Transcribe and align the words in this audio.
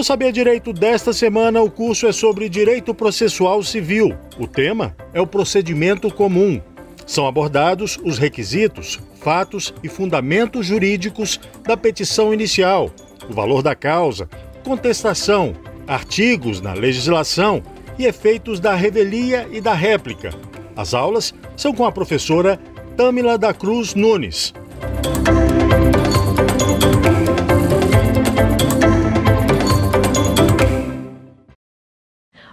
No 0.00 0.04
Saber 0.04 0.32
Direito 0.32 0.72
desta 0.72 1.12
semana, 1.12 1.60
o 1.60 1.70
curso 1.70 2.06
é 2.06 2.12
sobre 2.12 2.48
direito 2.48 2.94
processual 2.94 3.62
civil. 3.62 4.16
O 4.38 4.46
tema 4.46 4.96
é 5.12 5.20
o 5.20 5.26
procedimento 5.26 6.10
comum. 6.10 6.58
São 7.06 7.26
abordados 7.26 8.00
os 8.02 8.16
requisitos, 8.16 8.98
fatos 9.20 9.74
e 9.82 9.90
fundamentos 9.90 10.64
jurídicos 10.64 11.38
da 11.64 11.76
petição 11.76 12.32
inicial, 12.32 12.90
o 13.28 13.34
valor 13.34 13.62
da 13.62 13.74
causa, 13.74 14.26
contestação, 14.64 15.54
artigos 15.86 16.62
na 16.62 16.72
legislação 16.72 17.62
e 17.98 18.06
efeitos 18.06 18.58
da 18.58 18.74
revelia 18.74 19.46
e 19.52 19.60
da 19.60 19.74
réplica. 19.74 20.30
As 20.74 20.94
aulas 20.94 21.34
são 21.54 21.74
com 21.74 21.84
a 21.84 21.92
professora 21.92 22.58
Tâmila 22.96 23.36
da 23.36 23.52
Cruz 23.52 23.94
Nunes. 23.94 24.54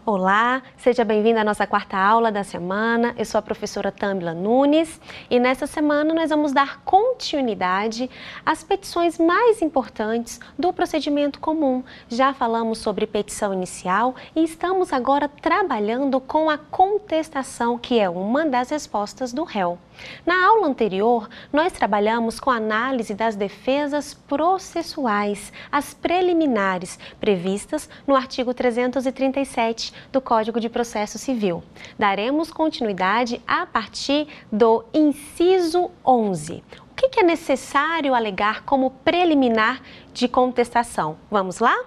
Olá, 0.10 0.64
seja 0.78 1.04
bem-vindo 1.04 1.38
à 1.38 1.44
nossa 1.44 1.68
quarta 1.68 1.98
aula 1.98 2.32
da 2.32 2.42
semana. 2.42 3.14
Eu 3.18 3.26
sou 3.26 3.40
a 3.40 3.42
professora 3.42 3.92
Tâmila 3.92 4.34
Nunes 4.34 5.02
e 5.30 5.38
nessa 5.38 5.68
semana 5.68 6.14
nós 6.14 6.30
vamos 6.30 6.54
dar 6.54 6.80
continuidade 6.86 8.10
às 8.46 8.64
petições 8.64 9.20
mais 9.20 9.62
importantes 9.62 10.40
do 10.58 10.72
procedimento 10.72 11.42
comum. 11.42 11.84
Já 12.08 12.34
falamos 12.34 12.78
sobre 12.78 13.06
petição 13.06 13.54
inicial 13.54 14.16
e 14.34 14.46
estamos 14.46 14.94
agora 14.94 15.28
trabalhando 15.28 16.22
com 16.22 16.50
a 16.50 16.58
contestação, 16.58 17.78
que 17.78 18.00
é 18.00 18.10
uma 18.10 18.46
das 18.46 18.70
respostas 18.70 19.34
do 19.34 19.44
réu. 19.44 19.78
Na 20.26 20.48
aula 20.48 20.68
anterior, 20.68 21.30
nós 21.52 21.74
trabalhamos 21.74 22.40
com 22.40 22.50
a 22.50 22.58
análise 22.58 23.14
das 23.14 23.36
defesas 23.36 24.14
processuais, 24.14 25.52
as 25.72 25.94
preliminares, 25.94 27.00
previstas 27.20 27.90
no 28.06 28.16
artigo 28.16 28.53
337 28.53 29.94
do 30.12 30.22
Código 30.22 30.59
de 30.59 30.70
Processo 30.70 31.18
Civil. 31.18 31.64
Daremos 31.98 32.52
continuidade 32.52 33.42
a 33.48 33.66
partir 33.66 34.28
do 34.52 34.84
inciso 34.94 35.92
11. 36.06 36.64
O 36.92 36.95
que 36.95 37.20
é 37.20 37.23
necessário 37.23 38.16
alegar 38.16 38.64
como 38.64 38.90
preliminar 38.90 39.81
de 40.14 40.28
contestação? 40.28 41.18
Vamos 41.30 41.59
lá? 41.59 41.78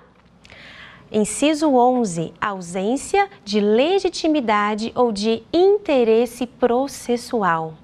Inciso 1.12 1.75
11. 1.75 2.33
Ausência 2.41 3.28
de 3.44 3.58
legitimidade 3.58 4.92
ou 4.94 5.11
de 5.11 5.42
interesse 5.53 6.47
processual. 6.47 7.75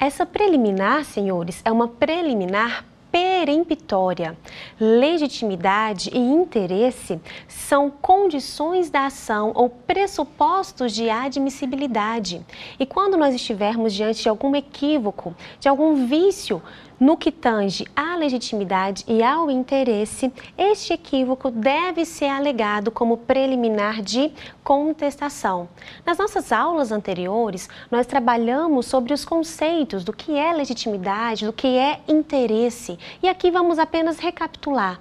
Essa 0.00 0.24
preliminar, 0.24 1.04
senhores, 1.04 1.60
é 1.64 1.72
uma 1.72 1.88
preliminar 1.88 2.84
peremptória. 3.10 4.38
Legitimidade 4.78 6.08
e 6.12 6.18
interesse 6.18 7.20
são 7.48 7.90
condições 7.90 8.90
da 8.90 9.06
ação 9.06 9.50
ou 9.56 9.68
pressupostos 9.68 10.92
de 10.92 11.10
admissibilidade. 11.10 12.40
E 12.78 12.86
quando 12.86 13.16
nós 13.16 13.34
estivermos 13.34 13.92
diante 13.92 14.22
de 14.22 14.28
algum 14.28 14.54
equívoco, 14.54 15.34
de 15.58 15.68
algum 15.68 16.06
vício 16.06 16.62
no 16.98 17.16
que 17.16 17.30
tange 17.30 17.86
à 17.94 18.16
legitimidade 18.16 19.04
e 19.06 19.22
ao 19.22 19.50
interesse, 19.50 20.32
este 20.56 20.92
equívoco 20.92 21.50
deve 21.50 22.04
ser 22.04 22.26
alegado 22.26 22.90
como 22.90 23.18
preliminar 23.18 24.02
de 24.02 24.32
contestação. 24.64 25.68
Nas 26.04 26.18
nossas 26.18 26.50
aulas 26.50 26.90
anteriores, 26.90 27.68
nós 27.90 28.06
trabalhamos 28.06 28.86
sobre 28.86 29.12
os 29.12 29.24
conceitos 29.24 30.02
do 30.02 30.12
que 30.12 30.36
é 30.36 30.52
legitimidade, 30.52 31.46
do 31.46 31.52
que 31.52 31.78
é 31.78 32.00
interesse, 32.08 32.98
e 33.22 33.28
aqui 33.28 33.50
vamos 33.50 33.78
apenas 33.78 34.18
recapitular 34.18 35.00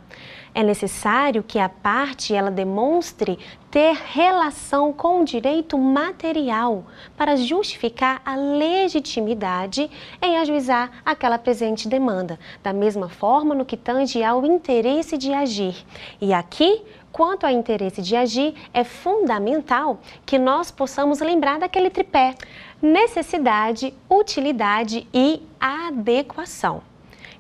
é 0.58 0.64
necessário 0.64 1.44
que 1.44 1.60
a 1.60 1.70
parte 1.70 2.34
ela 2.34 2.50
demonstre 2.50 3.38
ter 3.78 3.96
relação 4.12 4.92
com 4.92 5.22
o 5.22 5.24
direito 5.24 5.78
material 5.78 6.86
para 7.16 7.36
justificar 7.36 8.20
a 8.26 8.36
legitimidade 8.36 9.88
em 10.20 10.36
ajuizar 10.36 10.90
aquela 11.06 11.38
presente 11.38 11.88
demanda, 11.88 12.40
da 12.64 12.74
mesma 12.74 13.08
forma 13.08 13.54
no 13.54 13.64
que 13.64 13.78
tange 13.78 14.24
ao 14.24 14.44
interesse 14.48 15.16
de 15.16 15.32
agir. 15.32 15.86
E 16.20 16.34
aqui 16.34 16.82
quanto 17.12 17.46
ao 17.46 17.52
interesse 17.52 18.02
de 18.02 18.16
agir, 18.16 18.56
é 18.74 18.84
fundamental 18.84 20.00
que 20.26 20.40
nós 20.40 20.72
possamos 20.72 21.20
lembrar 21.20 21.60
daquele 21.60 21.92
tripé: 21.92 22.34
necessidade, 22.82 23.94
utilidade 24.10 25.08
e 25.14 25.40
adequação. 25.60 26.82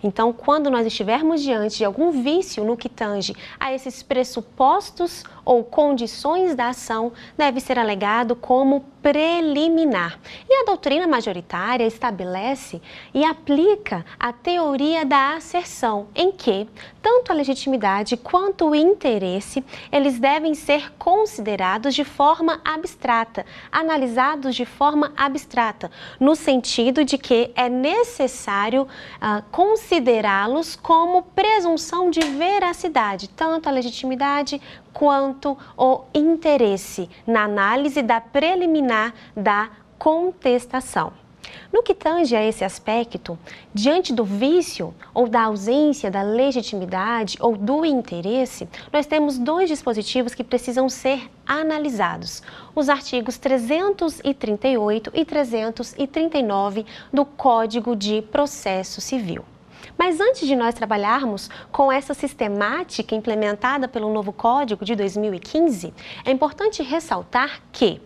Então, 0.03 0.31
quando 0.31 0.69
nós 0.69 0.85
estivermos 0.85 1.41
diante 1.41 1.77
de 1.77 1.85
algum 1.85 2.11
vício 2.11 2.63
no 2.63 2.77
que 2.77 2.87
tange 2.87 3.35
a 3.59 3.73
esses 3.73 4.03
pressupostos 4.03 5.23
ou 5.47 5.63
condições 5.63 6.53
da 6.53 6.67
ação, 6.67 7.13
deve 7.37 7.61
ser 7.61 7.79
alegado 7.79 8.35
como 8.35 8.83
preliminar. 9.01 10.19
E 10.49 10.61
a 10.61 10.65
doutrina 10.65 11.07
majoritária 11.07 11.85
estabelece 11.85 12.81
e 13.13 13.23
aplica 13.23 14.05
a 14.19 14.33
teoria 14.33 15.05
da 15.05 15.35
asserção, 15.35 16.07
em 16.13 16.29
que 16.33 16.67
tanto 17.01 17.31
a 17.31 17.35
legitimidade 17.35 18.17
quanto 18.17 18.67
o 18.67 18.75
interesse, 18.75 19.63
eles 19.89 20.19
devem 20.19 20.53
ser 20.53 20.91
considerados 20.97 21.95
de 21.95 22.03
forma 22.03 22.59
abstrata, 22.65 23.45
analisados 23.71 24.53
de 24.53 24.65
forma 24.65 25.13
abstrata, 25.15 25.89
no 26.19 26.35
sentido 26.35 27.05
de 27.05 27.17
que 27.17 27.49
é 27.55 27.69
necessário 27.69 28.81
uh, 28.81 29.41
considerá-los 29.51 30.75
como 30.75 31.23
presunção 31.23 32.09
de 32.09 32.19
veracidade, 32.19 33.29
tanto 33.29 33.69
a 33.69 33.71
legitimidade 33.71 34.61
quanto 34.93 35.57
o 35.77 36.01
interesse 36.13 37.09
na 37.25 37.43
análise 37.43 38.01
da 38.01 38.19
preliminar 38.19 39.13
da 39.35 39.69
contestação. 39.97 41.11
No 41.71 41.83
que 41.83 41.93
tange 41.93 42.35
a 42.35 42.43
esse 42.43 42.63
aspecto, 42.63 43.37
diante 43.73 44.13
do 44.13 44.23
vício 44.23 44.93
ou 45.13 45.27
da 45.27 45.43
ausência 45.43 46.09
da 46.09 46.21
legitimidade 46.21 47.37
ou 47.39 47.57
do 47.57 47.85
interesse, 47.85 48.67
nós 48.91 49.05
temos 49.05 49.37
dois 49.37 49.69
dispositivos 49.69 50.33
que 50.33 50.43
precisam 50.43 50.89
ser 50.89 51.29
analisados: 51.45 52.41
os 52.75 52.89
artigos 52.89 53.37
338 53.37 55.11
e 55.13 55.25
339 55.25 56.85
do 57.11 57.25
Código 57.25 57.95
de 57.95 58.21
Processo 58.21 59.01
Civil. 59.01 59.43
Mas 59.97 60.19
antes 60.19 60.47
de 60.47 60.55
nós 60.55 60.75
trabalharmos 60.75 61.49
com 61.71 61.91
essa 61.91 62.13
sistemática 62.13 63.15
implementada 63.15 63.87
pelo 63.87 64.13
novo 64.13 64.31
Código 64.31 64.85
de 64.85 64.95
2015, 64.95 65.93
é 66.23 66.31
importante 66.31 66.83
ressaltar 66.83 67.61
que 67.71 68.01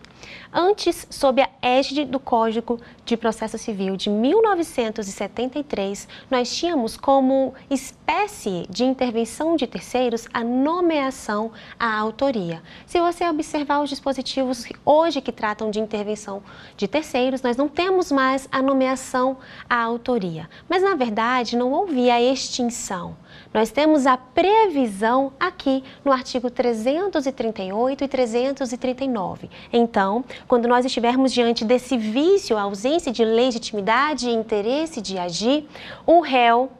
Antes, 0.54 1.06
sob 1.08 1.40
a 1.40 1.48
égide 1.62 2.04
do 2.04 2.20
Código 2.20 2.78
de 3.06 3.16
Processo 3.16 3.56
Civil 3.56 3.96
de 3.96 4.10
1973, 4.10 6.06
nós 6.30 6.54
tínhamos 6.54 6.94
como 6.94 7.54
espécie 7.70 8.66
de 8.68 8.84
intervenção 8.84 9.56
de 9.56 9.66
terceiros 9.66 10.28
a 10.30 10.44
nomeação 10.44 11.52
à 11.80 11.96
autoria. 11.96 12.62
Se 12.84 13.00
você 13.00 13.26
observar 13.26 13.82
os 13.82 13.88
dispositivos 13.88 14.66
hoje 14.84 15.22
que 15.22 15.32
tratam 15.32 15.70
de 15.70 15.80
intervenção 15.80 16.42
de 16.76 16.86
terceiros, 16.86 17.40
nós 17.40 17.56
não 17.56 17.66
temos 17.66 18.12
mais 18.12 18.46
a 18.52 18.60
nomeação 18.60 19.38
à 19.70 19.82
autoria. 19.82 20.50
Mas, 20.68 20.82
na 20.82 20.94
verdade, 20.94 21.56
não 21.56 21.72
houve 21.72 22.10
a 22.10 22.20
extinção. 22.20 23.16
Nós 23.52 23.70
temos 23.70 24.06
a 24.06 24.16
previsão 24.16 25.32
aqui 25.38 25.84
no 26.04 26.10
artigo 26.10 26.50
338 26.50 28.04
e 28.04 28.08
339. 28.08 29.50
Então, 29.72 30.24
quando 30.48 30.66
nós 30.66 30.86
estivermos 30.86 31.32
diante 31.32 31.64
desse 31.64 31.98
vício, 31.98 32.56
ausência 32.56 33.12
de 33.12 33.24
legitimidade 33.24 34.28
e 34.28 34.32
interesse 34.32 35.00
de 35.02 35.18
agir, 35.18 35.68
o 36.06 36.20
réu 36.20 36.70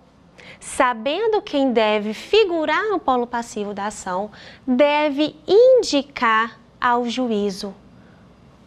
sabendo 0.58 1.42
quem 1.42 1.72
deve 1.72 2.14
figurar 2.14 2.88
no 2.88 2.98
polo 2.98 3.26
passivo 3.26 3.74
da 3.74 3.86
ação, 3.86 4.30
deve 4.66 5.34
indicar 5.46 6.58
ao 6.80 7.08
juízo 7.08 7.74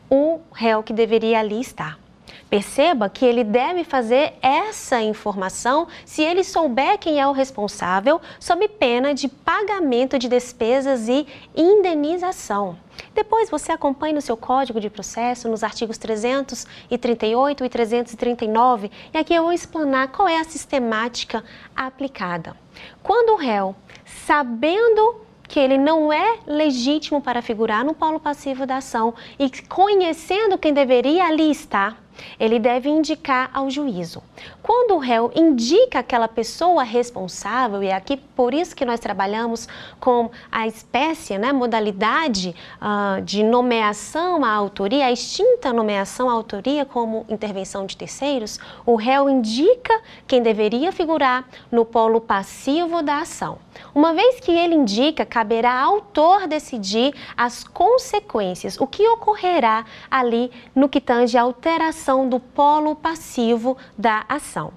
o 0.09 0.39
réu 0.53 0.83
que 0.83 0.93
deveria 0.93 1.39
ali 1.39 1.59
estar. 1.59 2.04
Perceba 2.49 3.09
que 3.09 3.25
ele 3.25 3.43
deve 3.43 3.83
fazer 3.83 4.33
essa 4.41 5.01
informação 5.01 5.87
se 6.05 6.21
ele 6.21 6.43
souber 6.43 6.97
quem 6.99 7.19
é 7.19 7.27
o 7.27 7.31
responsável, 7.31 8.21
sob 8.39 8.67
pena 8.67 9.13
de 9.13 9.27
pagamento 9.27 10.19
de 10.19 10.27
despesas 10.27 11.07
e 11.07 11.25
indenização. 11.55 12.77
Depois 13.13 13.49
você 13.49 13.71
acompanha 13.71 14.13
no 14.13 14.21
seu 14.21 14.37
código 14.37 14.79
de 14.79 14.89
processo, 14.89 15.49
nos 15.49 15.63
artigos 15.63 15.97
338 15.97 17.65
e 17.65 17.69
339, 17.69 18.91
e 19.13 19.17
aqui 19.17 19.33
eu 19.33 19.43
vou 19.43 19.51
explanar 19.53 20.09
qual 20.09 20.27
é 20.27 20.37
a 20.37 20.43
sistemática 20.43 21.43
aplicada. 21.75 22.55
Quando 23.01 23.33
o 23.33 23.37
réu, 23.37 23.75
sabendo 24.05 25.21
que 25.47 25.59
ele 25.59 25.77
não 25.77 26.11
é 26.11 26.39
legítimo 26.45 27.21
para 27.21 27.41
figurar 27.41 27.83
no 27.83 27.93
polo 27.93 28.19
passivo 28.19 28.65
da 28.65 28.77
ação 28.77 29.13
e 29.37 29.49
conhecendo 29.63 30.57
quem 30.57 30.73
deveria 30.73 31.25
ali 31.25 31.51
estar, 31.51 32.04
ele 32.39 32.59
deve 32.59 32.89
indicar 32.89 33.49
ao 33.53 33.69
juízo. 33.69 34.21
Quando 34.61 34.95
o 34.95 34.97
réu 34.97 35.31
indica 35.35 35.99
aquela 35.99 36.27
pessoa 36.27 36.83
responsável, 36.83 37.83
e 37.83 37.87
é 37.87 37.93
aqui 37.93 38.17
por 38.17 38.53
isso 38.53 38.75
que 38.75 38.85
nós 38.85 38.99
trabalhamos 38.99 39.67
com 39.99 40.29
a 40.51 40.67
espécie, 40.67 41.37
né, 41.37 41.51
modalidade 41.53 42.55
uh, 42.81 43.21
de 43.21 43.43
nomeação 43.43 44.43
à 44.43 44.51
autoria, 44.51 45.05
a 45.05 45.11
extinta 45.11 45.71
nomeação 45.71 46.29
à 46.29 46.33
autoria 46.33 46.85
como 46.85 47.25
intervenção 47.29 47.85
de 47.85 47.97
terceiros, 47.97 48.59
o 48.85 48.95
réu 48.95 49.29
indica 49.29 50.01
quem 50.27 50.41
deveria 50.41 50.91
figurar 50.91 51.45
no 51.71 51.85
polo 51.85 52.21
passivo 52.21 53.01
da 53.01 53.19
ação. 53.19 53.64
Uma 53.93 54.13
vez 54.13 54.39
que 54.39 54.51
ele 54.51 54.75
indica, 54.75 55.25
caberá 55.25 55.81
ao 55.81 55.95
autor 55.95 56.47
decidir 56.47 57.13
as 57.35 57.63
consequências, 57.63 58.79
o 58.79 58.85
que 58.85 59.07
ocorrerá 59.07 59.85
ali 60.09 60.51
no 60.73 60.89
que 60.89 60.99
tange 60.99 61.37
a 61.37 61.41
alteração 61.41 62.27
do 62.27 62.39
polo 62.39 62.95
passivo 62.95 63.77
da 63.97 64.25
ação. 64.27 64.73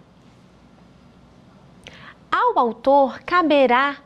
Ao 2.31 2.59
autor 2.59 3.21
caberá 3.25 3.97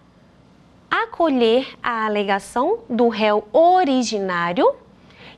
acolher 0.91 1.67
a 1.83 2.05
alegação 2.05 2.81
do 2.89 3.09
réu 3.09 3.49
originário. 3.53 4.82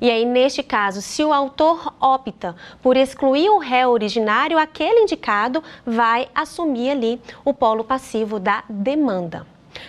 E 0.04 0.10
aí, 0.10 0.26
neste 0.26 0.62
caso, 0.62 1.00
se 1.00 1.24
o 1.24 1.32
autor 1.32 1.94
opta 1.98 2.54
por 2.82 2.94
excluir 2.94 3.48
o 3.48 3.56
réu 3.56 3.88
originário, 3.88 4.58
aquele 4.58 5.00
indicado 5.00 5.64
vai 5.82 6.28
assumir 6.34 6.90
ali 6.90 7.18
o 7.42 7.54
polo 7.54 7.82
passivo 7.82 8.38
da 8.38 8.62
demanda. 8.68 9.46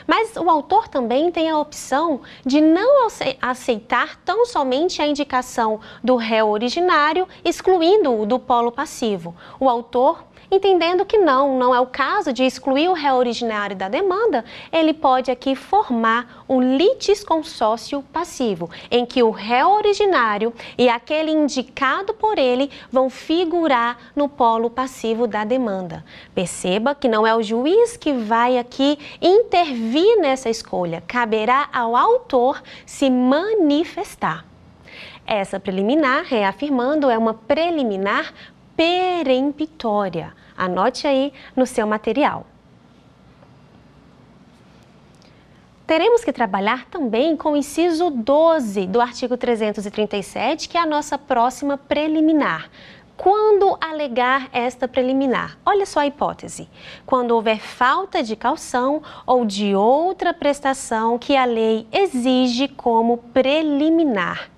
Mas 0.07 0.37
o 0.37 0.49
autor 0.49 0.87
também 0.87 1.29
tem 1.31 1.49
a 1.49 1.59
opção 1.59 2.21
de 2.45 2.61
não 2.61 3.09
aceitar 3.41 4.15
tão 4.23 4.45
somente 4.45 5.01
a 5.01 5.05
indicação 5.05 5.81
do 6.01 6.15
réu 6.15 6.47
originário, 6.47 7.27
excluindo-o 7.43 8.25
do 8.25 8.39
polo 8.39 8.71
passivo. 8.71 9.35
O 9.59 9.67
autor 9.67 10.23
entendendo 10.49 11.05
que 11.05 11.17
não, 11.17 11.57
não 11.57 11.73
é 11.73 11.79
o 11.79 11.87
caso 11.87 12.31
de 12.31 12.43
excluir 12.43 12.87
o 12.89 12.93
réu 12.93 13.15
originário 13.15 13.75
da 13.75 13.89
demanda, 13.89 14.43
ele 14.71 14.93
pode 14.93 15.31
aqui 15.31 15.55
formar 15.55 16.43
um 16.47 16.61
litisconsórcio 16.61 18.03
passivo, 18.13 18.69
em 18.89 19.05
que 19.05 19.23
o 19.23 19.31
réu 19.31 19.71
originário 19.71 20.53
e 20.77 20.87
aquele 20.89 21.31
indicado 21.31 22.13
por 22.13 22.37
ele 22.37 22.69
vão 22.91 23.09
figurar 23.09 23.97
no 24.15 24.29
polo 24.29 24.69
passivo 24.69 25.27
da 25.27 25.43
demanda. 25.43 26.03
Perceba 26.33 26.95
que 26.95 27.07
não 27.07 27.25
é 27.25 27.35
o 27.35 27.43
juiz 27.43 27.97
que 27.97 28.13
vai 28.13 28.57
aqui 28.57 28.97
intervir 29.21 30.19
nessa 30.19 30.49
escolha, 30.49 31.03
caberá 31.07 31.69
ao 31.73 31.95
autor 31.95 32.61
se 32.85 33.09
manifestar. 33.09 34.45
Essa 35.27 35.59
preliminar, 35.59 36.23
reafirmando, 36.23 37.09
é 37.09 37.17
uma 37.17 37.33
preliminar 37.33 38.31
peremptória. 38.75 40.33
Anote 40.57 41.07
aí 41.07 41.33
no 41.55 41.65
seu 41.65 41.85
material. 41.85 42.45
Teremos 45.85 46.23
que 46.23 46.33
trabalhar 46.33 46.85
também 46.85 47.37
com 47.37 47.51
o 47.51 47.57
inciso 47.57 48.09
12 48.09 48.87
do 48.87 48.99
artigo 48.99 49.37
337, 49.37 50.67
que 50.67 50.77
é 50.77 50.81
a 50.81 50.85
nossa 50.85 51.15
próxima 51.15 51.77
preliminar. 51.77 52.71
Quando 53.15 53.77
alegar 53.79 54.49
esta 54.51 54.87
preliminar? 54.87 55.57
Olha 55.63 55.85
só 55.85 55.99
a 55.99 56.07
hipótese. 56.07 56.67
Quando 57.05 57.31
houver 57.31 57.59
falta 57.59 58.23
de 58.23 58.35
calção 58.35 59.01
ou 59.25 59.45
de 59.45 59.75
outra 59.75 60.33
prestação 60.33 61.19
que 61.19 61.37
a 61.37 61.45
lei 61.45 61.87
exige 61.91 62.67
como 62.67 63.17
preliminar. 63.17 64.49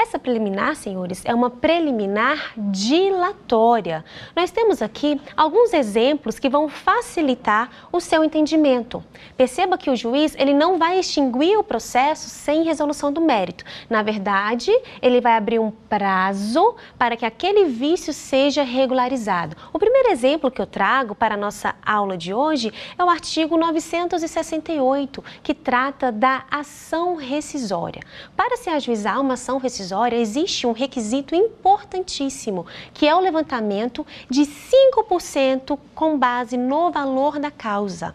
Essa 0.00 0.16
preliminar, 0.16 0.76
senhores, 0.76 1.24
é 1.24 1.34
uma 1.34 1.50
preliminar 1.50 2.52
dilatória. 2.56 4.04
Nós 4.36 4.48
temos 4.48 4.80
aqui 4.80 5.20
alguns 5.36 5.72
exemplos 5.72 6.38
que 6.38 6.48
vão 6.48 6.68
facilitar 6.68 7.68
o 7.90 8.00
seu 8.00 8.22
entendimento. 8.22 9.02
Perceba 9.36 9.76
que 9.76 9.90
o 9.90 9.96
juiz 9.96 10.36
ele 10.38 10.54
não 10.54 10.78
vai 10.78 11.00
extinguir 11.00 11.58
o 11.58 11.64
processo 11.64 12.28
sem 12.28 12.62
resolução 12.62 13.12
do 13.12 13.20
mérito. 13.20 13.64
Na 13.90 14.00
verdade, 14.00 14.70
ele 15.02 15.20
vai 15.20 15.36
abrir 15.36 15.58
um 15.58 15.72
prazo 15.72 16.76
para 16.96 17.16
que 17.16 17.26
aquele 17.26 17.64
vício 17.64 18.12
seja 18.12 18.62
regularizado. 18.62 19.56
O 19.72 19.80
primeiro 19.80 20.12
exemplo 20.12 20.48
que 20.48 20.62
eu 20.62 20.66
trago 20.66 21.12
para 21.12 21.34
a 21.34 21.38
nossa 21.38 21.74
aula 21.84 22.16
de 22.16 22.32
hoje 22.32 22.72
é 22.96 23.02
o 23.02 23.10
artigo 23.10 23.56
968, 23.56 25.24
que 25.42 25.54
trata 25.54 26.12
da 26.12 26.44
ação 26.48 27.16
rescisória. 27.16 28.00
Para 28.36 28.56
se 28.56 28.70
ajuizar 28.70 29.20
uma 29.20 29.34
ação 29.34 29.58
rescisória, 29.58 29.87
rescisória, 29.88 30.16
existe 30.16 30.66
um 30.66 30.72
requisito 30.72 31.34
importantíssimo, 31.34 32.66
que 32.92 33.06
é 33.06 33.14
o 33.14 33.20
levantamento 33.20 34.06
de 34.28 34.42
5% 34.42 35.78
com 35.94 36.18
base 36.18 36.56
no 36.56 36.90
valor 36.90 37.38
da 37.38 37.50
causa. 37.50 38.14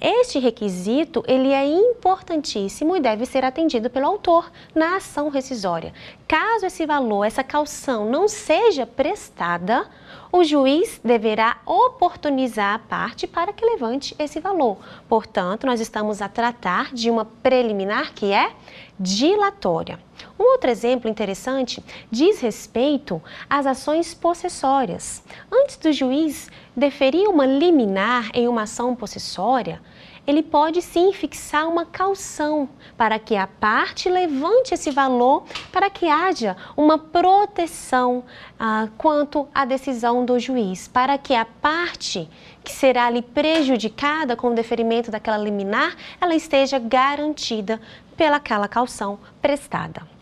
Este 0.00 0.38
requisito 0.38 1.24
ele 1.26 1.50
é 1.50 1.66
importantíssimo 1.66 2.94
e 2.94 3.00
deve 3.00 3.24
ser 3.24 3.44
atendido 3.44 3.88
pelo 3.88 4.06
autor 4.06 4.50
na 4.74 4.96
ação 4.96 5.30
rescisória. 5.30 5.94
Caso 6.28 6.66
esse 6.66 6.84
valor, 6.84 7.24
essa 7.24 7.42
calção 7.42 8.10
não 8.10 8.28
seja 8.28 8.84
prestada, 8.84 9.88
o 10.30 10.42
juiz 10.42 11.00
deverá 11.02 11.58
oportunizar 11.64 12.74
a 12.74 12.78
parte 12.80 13.26
para 13.26 13.52
que 13.52 13.64
levante 13.64 14.14
esse 14.18 14.40
valor. 14.40 14.78
Portanto, 15.08 15.64
nós 15.64 15.80
estamos 15.80 16.20
a 16.20 16.28
tratar 16.28 16.92
de 16.92 17.08
uma 17.08 17.24
preliminar 17.24 18.12
que 18.12 18.32
é 18.32 18.50
dilatória. 18.98 19.98
Um 20.38 20.44
outro 20.52 20.70
exemplo 20.70 21.10
interessante 21.10 21.82
diz 22.10 22.40
respeito 22.40 23.20
às 23.48 23.66
ações 23.66 24.14
possessórias. 24.14 25.22
Antes 25.52 25.76
do 25.76 25.92
juiz 25.92 26.50
deferir 26.76 27.28
uma 27.28 27.46
liminar 27.46 28.30
em 28.34 28.48
uma 28.48 28.62
ação 28.62 28.94
possessória, 28.94 29.80
ele 30.26 30.42
pode 30.42 30.80
sim 30.80 31.12
fixar 31.12 31.68
uma 31.68 31.84
calção 31.84 32.68
para 32.96 33.18
que 33.18 33.36
a 33.36 33.46
parte 33.46 34.08
levante 34.08 34.72
esse 34.72 34.90
valor 34.90 35.44
para 35.70 35.90
que 35.90 36.08
haja 36.08 36.56
uma 36.76 36.96
proteção 36.96 38.24
ah, 38.58 38.88
quanto 38.96 39.46
à 39.54 39.64
decisão 39.64 40.24
do 40.24 40.38
juiz, 40.38 40.88
para 40.88 41.18
que 41.18 41.34
a 41.34 41.44
parte 41.44 42.28
que 42.62 42.72
será 42.72 43.06
ali 43.06 43.20
prejudicada 43.20 44.34
com 44.34 44.48
o 44.48 44.54
deferimento 44.54 45.10
daquela 45.10 45.36
liminar, 45.36 45.94
ela 46.18 46.34
esteja 46.34 46.78
garantida 46.78 47.78
pelaquela 48.16 48.68
calção 48.68 49.18
prestada. 49.40 50.14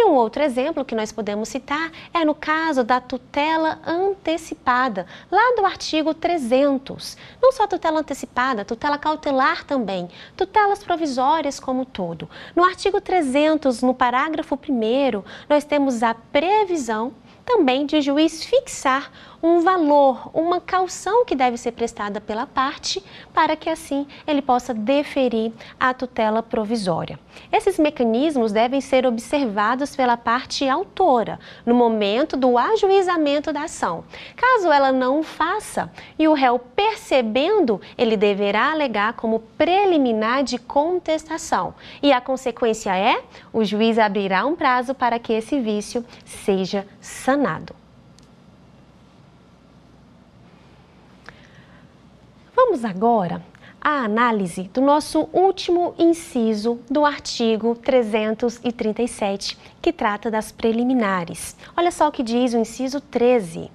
E 0.00 0.04
um 0.04 0.12
outro 0.12 0.44
exemplo 0.44 0.84
que 0.84 0.94
nós 0.94 1.10
podemos 1.10 1.48
citar 1.48 1.90
é 2.14 2.24
no 2.24 2.32
caso 2.32 2.84
da 2.84 3.00
tutela 3.00 3.80
antecipada, 3.84 5.06
lá 5.28 5.56
do 5.56 5.66
artigo 5.66 6.14
300. 6.14 7.16
Não 7.42 7.50
só 7.50 7.66
tutela 7.66 7.98
antecipada, 7.98 8.64
tutela 8.64 8.96
cautelar 8.96 9.64
também, 9.64 10.08
tutelas 10.36 10.84
provisórias 10.84 11.58
como 11.58 11.84
todo. 11.84 12.30
No 12.54 12.64
artigo 12.64 13.00
300, 13.00 13.82
no 13.82 13.92
parágrafo 13.92 14.54
1, 14.54 15.22
nós 15.48 15.64
temos 15.64 16.00
a 16.04 16.14
previsão 16.14 17.12
também 17.44 17.84
de 17.84 18.00
juiz 18.00 18.44
fixar 18.44 19.10
um 19.42 19.60
valor, 19.60 20.30
uma 20.34 20.60
calção 20.60 21.24
que 21.24 21.34
deve 21.34 21.56
ser 21.56 21.72
prestada 21.72 22.20
pela 22.20 22.46
parte 22.46 23.02
para 23.32 23.56
que 23.56 23.70
assim 23.70 24.06
ele 24.26 24.42
possa 24.42 24.74
deferir 24.74 25.52
a 25.78 25.94
tutela 25.94 26.42
provisória. 26.42 27.18
Esses 27.52 27.78
mecanismos 27.78 28.52
devem 28.52 28.80
ser 28.80 29.06
observados 29.06 29.94
pela 29.94 30.16
parte 30.16 30.68
autora 30.68 31.38
no 31.64 31.74
momento 31.74 32.36
do 32.36 32.58
ajuizamento 32.58 33.52
da 33.52 33.62
ação. 33.62 34.04
Caso 34.36 34.72
ela 34.72 34.90
não 34.90 35.20
o 35.20 35.22
faça 35.22 35.90
e 36.18 36.26
o 36.26 36.32
réu 36.32 36.58
percebendo, 36.58 37.80
ele 37.96 38.16
deverá 38.16 38.72
alegar 38.72 39.12
como 39.12 39.40
preliminar 39.56 40.42
de 40.42 40.58
contestação. 40.58 41.74
E 42.02 42.12
a 42.12 42.20
consequência 42.20 42.96
é 42.96 43.22
o 43.52 43.64
juiz 43.64 43.98
abrirá 43.98 44.44
um 44.44 44.56
prazo 44.56 44.94
para 44.94 45.18
que 45.18 45.32
esse 45.32 45.60
vício 45.60 46.04
seja 46.24 46.86
sanado. 47.00 47.74
Vamos 52.60 52.84
agora 52.84 53.40
à 53.80 54.02
análise 54.02 54.64
do 54.74 54.80
nosso 54.80 55.28
último 55.32 55.94
inciso 55.96 56.80
do 56.90 57.04
artigo 57.04 57.76
337, 57.76 59.56
que 59.80 59.92
trata 59.92 60.28
das 60.28 60.50
preliminares. 60.50 61.56
Olha 61.76 61.92
só 61.92 62.08
o 62.08 62.10
que 62.10 62.20
diz 62.20 62.54
o 62.54 62.58
inciso 62.58 63.00
13. 63.00 63.70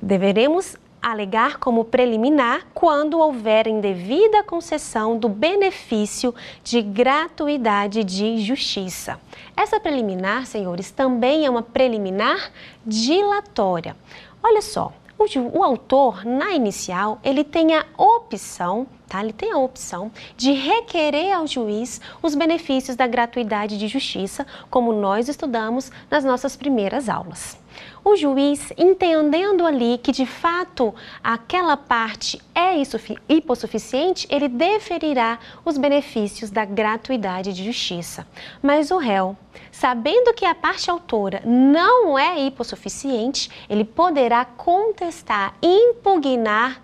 Deveremos 0.00 0.76
alegar 1.00 1.56
como 1.56 1.86
preliminar 1.86 2.66
quando 2.74 3.18
houver 3.18 3.66
indevida 3.66 4.44
concessão 4.44 5.18
do 5.18 5.30
benefício 5.30 6.34
de 6.62 6.82
gratuidade 6.82 8.04
de 8.04 8.42
justiça. 8.42 9.18
Essa 9.56 9.80
preliminar, 9.80 10.44
senhores, 10.44 10.90
também 10.90 11.46
é 11.46 11.50
uma 11.50 11.62
preliminar 11.62 12.52
dilatória. 12.84 13.96
Olha 14.42 14.60
só, 14.60 14.92
o, 15.18 15.58
o 15.58 15.62
autor, 15.62 16.24
na 16.24 16.52
inicial, 16.52 17.18
ele 17.22 17.44
tem 17.44 17.74
a 17.74 17.84
opção 17.96 18.86
Tá? 19.08 19.22
Ele 19.22 19.32
tem 19.32 19.52
a 19.52 19.58
opção 19.58 20.10
de 20.36 20.50
requerer 20.50 21.32
ao 21.32 21.46
juiz 21.46 22.00
os 22.20 22.34
benefícios 22.34 22.96
da 22.96 23.06
gratuidade 23.06 23.78
de 23.78 23.86
justiça, 23.86 24.44
como 24.68 24.92
nós 24.92 25.28
estudamos 25.28 25.92
nas 26.10 26.24
nossas 26.24 26.56
primeiras 26.56 27.08
aulas. 27.08 27.56
O 28.04 28.16
juiz, 28.16 28.72
entendendo 28.76 29.66
ali 29.66 29.98
que 29.98 30.12
de 30.12 30.24
fato 30.26 30.94
aquela 31.22 31.76
parte 31.76 32.40
é 32.54 32.74
hipossuficiente, 33.28 34.26
ele 34.30 34.48
deferirá 34.48 35.38
os 35.64 35.76
benefícios 35.76 36.50
da 36.50 36.64
gratuidade 36.64 37.52
de 37.52 37.64
justiça. 37.64 38.26
Mas 38.62 38.90
o 38.90 38.98
réu, 38.98 39.36
sabendo 39.72 40.32
que 40.34 40.44
a 40.44 40.54
parte 40.54 40.90
autora 40.90 41.42
não 41.44 42.18
é 42.18 42.40
hipossuficiente, 42.40 43.50
ele 43.68 43.84
poderá 43.84 44.44
contestar, 44.44 45.54
impugnar 45.62 46.82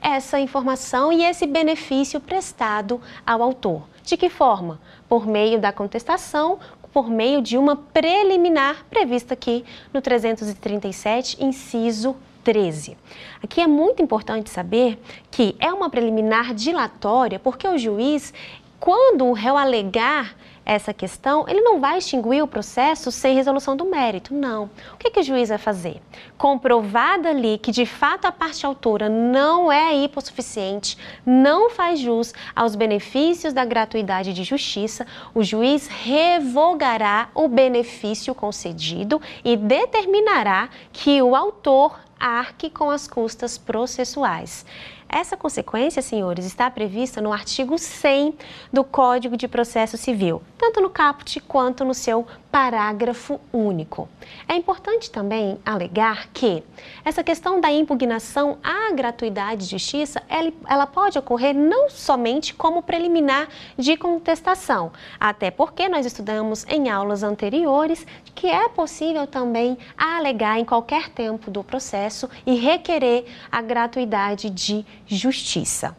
essa 0.00 0.38
informação 0.38 1.12
e 1.12 1.24
esse 1.24 1.46
benefício 1.46 2.20
prestado 2.20 3.00
ao 3.26 3.42
autor. 3.42 3.82
De 4.04 4.16
que 4.16 4.30
forma? 4.30 4.80
Por 5.08 5.26
meio 5.26 5.58
da 5.58 5.72
contestação, 5.72 6.60
por 6.96 7.10
meio 7.10 7.42
de 7.42 7.58
uma 7.58 7.76
preliminar 7.76 8.86
prevista 8.88 9.34
aqui 9.34 9.66
no 9.92 10.00
337, 10.00 11.44
inciso 11.44 12.16
13. 12.42 12.96
Aqui 13.42 13.60
é 13.60 13.66
muito 13.66 14.02
importante 14.02 14.48
saber 14.48 14.98
que 15.30 15.54
é 15.60 15.70
uma 15.70 15.90
preliminar 15.90 16.54
dilatória, 16.54 17.38
porque 17.38 17.68
o 17.68 17.76
juiz, 17.76 18.32
quando 18.80 19.26
o 19.26 19.34
réu 19.34 19.58
alegar 19.58 20.34
essa 20.66 20.92
questão, 20.92 21.44
ele 21.48 21.60
não 21.60 21.80
vai 21.80 21.98
extinguir 21.98 22.42
o 22.42 22.48
processo 22.48 23.12
sem 23.12 23.36
resolução 23.36 23.76
do 23.76 23.84
mérito, 23.84 24.34
não. 24.34 24.64
O 24.92 24.96
que, 24.98 25.10
que 25.10 25.20
o 25.20 25.22
juiz 25.22 25.48
vai 25.48 25.58
fazer? 25.58 26.02
Comprovada 26.36 27.28
ali 27.28 27.56
que 27.56 27.70
de 27.70 27.86
fato 27.86 28.24
a 28.24 28.32
parte 28.32 28.66
autora 28.66 29.08
não 29.08 29.70
é 29.70 29.94
hipossuficiente, 29.94 30.98
não 31.24 31.70
faz 31.70 32.00
jus 32.00 32.34
aos 32.54 32.74
benefícios 32.74 33.52
da 33.52 33.64
gratuidade 33.64 34.32
de 34.32 34.42
justiça, 34.42 35.06
o 35.32 35.44
juiz 35.44 35.86
revogará 35.86 37.28
o 37.32 37.46
benefício 37.46 38.34
concedido 38.34 39.22
e 39.44 39.56
determinará 39.56 40.68
que 40.92 41.22
o 41.22 41.36
autor 41.36 42.00
arque 42.18 42.70
com 42.70 42.90
as 42.90 43.06
custas 43.06 43.56
processuais. 43.56 44.64
Essa 45.08 45.36
consequência, 45.36 46.02
senhores, 46.02 46.44
está 46.44 46.70
prevista 46.70 47.20
no 47.20 47.32
artigo 47.32 47.78
100 47.78 48.34
do 48.72 48.82
Código 48.82 49.36
de 49.36 49.46
Processo 49.46 49.96
Civil, 49.96 50.42
tanto 50.58 50.80
no 50.80 50.90
caput 50.90 51.40
quanto 51.40 51.84
no 51.84 51.94
seu 51.94 52.26
parágrafo 52.56 53.38
único. 53.52 54.08
É 54.48 54.56
importante 54.56 55.10
também 55.10 55.58
alegar 55.62 56.28
que 56.32 56.62
essa 57.04 57.22
questão 57.22 57.60
da 57.60 57.70
impugnação 57.70 58.56
à 58.64 58.90
gratuidade 58.94 59.66
de 59.66 59.72
justiça, 59.72 60.22
ela, 60.66 60.86
pode 60.86 61.18
ocorrer 61.18 61.54
não 61.54 61.90
somente 61.90 62.54
como 62.54 62.82
preliminar 62.82 63.46
de 63.76 63.94
contestação, 63.98 64.90
até 65.20 65.50
porque 65.50 65.86
nós 65.86 66.06
estudamos 66.06 66.64
em 66.66 66.88
aulas 66.88 67.22
anteriores 67.22 68.06
que 68.34 68.46
é 68.46 68.70
possível 68.70 69.26
também 69.26 69.76
alegar 69.94 70.58
em 70.58 70.64
qualquer 70.64 71.10
tempo 71.10 71.50
do 71.50 71.62
processo 71.62 72.26
e 72.46 72.54
requerer 72.54 73.26
a 73.52 73.60
gratuidade 73.60 74.48
de 74.48 74.82
justiça. 75.06 75.94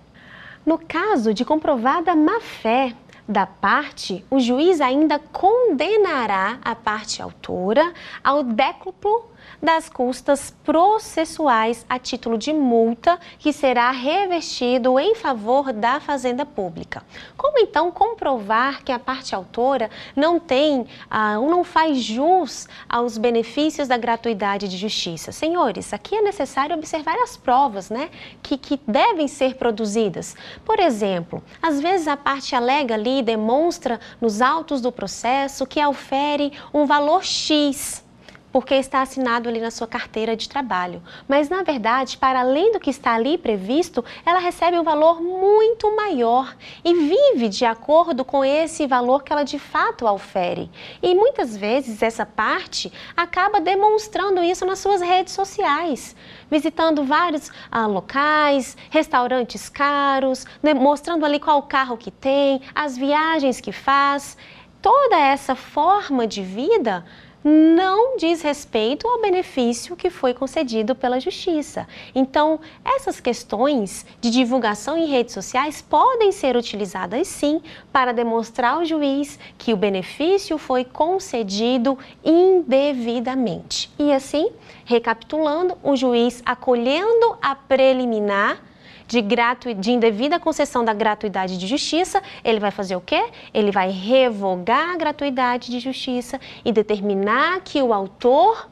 No 0.66 0.80
caso 0.80 1.36
de 1.36 1.46
comprovada 1.46 2.16
má-fé, 2.16 2.96
da 3.28 3.46
parte, 3.46 4.24
o 4.30 4.40
juiz 4.40 4.80
ainda 4.80 5.20
condenará 5.20 6.60
a 6.64 6.74
parte 6.74 7.22
autora 7.22 7.94
ao 8.24 8.42
décuplo 8.42 9.26
das 9.62 9.90
custas 9.90 10.56
processuais 10.64 11.86
a 11.90 11.98
título 11.98 12.38
de 12.38 12.54
multa 12.54 13.20
que 13.40 13.52
será 13.52 13.92
revestido 13.92 15.00
em 15.00 15.16
favor 15.16 15.74
da 15.74 16.00
Fazenda 16.00 16.46
Pública. 16.46 17.04
Como 17.36 17.60
então 17.60 17.92
comprovar 17.92 18.84
que 18.84 18.92
a 18.92 19.00
parte 19.00 19.34
autora 19.34 19.90
não 20.16 20.40
tem 20.40 20.86
ah, 21.10 21.40
ou 21.40 21.50
não 21.50 21.64
faz 21.64 22.00
jus 22.00 22.68
aos 22.88 23.18
benefícios 23.18 23.88
da 23.88 23.98
gratuidade 23.98 24.68
de 24.68 24.78
justiça? 24.78 25.32
Senhores, 25.32 25.94
aqui 25.94 26.16
é 26.16 26.22
necessário 26.22 26.76
observar 26.76 27.16
as 27.24 27.36
provas 27.36 27.90
né, 27.90 28.10
que, 28.42 28.58
que 28.58 28.80
devem 28.88 29.28
ser 29.28 29.56
produzidas. 29.56 30.36
Por 30.66 30.80
exemplo, 30.80 31.44
às 31.62 31.80
vezes 31.80 32.08
a 32.08 32.18
parte 32.18 32.56
alega 32.56 32.96
ali, 32.96 33.22
demonstra 33.22 34.00
nos 34.20 34.42
autos 34.42 34.82
do 34.82 34.92
processo 34.92 35.66
que 35.66 35.80
aufere 35.80 36.52
um 36.74 36.86
valor 36.86 37.24
X 37.24 38.07
porque 38.52 38.76
está 38.76 39.02
assinado 39.02 39.50
ali 39.50 39.60
na 39.60 39.72
sua 39.72 39.88
carteira 39.88 40.36
de 40.36 40.48
trabalho. 40.48 41.02
Mas, 41.28 41.50
na 41.50 41.64
verdade, 41.64 42.18
para 42.18 42.40
além 42.40 42.72
do 42.72 42.80
que 42.80 42.90
está 42.90 43.14
ali 43.14 43.38
previsto, 43.38 44.04
ela 44.26 44.40
recebe 44.40 44.80
um 44.80 44.84
valor 44.84 45.22
muito 45.22 45.96
maior 45.96 46.56
e 46.84 46.94
vive 46.94 47.50
de 47.50 47.66
acordo 47.66 48.24
com 48.24 48.44
esse 48.44 48.88
valor 48.88 49.24
que 49.24 49.32
ela 49.32 49.44
de 49.44 49.60
fato 49.60 50.06
ofere. 50.06 50.70
E 51.02 51.14
muitas 51.14 51.56
vezes 51.56 52.02
essa 52.02 52.26
parte 52.26 52.92
acaba 53.16 53.60
demonstrando 53.60 54.44
isso 54.44 54.66
nas 54.66 54.80
suas 54.80 55.02
redes 55.02 55.34
sociais, 55.34 56.16
visitando 56.50 57.04
vários 57.04 57.52
ah, 57.72 57.86
locais, 57.86 58.78
restaurantes 58.90 59.70
caros, 59.70 60.46
né, 60.64 60.74
mostrando 60.74 61.26
ali 61.26 61.40
qual 61.40 61.62
carro 61.64 61.98
que 61.98 62.12
tem, 62.12 62.62
as 62.74 62.98
viagens 62.98 63.60
que 63.60 63.72
faz. 63.72 64.38
Toda 64.82 65.18
essa 65.18 65.56
forma 65.56 66.26
de 66.28 66.42
vida 66.42 67.04
não 67.48 68.18
diz 68.18 68.42
respeito 68.42 69.08
ao 69.08 69.22
benefício 69.22 69.96
que 69.96 70.10
foi 70.10 70.34
concedido 70.34 70.94
pela 70.94 71.18
Justiça. 71.18 71.88
Então, 72.14 72.60
essas 72.84 73.22
questões 73.22 74.06
de 74.20 74.30
divulgação 74.30 74.98
em 74.98 75.06
redes 75.06 75.34
sociais 75.34 75.82
podem 75.82 76.34
ser 76.34 76.58
utilizadas 76.58 77.26
sim 77.28 77.62
para 77.92 78.12
demonstrar 78.12 78.74
ao 78.74 78.86
juiz 78.86 79.40
que 79.58 79.74
o 79.74 79.78
benefício 79.78 80.58
foi 80.58 80.84
concedido 80.84 81.98
indevidamente. 82.24 83.90
E 83.98 84.12
assim, 84.12 84.52
recapitulando, 84.84 85.78
o 85.82 85.96
juiz 85.96 86.44
acolhendo 86.46 87.38
a 87.42 87.56
preliminar 87.56 88.62
de, 89.08 89.22
gratu... 89.22 89.74
de 89.74 89.92
indevida 89.92 90.40
concessão 90.40 90.84
da 90.84 90.94
gratuidade 90.94 91.58
de 91.58 91.66
justiça, 91.66 92.22
ele 92.44 92.60
vai 92.60 92.72
fazer 92.72 92.96
o 92.96 93.02
quê? 93.02 93.30
Ele 93.54 93.72
vai 93.72 93.90
revogar 93.90 94.92
a 94.92 94.98
gratuidade 94.98 95.72
de 95.72 95.80
justiça 95.80 96.40
e 96.64 96.72
determinar 96.72 97.62
que 97.62 97.82
o 97.82 97.94
autor 97.94 98.70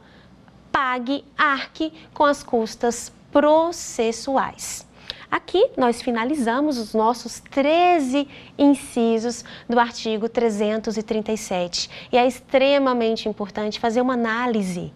pague, 0.71 1.23
arque 1.37 1.93
com 2.13 2.25
as 2.25 2.43
custas 2.43 3.11
processuais. 3.31 4.85
Aqui 5.31 5.71
nós 5.75 6.01
finalizamos 6.01 6.77
os 6.77 6.93
nossos 6.93 7.39
13 7.39 8.27
incisos 8.57 9.43
do 9.67 9.79
artigo 9.79 10.29
337 10.29 11.89
e 12.11 12.17
é 12.17 12.27
extremamente 12.27 13.27
importante 13.27 13.79
fazer 13.79 14.01
uma 14.01 14.13
análise 14.13 14.93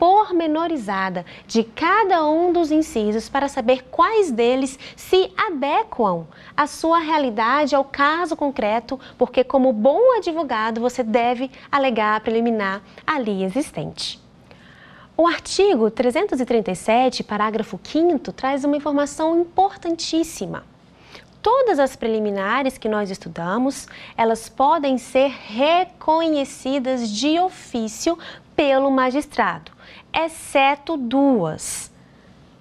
pormenorizada 0.00 1.26
de 1.46 1.62
cada 1.62 2.26
um 2.26 2.50
dos 2.54 2.72
incisos 2.72 3.28
para 3.28 3.48
saber 3.48 3.84
quais 3.90 4.30
deles 4.30 4.78
se 4.96 5.30
adequam 5.36 6.26
à 6.56 6.66
sua 6.66 6.98
realidade, 6.98 7.74
ao 7.74 7.84
caso 7.84 8.34
concreto, 8.34 8.98
porque, 9.18 9.44
como 9.44 9.74
bom 9.74 10.16
advogado, 10.16 10.80
você 10.80 11.02
deve 11.02 11.50
alegar 11.70 12.16
a 12.16 12.20
preliminar 12.20 12.80
ali 13.06 13.44
existente. 13.44 14.18
O 15.18 15.26
artigo 15.26 15.90
337, 15.90 17.22
parágrafo 17.22 17.78
5, 17.82 18.32
traz 18.32 18.64
uma 18.64 18.78
informação 18.78 19.38
importantíssima. 19.38 20.64
Todas 21.42 21.78
as 21.78 21.94
preliminares 21.94 22.78
que 22.78 22.88
nós 22.88 23.10
estudamos, 23.10 23.86
elas 24.16 24.48
podem 24.48 24.96
ser 24.96 25.28
reconhecidas 25.28 27.10
de 27.10 27.38
ofício 27.38 28.18
pelo 28.56 28.90
magistrado 28.90 29.72
exceto 30.12 30.96
duas: 30.96 31.90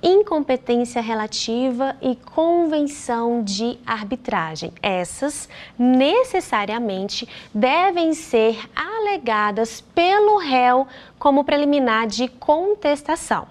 incompetência 0.02 1.02
relativa 1.02 1.96
e 2.02 2.16
convenção 2.16 3.44
de 3.44 3.78
arbitragem. 3.86 4.74
Essas 4.82 5.50
necessariamente 5.78 7.28
devem 7.54 8.14
ser 8.14 8.58
alegadas 8.76 9.82
pelo 9.82 10.38
réu 10.38 10.88
como 11.18 11.44
preliminar 11.44 12.08
de 12.08 12.28
contestação. 12.28 13.48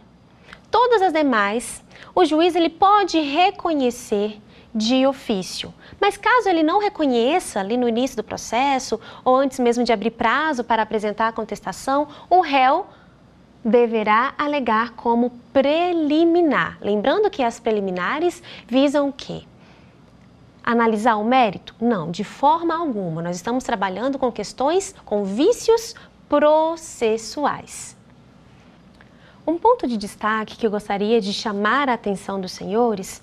Todas 0.70 1.00
as 1.02 1.12
demais, 1.12 1.82
o 2.14 2.24
juiz 2.24 2.54
ele 2.54 2.68
pode 2.68 3.18
reconhecer 3.18 4.40
de 4.74 5.06
ofício. 5.06 5.72
Mas 6.00 6.16
caso 6.16 6.48
ele 6.48 6.62
não 6.62 6.78
reconheça 6.78 7.60
ali 7.60 7.76
no 7.76 7.88
início 7.88 8.16
do 8.16 8.24
processo 8.24 9.00
ou 9.24 9.36
antes 9.36 9.58
mesmo 9.58 9.82
de 9.82 9.92
abrir 9.92 10.10
prazo 10.10 10.62
para 10.62 10.82
apresentar 10.82 11.28
a 11.28 11.32
contestação, 11.32 12.06
o 12.28 12.40
réu 12.40 12.86
deverá 13.64 14.34
alegar 14.38 14.90
como 14.90 15.30
preliminar. 15.52 16.78
Lembrando 16.80 17.30
que 17.30 17.42
as 17.42 17.58
preliminares 17.58 18.42
visam 18.66 19.08
o 19.08 19.12
quê? 19.12 19.42
Analisar 20.62 21.16
o 21.16 21.24
mérito? 21.24 21.74
Não, 21.80 22.10
de 22.10 22.24
forma 22.24 22.76
alguma. 22.76 23.22
Nós 23.22 23.36
estamos 23.36 23.64
trabalhando 23.64 24.18
com 24.18 24.30
questões, 24.30 24.94
com 25.04 25.24
vícios 25.24 25.94
processuais. 26.28 27.96
Um 29.46 29.56
ponto 29.56 29.88
de 29.88 29.96
destaque 29.96 30.58
que 30.58 30.66
eu 30.66 30.70
gostaria 30.70 31.22
de 31.22 31.32
chamar 31.32 31.88
a 31.88 31.94
atenção 31.94 32.38
dos 32.38 32.52
senhores 32.52 33.22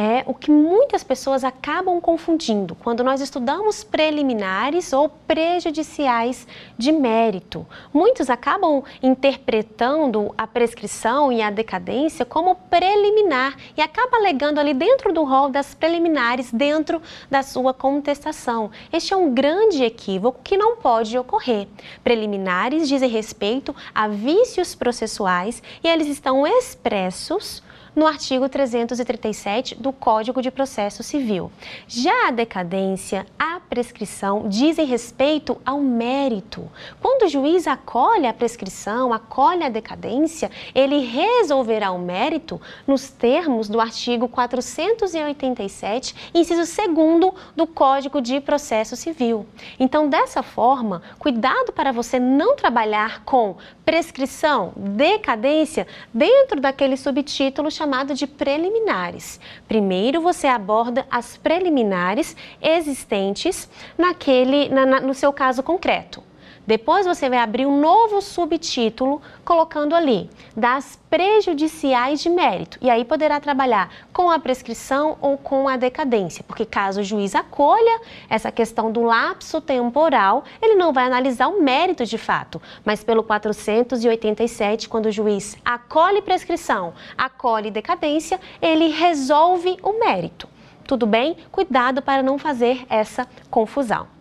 é 0.00 0.22
o 0.26 0.32
que 0.32 0.48
muitas 0.48 1.02
pessoas 1.02 1.42
acabam 1.42 2.00
confundindo 2.00 2.76
quando 2.76 3.02
nós 3.02 3.20
estudamos 3.20 3.82
preliminares 3.82 4.92
ou 4.92 5.08
prejudiciais 5.08 6.46
de 6.78 6.92
mérito. 6.92 7.66
Muitos 7.92 8.30
acabam 8.30 8.84
interpretando 9.02 10.32
a 10.38 10.46
prescrição 10.46 11.32
e 11.32 11.42
a 11.42 11.50
decadência 11.50 12.24
como 12.24 12.54
preliminar 12.54 13.56
e 13.76 13.82
acaba 13.82 14.18
alegando 14.18 14.60
ali 14.60 14.72
dentro 14.72 15.12
do 15.12 15.24
rol 15.24 15.50
das 15.50 15.74
preliminares, 15.74 16.52
dentro 16.52 17.02
da 17.28 17.42
sua 17.42 17.74
contestação. 17.74 18.70
Este 18.92 19.12
é 19.12 19.16
um 19.16 19.34
grande 19.34 19.82
equívoco 19.82 20.38
que 20.44 20.56
não 20.56 20.76
pode 20.76 21.18
ocorrer. 21.18 21.66
Preliminares 22.04 22.86
dizem 22.86 23.10
respeito 23.10 23.74
a 23.92 24.06
vícios 24.06 24.76
processuais 24.76 25.60
e 25.82 25.88
eles 25.88 26.06
estão 26.06 26.46
expressos 26.46 27.66
no 27.98 28.06
artigo 28.06 28.48
337 28.48 29.74
do 29.74 29.92
Código 29.92 30.40
de 30.40 30.52
Processo 30.52 31.02
Civil. 31.02 31.50
Já 31.88 32.28
a 32.28 32.30
decadência, 32.30 33.26
a 33.36 33.58
prescrição 33.58 34.48
dizem 34.48 34.86
respeito 34.86 35.60
ao 35.66 35.80
mérito. 35.80 36.70
Quando 37.02 37.24
o 37.24 37.28
juiz 37.28 37.66
acolhe 37.66 38.28
a 38.28 38.32
prescrição, 38.32 39.12
acolhe 39.12 39.64
a 39.64 39.68
decadência, 39.68 40.48
ele 40.72 41.00
resolverá 41.00 41.90
o 41.90 41.98
mérito 41.98 42.60
nos 42.86 43.10
termos 43.10 43.68
do 43.68 43.80
artigo 43.80 44.28
487, 44.28 46.30
inciso 46.32 46.60
2 46.60 47.34
do 47.56 47.66
Código 47.66 48.22
de 48.22 48.40
Processo 48.40 48.94
Civil. 48.94 49.44
Então, 49.76 50.08
dessa 50.08 50.40
forma, 50.40 51.02
cuidado 51.18 51.72
para 51.72 51.90
você 51.90 52.20
não 52.20 52.54
trabalhar 52.54 53.24
com 53.24 53.56
prescrição, 53.88 54.74
decadência 54.76 55.86
dentro 56.12 56.60
daquele 56.60 56.94
subtítulo 56.94 57.70
chamado 57.70 58.12
de 58.12 58.26
preliminares. 58.26 59.40
Primeiro 59.66 60.20
você 60.20 60.46
aborda 60.46 61.06
as 61.10 61.38
preliminares 61.38 62.36
existentes 62.60 63.66
naquele, 63.96 64.68
na, 64.68 64.84
na, 64.84 65.00
no 65.00 65.14
seu 65.14 65.32
caso 65.32 65.62
concreto. 65.62 66.27
Depois 66.68 67.06
você 67.06 67.30
vai 67.30 67.38
abrir 67.38 67.64
um 67.64 67.80
novo 67.80 68.20
subtítulo 68.20 69.22
colocando 69.42 69.94
ali 69.94 70.28
das 70.54 70.98
prejudiciais 71.08 72.20
de 72.20 72.28
mérito. 72.28 72.76
E 72.82 72.90
aí 72.90 73.06
poderá 73.06 73.40
trabalhar 73.40 73.90
com 74.12 74.28
a 74.28 74.38
prescrição 74.38 75.16
ou 75.22 75.38
com 75.38 75.66
a 75.66 75.78
decadência, 75.78 76.44
porque 76.46 76.66
caso 76.66 77.00
o 77.00 77.02
juiz 77.02 77.34
acolha 77.34 78.02
essa 78.28 78.52
questão 78.52 78.92
do 78.92 79.02
lapso 79.02 79.62
temporal, 79.62 80.44
ele 80.60 80.74
não 80.74 80.92
vai 80.92 81.06
analisar 81.06 81.48
o 81.48 81.62
mérito 81.62 82.04
de 82.04 82.18
fato, 82.18 82.60
mas 82.84 83.02
pelo 83.02 83.22
487, 83.22 84.90
quando 84.90 85.06
o 85.06 85.10
juiz 85.10 85.56
acolhe 85.64 86.20
prescrição, 86.20 86.92
acolhe 87.16 87.70
decadência, 87.70 88.38
ele 88.60 88.88
resolve 88.88 89.78
o 89.82 89.98
mérito. 89.98 90.46
Tudo 90.86 91.06
bem? 91.06 91.34
Cuidado 91.50 92.02
para 92.02 92.22
não 92.22 92.36
fazer 92.36 92.84
essa 92.90 93.26
confusão. 93.50 94.17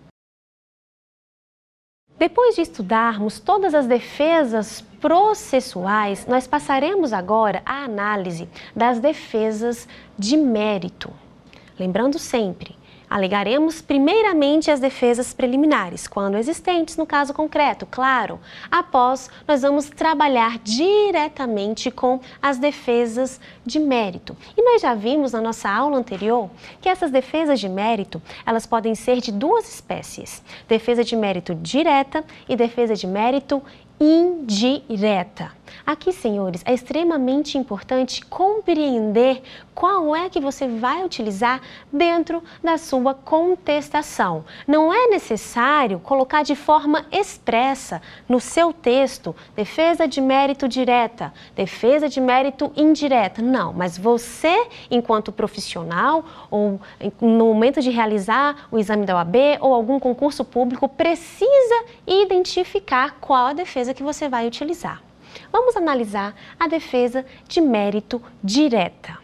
Depois 2.20 2.56
de 2.56 2.62
estudarmos 2.62 3.40
todas 3.40 3.74
as 3.76 3.86
defesas 3.86 4.82
processuais, 5.00 6.26
nós 6.28 6.48
passaremos 6.48 7.14
agora 7.14 7.62
à 7.66 7.84
análise 7.84 8.48
das 8.76 9.00
defesas 9.00 9.88
de 10.18 10.36
mérito. 10.36 11.12
Lembrando 11.80 12.18
sempre, 12.18 12.77
Alegaremos 13.10 13.82
primeiramente 13.82 14.70
as 14.70 14.82
defesas 14.82 15.34
preliminares, 15.34 16.08
quando 16.08 16.38
existentes 16.38 16.98
no 16.98 17.06
caso 17.06 17.34
concreto, 17.34 17.86
claro. 17.86 18.40
Após, 18.70 19.30
nós 19.48 19.62
vamos 19.62 19.90
trabalhar 19.90 20.60
diretamente 20.60 21.90
com 21.90 22.20
as 22.42 22.58
defesas 22.58 23.40
de 23.66 23.80
mérito. 23.80 24.36
E 24.58 24.62
nós 24.62 24.82
já 24.82 24.94
vimos 24.94 25.32
na 25.32 25.42
nossa 25.42 25.70
aula 25.70 25.98
anterior 25.98 26.50
que 26.82 26.90
essas 26.90 27.10
defesas 27.10 27.60
de 27.60 27.70
mérito, 27.70 28.22
elas 28.46 28.66
podem 28.66 28.94
ser 28.94 29.22
de 29.22 29.32
duas 29.32 29.68
espécies: 29.70 30.44
defesa 30.68 31.04
de 31.04 31.16
mérito 31.16 31.56
direta 31.56 32.26
e 32.48 32.56
defesa 32.58 32.94
de 32.94 33.08
mérito 33.08 33.64
indireta. 34.00 35.57
Aqui, 35.86 36.12
senhores, 36.12 36.62
é 36.66 36.74
extremamente 36.74 37.58
importante 37.58 38.24
compreender 38.26 39.42
qual 39.74 40.16
é 40.16 40.30
que 40.30 40.40
você 40.40 40.68
vai 40.68 41.06
utilizar 41.06 41.62
dentro 41.94 42.44
da 42.64 42.78
sua 42.78 43.14
contestação. 43.14 44.44
Não 44.68 44.94
é 44.94 45.08
necessário 45.08 46.00
colocar 46.00 46.44
de 46.44 46.56
forma 46.56 47.06
expressa 47.12 48.02
no 48.28 48.40
seu 48.40 48.74
texto 48.74 49.36
defesa 49.56 50.08
de 50.08 50.20
mérito 50.20 50.68
direta, 50.68 51.34
defesa 51.56 52.10
de 52.10 52.20
mérito 52.20 52.72
indireta. 52.76 53.42
Não, 53.42 53.72
mas 53.72 53.98
você, 53.98 54.68
enquanto 54.90 55.32
profissional 55.32 56.26
ou 56.50 56.80
no 57.22 57.46
momento 57.46 57.82
de 57.82 57.90
realizar 57.90 58.68
o 58.72 58.80
exame 58.80 59.06
da 59.06 59.16
OAB 59.16 59.36
ou 59.62 59.74
algum 59.74 60.00
concurso 60.00 60.44
público, 60.44 60.90
precisa 60.90 61.86
identificar 62.06 63.18
qual 63.22 63.48
a 63.48 63.54
defesa 63.54 63.94
que 63.94 64.04
você 64.04 64.28
vai 64.28 64.48
utilizar. 64.48 65.07
Vamos 65.52 65.76
analisar 65.76 66.36
a 66.60 66.68
defesa 66.68 67.26
de 67.48 67.62
mérito 67.62 68.22
direta. 68.44 69.18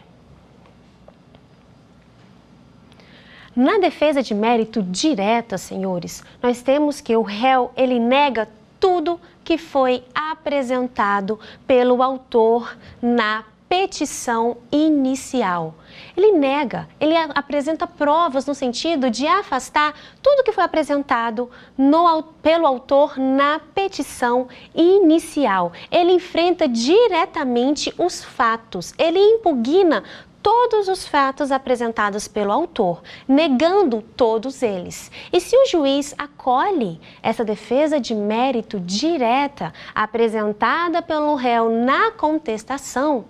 Na 3.56 3.78
defesa 3.78 4.20
de 4.20 4.34
mérito 4.34 4.82
direta, 4.82 5.56
senhores, 5.56 6.24
nós 6.42 6.60
temos 6.60 7.00
que 7.00 7.16
o 7.16 7.22
réu 7.22 7.70
ele 7.76 8.00
nega 8.00 8.48
tudo 8.80 9.20
que 9.44 9.56
foi 9.56 10.02
apresentado 10.12 11.38
pelo 11.66 12.02
autor 12.02 12.76
na 13.00 13.44
petição 13.68 14.58
inicial. 14.70 15.74
Ele 16.16 16.32
nega, 16.32 16.88
ele 17.00 17.16
apresenta 17.16 17.86
provas 17.86 18.46
no 18.46 18.54
sentido 18.54 19.10
de 19.10 19.26
afastar 19.26 19.94
tudo 20.22 20.44
que 20.44 20.52
foi 20.52 20.64
apresentado 20.64 21.50
no, 21.76 22.22
pelo 22.42 22.66
autor 22.66 23.18
na 23.18 23.60
petição 23.74 24.48
inicial. 24.74 25.72
Ele 25.90 26.12
enfrenta 26.12 26.68
diretamente 26.68 27.92
os 27.98 28.22
fatos, 28.22 28.94
ele 28.98 29.18
impugna 29.18 30.04
todos 30.44 30.88
os 30.88 31.08
fatos 31.08 31.50
apresentados 31.50 32.28
pelo 32.28 32.52
autor, 32.52 33.02
negando 33.26 34.02
todos 34.02 34.62
eles. 34.62 35.10
E 35.32 35.40
se 35.40 35.56
o 35.56 35.66
juiz 35.66 36.14
acolhe 36.18 37.00
essa 37.22 37.42
defesa 37.42 37.98
de 37.98 38.14
mérito 38.14 38.78
direta 38.78 39.72
apresentada 39.94 41.00
pelo 41.00 41.34
réu 41.34 41.70
na 41.70 42.10
contestação, 42.10 43.24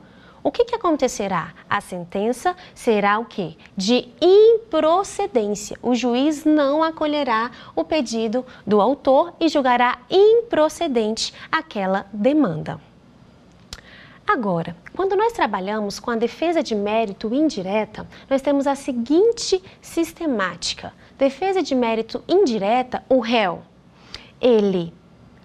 o 0.45 0.53
que, 0.53 0.67
que 0.67 0.75
acontecerá? 0.75 1.55
A 1.69 1.81
sentença 1.81 2.55
será 2.75 3.19
o 3.19 3.25
quê? 3.25 3.57
De 3.75 4.07
improcedência. 4.21 5.79
O 5.83 5.95
juiz 5.95 6.45
não 6.45 6.83
acolherá 6.83 7.51
o 7.75 7.83
pedido 7.83 8.45
do 8.67 8.79
autor 8.79 9.33
e 9.41 9.49
julgará 9.49 9.99
improcedente 10.11 11.33
aquela 11.51 12.07
demanda. 12.13 12.79
Agora, 14.27 14.77
quando 14.95 15.17
nós 15.17 15.33
trabalhamos 15.33 15.99
com 15.99 16.11
a 16.11 16.17
defesa 16.17 16.63
de 16.63 16.75
mérito 16.75 17.35
indireta, 17.35 18.07
nós 18.29 18.43
temos 18.43 18.67
a 18.67 18.75
seguinte 18.75 19.63
sistemática: 19.81 20.93
defesa 21.17 21.63
de 21.63 21.75
mérito 21.75 22.23
indireta, 22.29 23.03
o 23.09 23.19
réu, 23.19 23.63
ele 24.39 24.93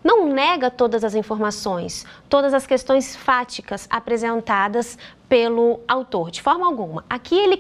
não 0.04 0.28
nega 0.28 0.72
todas 0.72 1.04
as 1.04 1.16
informações, 1.16 2.06
todas 2.28 2.54
as 2.54 2.66
questões 2.66 3.16
fáticas 3.16 3.88
apresentadas 3.90 4.98
pelo 5.28 5.80
autor, 5.88 6.32
de 6.32 6.42
forma 6.42 6.66
alguma. 6.66 7.06
Aqui 7.10 7.36
ele, 7.36 7.58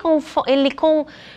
ele 0.47 0.71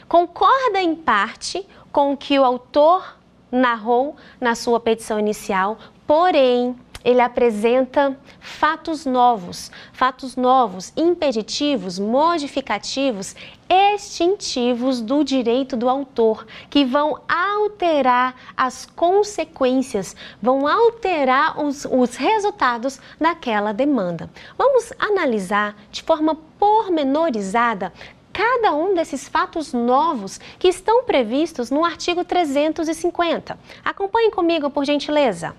concorda 0.08 0.80
em 0.80 0.94
parte 0.94 1.66
com 1.90 2.12
o 2.12 2.16
que 2.16 2.38
o 2.38 2.44
autor 2.44 3.16
narrou 3.50 4.16
na 4.40 4.54
sua 4.54 4.80
petição 4.80 5.18
inicial, 5.18 5.76
porém 6.06 6.74
ele 7.04 7.20
apresenta 7.20 8.16
fatos 8.40 9.04
novos, 9.04 9.70
fatos 9.92 10.36
novos, 10.36 10.92
impeditivos, 10.96 11.98
modificativos, 11.98 13.34
extintivos 13.72 15.00
do 15.00 15.24
direito 15.24 15.76
do 15.76 15.88
autor, 15.88 16.46
que 16.68 16.85
vão 16.85 17.18
alterar 17.26 18.35
as 18.54 18.85
consequências, 18.85 20.14
vão 20.42 20.66
alterar 20.66 21.58
os, 21.58 21.87
os 21.87 22.16
resultados 22.16 23.00
daquela 23.18 23.72
demanda. 23.72 24.28
Vamos 24.58 24.92
analisar 24.98 25.74
de 25.90 26.02
forma 26.02 26.35
pormenorizada 26.58 27.92
cada 28.33 28.75
um 28.75 28.95
desses 28.95 29.29
fatos 29.29 29.73
novos 29.73 30.40
que 30.59 30.68
estão 30.68 31.05
previstos 31.05 31.71
no 31.71 31.85
artigo 31.85 32.25
350. 32.25 33.59
Acompanhe 33.85 34.31
comigo, 34.31 34.71
por 34.71 34.85
gentileza. 34.85 35.55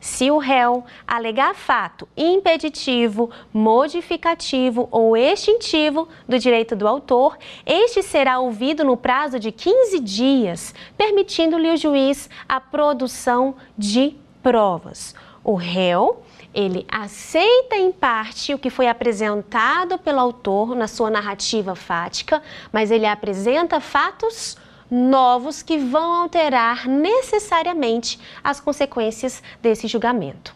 Se 0.00 0.30
o 0.30 0.38
réu 0.38 0.84
alegar 1.06 1.54
fato 1.54 2.08
impeditivo, 2.16 3.30
modificativo 3.52 4.88
ou 4.90 5.16
extintivo 5.16 6.08
do 6.28 6.38
direito 6.38 6.76
do 6.76 6.86
autor, 6.86 7.38
este 7.64 8.02
será 8.02 8.38
ouvido 8.38 8.84
no 8.84 8.96
prazo 8.96 9.38
de 9.38 9.50
15 9.50 10.00
dias, 10.00 10.74
permitindo-lhe 10.96 11.70
o 11.70 11.76
juiz 11.76 12.28
a 12.48 12.60
produção 12.60 13.54
de 13.76 14.16
provas. 14.42 15.14
O 15.44 15.54
réu 15.54 16.22
ele 16.58 16.84
aceita 16.90 17.76
em 17.76 17.92
parte 17.92 18.52
o 18.52 18.58
que 18.58 18.68
foi 18.68 18.88
apresentado 18.88 19.96
pelo 19.96 20.18
autor 20.18 20.74
na 20.74 20.88
sua 20.88 21.08
narrativa 21.08 21.76
fática, 21.76 22.42
mas 22.72 22.90
ele 22.90 23.06
apresenta 23.06 23.80
fatos 23.80 24.56
novos 24.90 25.62
que 25.62 25.78
vão 25.78 26.12
alterar 26.12 26.88
necessariamente 26.88 28.18
as 28.42 28.58
consequências 28.58 29.40
desse 29.62 29.86
julgamento. 29.86 30.52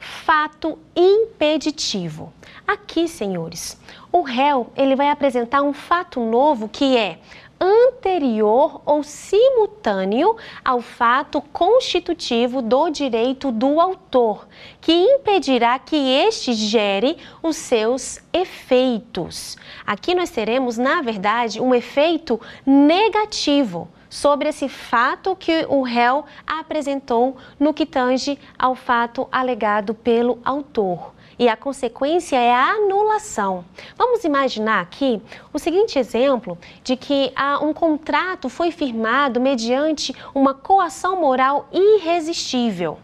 Fato 0.00 0.76
impeditivo. 0.96 2.32
Aqui, 2.66 3.06
senhores, 3.06 3.80
o 4.10 4.22
réu 4.22 4.72
ele 4.76 4.96
vai 4.96 5.10
apresentar 5.10 5.62
um 5.62 5.72
fato 5.72 6.18
novo 6.18 6.68
que 6.68 6.96
é 6.96 7.20
anterior 7.60 8.80
ou 8.86 9.02
simultâneo 9.02 10.36
ao 10.64 10.80
fato 10.80 11.42
constitutivo 11.52 12.62
do 12.62 12.88
direito 12.88 13.52
do 13.52 13.78
autor, 13.78 14.48
que 14.80 14.92
impedirá 14.92 15.78
que 15.78 15.96
este 15.96 16.54
gere 16.54 17.18
os 17.42 17.56
seus 17.56 18.18
efeitos. 18.32 19.58
Aqui 19.86 20.14
nós 20.14 20.30
teremos, 20.30 20.78
na 20.78 21.02
verdade, 21.02 21.60
um 21.60 21.74
efeito 21.74 22.40
negativo 22.64 23.88
sobre 24.08 24.48
esse 24.48 24.68
fato 24.68 25.36
que 25.36 25.66
o 25.68 25.82
réu 25.82 26.24
apresentou 26.46 27.36
no 27.58 27.74
que 27.74 27.84
tange 27.84 28.38
ao 28.58 28.74
fato 28.74 29.28
alegado 29.30 29.94
pelo 29.94 30.38
autor 30.44 31.12
e 31.40 31.48
a 31.48 31.56
consequência 31.56 32.36
é 32.36 32.52
a 32.52 32.72
anulação. 32.72 33.64
Vamos 33.96 34.24
imaginar 34.24 34.82
aqui 34.82 35.22
o 35.54 35.58
seguinte 35.58 35.98
exemplo 35.98 36.58
de 36.84 36.96
que 36.96 37.32
um 37.62 37.72
contrato 37.72 38.50
foi 38.50 38.70
firmado 38.70 39.40
mediante 39.40 40.14
uma 40.34 40.52
coação 40.52 41.18
moral 41.18 41.66
irresistível. 41.72 42.98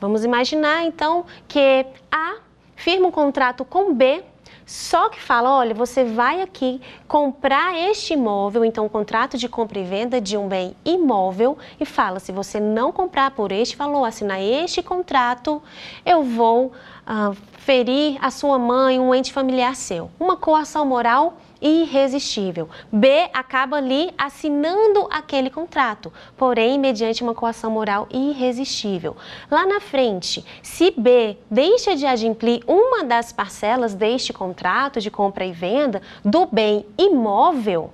Vamos 0.00 0.24
imaginar 0.24 0.86
então 0.86 1.26
que 1.46 1.84
A 2.10 2.36
firma 2.74 3.08
um 3.08 3.10
contrato 3.10 3.62
com 3.62 3.92
B 3.92 4.24
só 4.70 5.08
que 5.08 5.20
fala, 5.20 5.50
olha, 5.50 5.74
você 5.74 6.04
vai 6.04 6.40
aqui 6.40 6.80
comprar 7.08 7.76
este 7.76 8.12
imóvel, 8.12 8.64
então 8.64 8.86
um 8.86 8.88
contrato 8.88 9.36
de 9.36 9.48
compra 9.48 9.80
e 9.80 9.82
venda 9.82 10.20
de 10.20 10.36
um 10.36 10.46
bem 10.46 10.76
imóvel 10.84 11.58
e 11.80 11.84
fala, 11.84 12.20
se 12.20 12.30
você 12.30 12.60
não 12.60 12.92
comprar 12.92 13.32
por 13.32 13.50
este 13.50 13.76
valor, 13.76 14.04
assinar 14.04 14.40
este 14.40 14.80
contrato, 14.80 15.60
eu 16.06 16.22
vou 16.22 16.70
uh, 17.10 17.36
ferir 17.58 18.16
a 18.22 18.30
sua 18.30 18.58
mãe, 18.58 19.00
um 19.00 19.12
ente 19.12 19.32
familiar 19.32 19.74
seu. 19.74 20.10
Uma 20.18 20.36
coação 20.36 20.86
moral 20.86 21.38
irresistível. 21.60 22.70
B 22.90 23.28
acaba 23.34 23.76
ali 23.76 24.10
assinando 24.16 25.06
aquele 25.10 25.50
contrato, 25.50 26.10
porém 26.36 26.78
mediante 26.78 27.22
uma 27.22 27.34
coação 27.34 27.70
moral 27.70 28.06
irresistível. 28.10 29.16
Lá 29.50 29.66
na 29.66 29.80
frente, 29.80 30.42
se 30.62 30.90
B 30.96 31.36
deixa 31.50 31.94
de 31.94 32.06
adimplir 32.06 32.62
uma 32.66 33.04
das 33.04 33.30
parcelas 33.30 33.92
deste 33.92 34.32
contrato 34.32 35.00
de 35.00 35.10
compra 35.10 35.44
e 35.44 35.52
venda 35.52 36.00
do 36.24 36.46
bem 36.46 36.86
imóvel, 36.96 37.92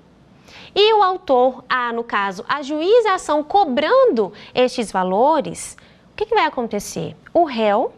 e 0.78 0.92
o 0.94 1.02
autor, 1.02 1.64
A, 1.68 1.92
no 1.92 2.04
caso, 2.04 2.44
ajuiza 2.46 3.10
a 3.10 3.14
ação 3.14 3.42
cobrando 3.42 4.32
estes 4.54 4.92
valores, 4.92 5.76
o 6.12 6.16
que, 6.16 6.26
que 6.26 6.34
vai 6.34 6.44
acontecer? 6.44 7.16
O 7.32 7.44
réu 7.44 7.92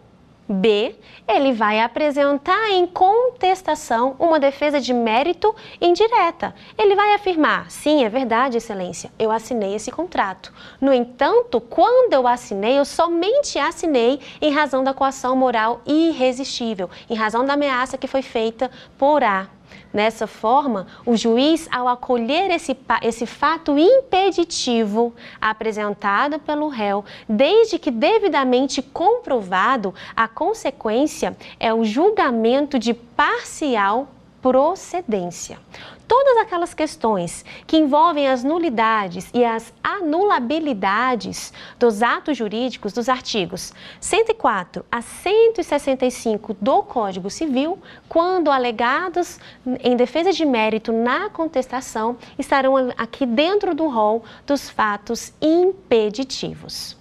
B, 0.48 0.96
ele 1.26 1.52
vai 1.52 1.80
apresentar 1.80 2.70
em 2.70 2.86
contestação 2.86 4.16
uma 4.18 4.40
defesa 4.40 4.80
de 4.80 4.94
mérito 4.94 5.54
indireta. 5.80 6.54
Ele 6.76 6.96
vai 6.96 7.14
afirmar: 7.14 7.70
sim, 7.70 8.04
é 8.04 8.08
verdade, 8.08 8.56
Excelência, 8.56 9.10
eu 9.18 9.30
assinei 9.30 9.74
esse 9.74 9.90
contrato. 9.90 10.52
No 10.80 10.92
entanto, 10.92 11.60
quando 11.60 12.14
eu 12.14 12.26
assinei, 12.26 12.78
eu 12.78 12.84
somente 12.84 13.58
assinei 13.58 14.20
em 14.40 14.50
razão 14.50 14.82
da 14.82 14.94
coação 14.94 15.36
moral 15.36 15.82
irresistível, 15.86 16.88
em 17.10 17.14
razão 17.14 17.44
da 17.44 17.52
ameaça 17.52 17.98
que 17.98 18.06
foi 18.06 18.22
feita 18.22 18.70
por 18.96 19.22
A. 19.22 19.57
Nessa 19.92 20.26
forma, 20.26 20.86
o 21.06 21.16
juiz, 21.16 21.68
ao 21.70 21.88
acolher 21.88 22.50
esse, 22.50 22.76
esse 23.02 23.26
fato 23.26 23.78
impeditivo 23.78 25.14
apresentado 25.40 26.38
pelo 26.38 26.68
réu, 26.68 27.04
desde 27.28 27.78
que 27.78 27.90
devidamente 27.90 28.82
comprovado, 28.82 29.94
a 30.14 30.28
consequência 30.28 31.36
é 31.58 31.72
o 31.72 31.84
julgamento 31.84 32.78
de 32.78 32.92
parcial 32.92 34.08
procedência 34.42 35.58
todas 36.08 36.38
aquelas 36.38 36.72
questões 36.72 37.44
que 37.66 37.76
envolvem 37.76 38.26
as 38.26 38.42
nulidades 38.42 39.30
e 39.34 39.44
as 39.44 39.72
anulabilidades 39.84 41.52
dos 41.78 42.02
atos 42.02 42.36
jurídicos 42.36 42.92
dos 42.92 43.08
artigos 43.08 43.72
104 44.00 44.84
a 44.90 45.02
165 45.02 46.56
do 46.60 46.82
Código 46.82 47.28
Civil, 47.28 47.78
quando 48.08 48.50
alegados 48.50 49.38
em 49.80 49.94
defesa 49.96 50.32
de 50.32 50.44
mérito 50.44 50.92
na 50.92 51.28
contestação, 51.28 52.16
estarão 52.38 52.74
aqui 52.96 53.26
dentro 53.26 53.74
do 53.74 53.86
rol 53.86 54.24
dos 54.46 54.70
fatos 54.70 55.32
impeditivos. 55.42 56.96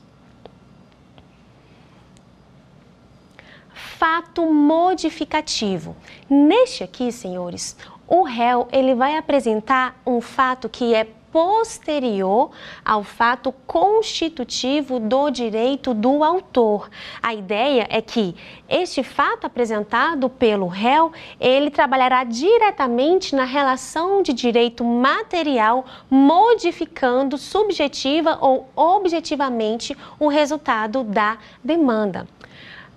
fato 3.97 4.45
modificativo. 4.45 5.95
Neste 6.29 6.83
aqui, 6.83 7.11
senhores, 7.11 7.75
o 8.07 8.23
réu 8.23 8.67
ele 8.71 8.95
vai 8.95 9.17
apresentar 9.17 9.99
um 10.05 10.21
fato 10.21 10.69
que 10.69 10.95
é 10.95 11.07
posterior 11.31 12.49
ao 12.83 13.03
fato 13.03 13.51
constitutivo 13.65 14.99
do 14.99 15.29
direito 15.29 15.93
do 15.93 16.23
autor. 16.23 16.89
A 17.21 17.33
ideia 17.33 17.85
é 17.89 18.01
que 18.01 18.35
este 18.67 19.03
fato 19.03 19.45
apresentado 19.45 20.29
pelo 20.29 20.67
réu, 20.67 21.11
ele 21.39 21.69
trabalhará 21.69 22.23
diretamente 22.23 23.35
na 23.35 23.43
relação 23.43 24.23
de 24.23 24.33
direito 24.33 24.83
material, 24.83 25.85
modificando 26.09 27.37
subjetiva 27.37 28.37
ou 28.41 28.67
objetivamente 28.75 29.95
o 30.19 30.27
resultado 30.27 31.03
da 31.03 31.37
demanda. 31.63 32.27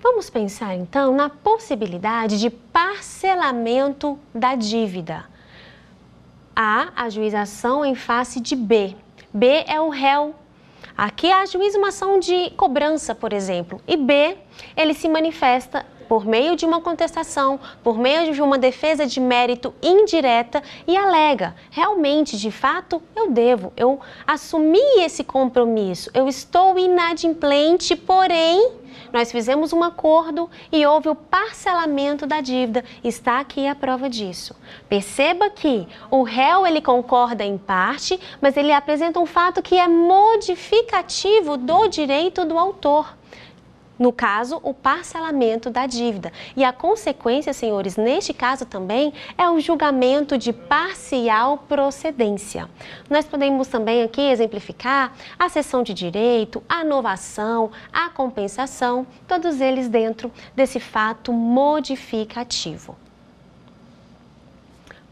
Vamos 0.03 0.31
pensar 0.31 0.75
então 0.75 1.15
na 1.15 1.29
possibilidade 1.29 2.41
de 2.41 2.49
parcelamento 2.49 4.19
da 4.35 4.55
dívida. 4.55 5.27
A 6.57 7.05
ajuização 7.05 7.85
em 7.85 7.95
face 7.95 8.41
de 8.41 8.57
B. 8.57 8.97
B 9.33 9.63
é 9.67 9.79
o 9.79 9.91
réu. 9.91 10.35
Aqui 10.97 11.31
ajuiza 11.31 11.77
uma 11.77 11.89
ação 11.89 12.19
de 12.19 12.51
cobrança, 12.57 13.15
por 13.15 13.33
exemplo, 13.35 13.81
e 13.87 13.97
B, 13.97 14.39
ele 14.75 14.95
se 14.95 15.07
manifesta 15.07 15.85
por 16.09 16.27
meio 16.27 16.57
de 16.57 16.67
uma 16.67 16.81
contestação, 16.81 17.61
por 17.85 17.97
meio 17.97 18.33
de 18.33 18.43
uma 18.43 18.59
defesa 18.59 19.07
de 19.07 19.21
mérito 19.21 19.73
indireta 19.83 20.63
e 20.87 20.97
alega: 20.97 21.55
realmente, 21.71 22.39
de 22.39 22.51
fato, 22.51 23.03
eu 23.15 23.31
devo, 23.31 23.73
eu 23.77 24.01
assumi 24.27 24.81
esse 24.99 25.23
compromisso, 25.23 26.11
eu 26.13 26.27
estou 26.27 26.79
inadimplente, 26.79 27.95
porém 27.95 28.80
nós 29.13 29.31
fizemos 29.31 29.73
um 29.73 29.83
acordo 29.83 30.49
e 30.73 30.85
houve 30.87 31.09
o 31.09 31.15
parcelamento 31.15 32.27
da 32.27 32.41
dívida. 32.41 32.85
Está 33.03 33.41
aqui 33.41 33.67
a 33.67 33.75
prova 33.75 34.09
disso. 34.09 34.55
Perceba 34.89 35.51
que 35.51 35.87
o 36.11 36.23
réu 36.23 36.67
ele 36.67 36.81
concorda 36.81 37.45
em 37.45 37.59
parte, 37.59 38.19
mas 38.41 38.57
ele 38.57 38.73
apresenta 38.73 39.21
um 39.21 39.27
fato 39.27 39.63
que 39.63 39.77
é 39.77 39.89
modificativo 39.89 41.57
do 41.57 41.89
direito 41.89 42.45
do 42.45 42.59
autor 42.59 43.20
no 44.01 44.11
caso, 44.11 44.59
o 44.63 44.73
parcelamento 44.73 45.69
da 45.69 45.87
dívida. 45.87 46.33
E 46.57 46.65
a 46.65 46.73
consequência, 46.73 47.53
senhores, 47.53 47.99
neste 47.99 48.33
caso 48.33 48.65
também, 48.65 49.13
é 49.37 49.47
o 49.51 49.61
julgamento 49.61 50.39
de 50.39 50.55
parcial 50.55 51.59
procedência. 51.69 52.67
Nós 53.11 53.27
podemos 53.27 53.69
também 53.69 54.03
aqui 54.03 54.23
exemplificar 54.23 55.13
a 55.39 55.51
cessão 55.51 55.83
de 55.83 55.93
direito, 55.93 56.63
a 56.67 56.83
inovação, 56.83 57.71
a 57.93 58.09
compensação, 58.09 59.07
todos 59.29 59.61
eles 59.61 59.87
dentro 59.87 60.33
desse 60.57 60.81
fato 60.81 61.31
modificativo. 61.31 62.97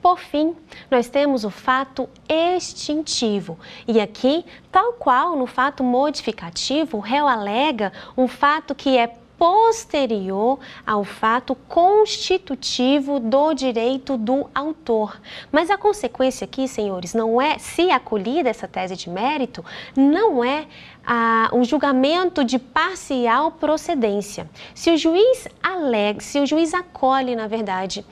Por 0.00 0.18
fim, 0.18 0.54
nós 0.90 1.08
temos 1.08 1.44
o 1.44 1.50
fato 1.50 2.08
extintivo. 2.28 3.58
E 3.86 4.00
aqui, 4.00 4.44
tal 4.70 4.92
qual 4.92 5.36
no 5.36 5.46
fato 5.46 5.82
modificativo, 5.82 6.98
o 6.98 7.00
réu 7.00 7.26
alega 7.26 7.92
um 8.16 8.28
fato 8.28 8.74
que 8.74 8.96
é 8.96 9.12
posterior 9.38 10.58
ao 10.84 11.04
fato 11.04 11.54
constitutivo 11.54 13.20
do 13.20 13.54
direito 13.54 14.16
do 14.16 14.50
autor. 14.52 15.20
Mas 15.52 15.70
a 15.70 15.78
consequência 15.78 16.44
aqui, 16.44 16.66
senhores, 16.66 17.14
não 17.14 17.40
é, 17.40 17.56
se 17.58 17.90
acolhida 17.90 18.50
essa 18.50 18.66
tese 18.66 18.96
de 18.96 19.08
mérito, 19.08 19.64
não 19.96 20.42
é 20.42 20.66
ah, 21.06 21.50
um 21.52 21.62
julgamento 21.64 22.44
de 22.44 22.58
parcial 22.58 23.52
procedência. 23.52 24.50
Se 24.74 24.90
o 24.90 24.96
juiz 24.96 25.46
alega, 25.62 26.20
se 26.20 26.40
o 26.40 26.46
juiz 26.46 26.74
acolhe, 26.74 27.36
na 27.36 27.46
verdade, 27.46 28.04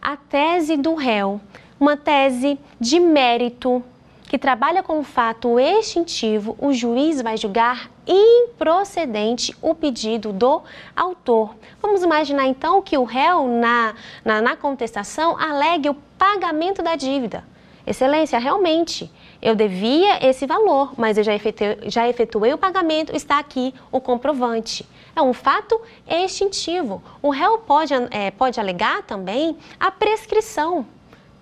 a 0.00 0.16
tese 0.16 0.76
do 0.76 0.94
réu, 0.94 1.40
uma 1.78 1.96
tese 1.96 2.58
de 2.80 2.98
mérito 2.98 3.82
que 4.28 4.38
trabalha 4.38 4.82
com 4.82 5.00
o 5.00 5.02
fato 5.02 5.58
extintivo, 5.58 6.56
o 6.58 6.72
juiz 6.72 7.20
vai 7.20 7.36
julgar 7.36 7.90
improcedente 8.06 9.52
o 9.60 9.74
pedido 9.74 10.32
do 10.32 10.62
autor. 10.94 11.56
Vamos 11.82 12.04
imaginar 12.04 12.46
então 12.46 12.80
que 12.80 12.96
o 12.96 13.02
réu, 13.02 13.48
na, 13.48 13.94
na, 14.24 14.40
na 14.40 14.56
contestação, 14.56 15.36
alegue 15.36 15.90
o 15.90 15.96
pagamento 16.16 16.80
da 16.80 16.94
dívida. 16.94 17.42
Excelência, 17.84 18.38
realmente, 18.38 19.10
eu 19.42 19.56
devia 19.56 20.24
esse 20.24 20.46
valor, 20.46 20.92
mas 20.96 21.18
eu 21.18 21.24
já 21.24 21.34
efetuei, 21.34 21.78
já 21.86 22.08
efetuei 22.08 22.52
o 22.52 22.58
pagamento, 22.58 23.16
está 23.16 23.38
aqui 23.38 23.74
o 23.90 24.00
comprovante. 24.00 24.86
É 25.20 25.22
um 25.22 25.34
fato 25.34 25.78
extintivo. 26.08 27.02
O 27.20 27.28
réu 27.28 27.58
pode, 27.58 27.92
é, 28.10 28.30
pode 28.30 28.58
alegar 28.58 29.02
também 29.02 29.54
a 29.78 29.90
prescrição. 29.90 30.86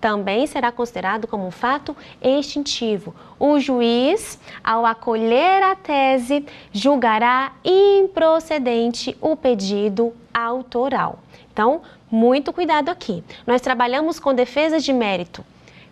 Também 0.01 0.49
será 0.49 0.73
considerado 0.73 1.29
como 1.29 1.47
um 1.47 1.53
fato 1.53 1.97
extintivo. 2.21 3.15
O 3.39 3.61
juiz, 3.61 4.37
ao 4.65 4.85
acolher 4.85 5.63
a 5.63 5.77
tese, 5.77 6.45
julgará 6.73 7.53
improcedente 7.65 9.17
o 9.21 9.37
pedido 9.37 10.13
autoral. 10.35 11.21
Então, 11.53 11.83
muito 12.11 12.53
cuidado 12.53 12.89
aqui. 12.89 13.23
Nós 13.47 13.61
trabalhamos 13.61 14.19
com 14.19 14.35
defesa 14.35 14.81
de 14.81 14.93
mérito 14.93 15.45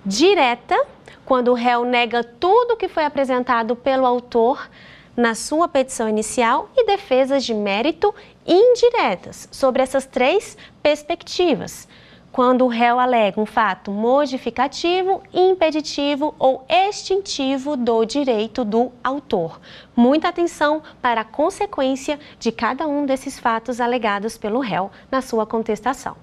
direta, 0.05 0.77
quando 1.25 1.53
o 1.53 1.55
réu 1.55 1.85
nega 1.85 2.25
tudo 2.25 2.77
que 2.77 2.89
foi 2.89 3.05
apresentado 3.05 3.77
pelo 3.77 4.07
autor 4.07 4.69
na 5.17 5.35
sua 5.35 5.67
petição 5.67 6.09
inicial, 6.09 6.69
e 6.77 6.85
defesas 6.85 7.45
de 7.45 7.55
mérito 7.55 8.15
indiretas, 8.47 9.49
sobre 9.51 9.83
essas 9.83 10.05
três 10.05 10.57
perspectivas. 10.83 11.89
Quando 12.31 12.67
o 12.67 12.69
réu 12.69 13.01
alega 13.01 13.41
um 13.41 13.47
fato 13.47 13.91
modificativo, 13.91 15.23
impeditivo 15.33 16.35
ou 16.39 16.67
extintivo 16.69 17.79
do 17.79 18.05
direito 18.05 18.63
do 18.63 18.93
autor. 19.03 19.59
Muita 19.97 20.29
atenção 20.29 20.83
para 21.01 21.23
a 21.23 21.25
consequência 21.25 22.21
de 22.39 22.53
cada 22.53 22.87
um 22.87 23.07
desses 23.07 23.39
fatos 23.39 23.81
alegados 23.81 24.37
pelo 24.37 24.61
réu 24.61 24.91
na 25.11 25.23
sua 25.23 25.47
contestação. 25.47 26.15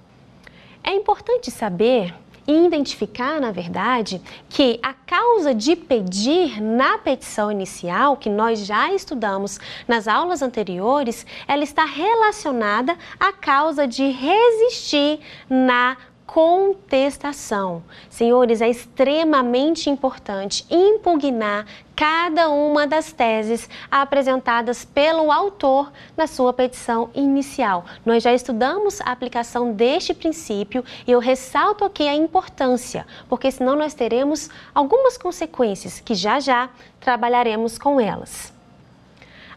É 0.83 0.93
importante 0.93 1.49
saber 1.49 2.13
e 2.47 2.65
identificar, 2.65 3.39
na 3.39 3.51
verdade, 3.51 4.21
que 4.49 4.79
a 4.83 4.93
causa 4.93 5.53
de 5.53 5.75
pedir 5.75 6.61
na 6.61 6.97
petição 6.97 7.51
inicial, 7.51 8.17
que 8.17 8.29
nós 8.29 8.65
já 8.65 8.93
estudamos 8.93 9.59
nas 9.87 10.07
aulas 10.07 10.41
anteriores, 10.41 11.25
ela 11.47 11.63
está 11.63 11.85
relacionada 11.85 12.97
à 13.19 13.31
causa 13.31 13.87
de 13.87 14.09
resistir 14.09 15.19
na 15.49 15.97
contestação. 16.33 17.83
Senhores, 18.09 18.59
é 18.59 18.67
extremamente 18.67 19.87
importante 19.87 20.65
impugnar 20.67 21.67
cada 21.95 22.49
uma 22.49 22.87
das 22.87 23.13
teses 23.13 23.69
apresentadas 23.91 24.83
pelo 24.83 25.31
autor 25.31 25.91
na 26.17 26.25
sua 26.25 26.51
petição 26.51 27.11
inicial. 27.13 27.85
Nós 28.03 28.23
já 28.23 28.33
estudamos 28.33 28.99
a 29.01 29.11
aplicação 29.11 29.73
deste 29.73 30.11
princípio 30.15 30.83
e 31.05 31.11
eu 31.11 31.19
ressalto 31.19 31.85
aqui 31.85 32.07
a 32.07 32.15
importância, 32.15 33.05
porque 33.29 33.51
senão 33.51 33.75
nós 33.75 33.93
teremos 33.93 34.49
algumas 34.73 35.19
consequências 35.19 35.99
que 35.99 36.15
já 36.15 36.39
já 36.39 36.67
trabalharemos 36.99 37.77
com 37.77 38.01
elas. 38.01 38.52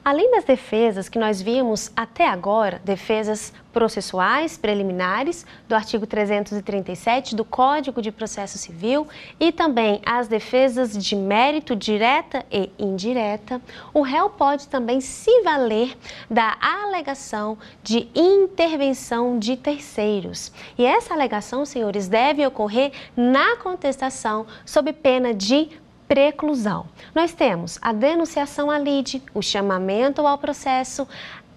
Além 0.06 0.30
das 0.30 0.44
defesas 0.44 1.08
que 1.08 1.18
nós 1.18 1.42
vimos 1.42 1.90
até 1.96 2.28
agora, 2.28 2.80
defesas 2.84 3.52
processuais 3.72 4.56
preliminares 4.56 5.44
do 5.68 5.74
artigo 5.74 6.06
337 6.06 7.34
do 7.34 7.44
Código 7.44 8.00
de 8.00 8.12
Processo 8.12 8.56
Civil 8.56 9.08
e 9.40 9.50
também 9.50 10.00
as 10.06 10.28
defesas 10.28 10.96
de 10.96 11.16
mérito 11.16 11.74
direta 11.74 12.46
e 12.52 12.70
indireta, 12.78 13.60
o 13.92 14.00
réu 14.00 14.30
pode 14.30 14.68
também 14.68 15.00
se 15.00 15.42
valer 15.42 15.98
da 16.30 16.56
alegação 16.60 17.58
de 17.82 18.06
intervenção 18.14 19.40
de 19.40 19.56
terceiros. 19.56 20.52
E 20.78 20.86
essa 20.86 21.14
alegação, 21.14 21.66
senhores, 21.66 22.06
deve 22.06 22.46
ocorrer 22.46 22.92
na 23.16 23.56
contestação 23.56 24.46
sob 24.64 24.92
pena 24.92 25.34
de 25.34 25.68
preclusão. 26.08 26.86
Nós 27.14 27.32
temos 27.32 27.78
a 27.82 27.92
denunciação 27.92 28.70
à 28.70 28.78
lide, 28.78 29.22
o 29.34 29.42
chamamento 29.42 30.26
ao 30.26 30.38
processo, 30.38 31.06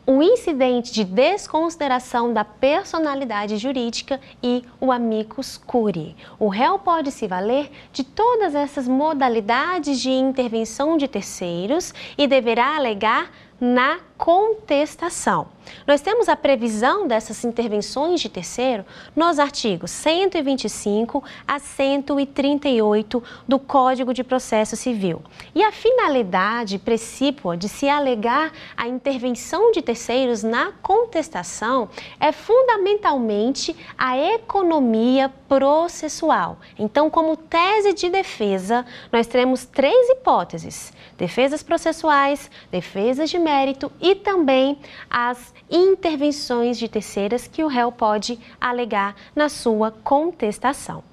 o 0.09 0.23
incidente 0.23 0.91
de 0.91 1.03
desconsideração 1.03 2.33
da 2.33 2.43
personalidade 2.43 3.57
jurídica 3.57 4.19
e 4.41 4.63
o 4.81 4.91
amicus 4.91 5.55
curiae. 5.55 6.15
O 6.39 6.47
réu 6.47 6.79
pode 6.79 7.11
se 7.11 7.27
valer 7.27 7.69
de 7.93 8.03
todas 8.03 8.55
essas 8.55 8.87
modalidades 8.87 9.99
de 9.99 10.09
intervenção 10.09 10.97
de 10.97 11.07
terceiros 11.07 11.93
e 12.17 12.25
deverá 12.25 12.75
alegar 12.75 13.29
na 13.61 13.99
contestação. 14.19 15.47
Nós 15.87 16.01
temos 16.01 16.27
a 16.27 16.35
previsão 16.35 17.07
dessas 17.07 17.43
intervenções 17.45 18.19
de 18.19 18.27
terceiro 18.27 18.85
nos 19.15 19.39
artigos 19.39 19.91
125 19.91 21.23
a 21.47 21.57
138 21.57 23.23
do 23.47 23.57
Código 23.57 24.13
de 24.13 24.23
Processo 24.23 24.75
Civil. 24.75 25.21
E 25.55 25.63
a 25.63 25.71
finalidade 25.71 26.77
precípua 26.77 27.55
de 27.55 27.69
se 27.69 27.87
alegar 27.87 28.51
a 28.75 28.87
intervenção 28.87 29.71
de 29.71 29.81
terceiros 29.81 30.43
na 30.43 30.73
contestação 30.81 31.89
é 32.19 32.31
fundamentalmente 32.31 33.75
a 33.97 34.17
economia 34.17 35.31
processual. 35.47 36.57
Então, 36.77 37.09
como 37.09 37.37
tese 37.37 37.93
de 37.93 38.09
defesa, 38.09 38.85
nós 39.11 39.27
temos 39.27 39.65
três 39.65 40.09
hipóteses: 40.09 40.91
defesas 41.17 41.63
processuais, 41.63 42.51
defesas 42.71 43.29
de 43.29 43.39
mérito 43.39 43.91
e 44.01 44.08
também 44.15 44.77
as 45.09 45.53
intervenções 45.69 46.77
de 46.77 46.87
terceiras 46.87 47.47
que 47.47 47.63
o 47.63 47.67
réu 47.67 47.91
pode 47.91 48.39
alegar 48.59 49.15
na 49.35 49.49
sua 49.49 49.91
contestação. 49.91 51.08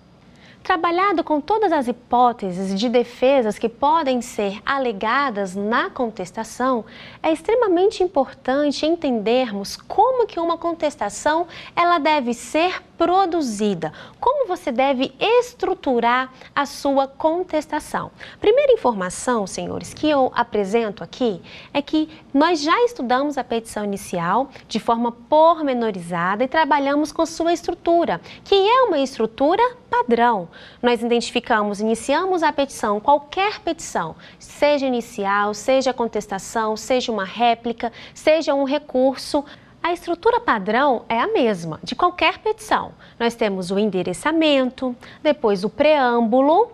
Trabalhado 0.66 1.22
com 1.22 1.40
todas 1.40 1.70
as 1.70 1.86
hipóteses 1.86 2.76
de 2.76 2.88
defesas 2.88 3.56
que 3.56 3.68
podem 3.68 4.20
ser 4.20 4.60
alegadas 4.66 5.54
na 5.54 5.88
contestação, 5.88 6.84
é 7.22 7.30
extremamente 7.30 8.02
importante 8.02 8.84
entendermos 8.84 9.76
como 9.76 10.26
que 10.26 10.40
uma 10.40 10.58
contestação 10.58 11.46
ela 11.76 12.00
deve 12.00 12.34
ser 12.34 12.82
produzida, 12.98 13.92
como 14.18 14.48
você 14.48 14.72
deve 14.72 15.14
estruturar 15.20 16.32
a 16.54 16.66
sua 16.66 17.06
contestação. 17.06 18.10
Primeira 18.40 18.72
informação, 18.72 19.46
senhores, 19.46 19.94
que 19.94 20.08
eu 20.08 20.32
apresento 20.34 21.04
aqui 21.04 21.40
é 21.72 21.80
que 21.80 22.08
nós 22.34 22.60
já 22.60 22.76
estudamos 22.84 23.38
a 23.38 23.44
petição 23.44 23.84
inicial 23.84 24.50
de 24.66 24.80
forma 24.80 25.12
pormenorizada 25.12 26.42
e 26.42 26.48
trabalhamos 26.48 27.12
com 27.12 27.24
sua 27.24 27.52
estrutura, 27.52 28.20
que 28.42 28.54
é 28.54 28.82
uma 28.82 28.98
estrutura 28.98 29.62
padrão. 29.88 30.48
Nós 30.82 31.02
identificamos, 31.02 31.80
iniciamos 31.80 32.42
a 32.42 32.52
petição, 32.52 33.00
qualquer 33.00 33.60
petição, 33.60 34.16
seja 34.38 34.86
inicial, 34.86 35.54
seja 35.54 35.92
contestação, 35.92 36.76
seja 36.76 37.10
uma 37.10 37.24
réplica, 37.24 37.92
seja 38.14 38.54
um 38.54 38.64
recurso. 38.64 39.44
A 39.82 39.92
estrutura 39.92 40.40
padrão 40.40 41.04
é 41.08 41.20
a 41.20 41.28
mesma 41.28 41.78
de 41.82 41.94
qualquer 41.94 42.38
petição. 42.38 42.92
Nós 43.18 43.34
temos 43.34 43.70
o 43.70 43.78
endereçamento, 43.78 44.96
depois 45.22 45.64
o 45.64 45.70
preâmbulo, 45.70 46.72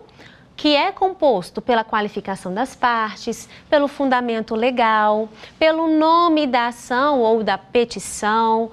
que 0.55 0.75
é 0.75 0.91
composto 0.91 1.61
pela 1.61 1.83
qualificação 1.83 2.53
das 2.53 2.75
partes, 2.75 3.49
pelo 3.69 3.87
fundamento 3.87 4.55
legal, 4.55 5.27
pelo 5.57 5.87
nome 5.87 6.47
da 6.47 6.67
ação 6.67 7.19
ou 7.19 7.43
da 7.43 7.57
petição, 7.57 8.71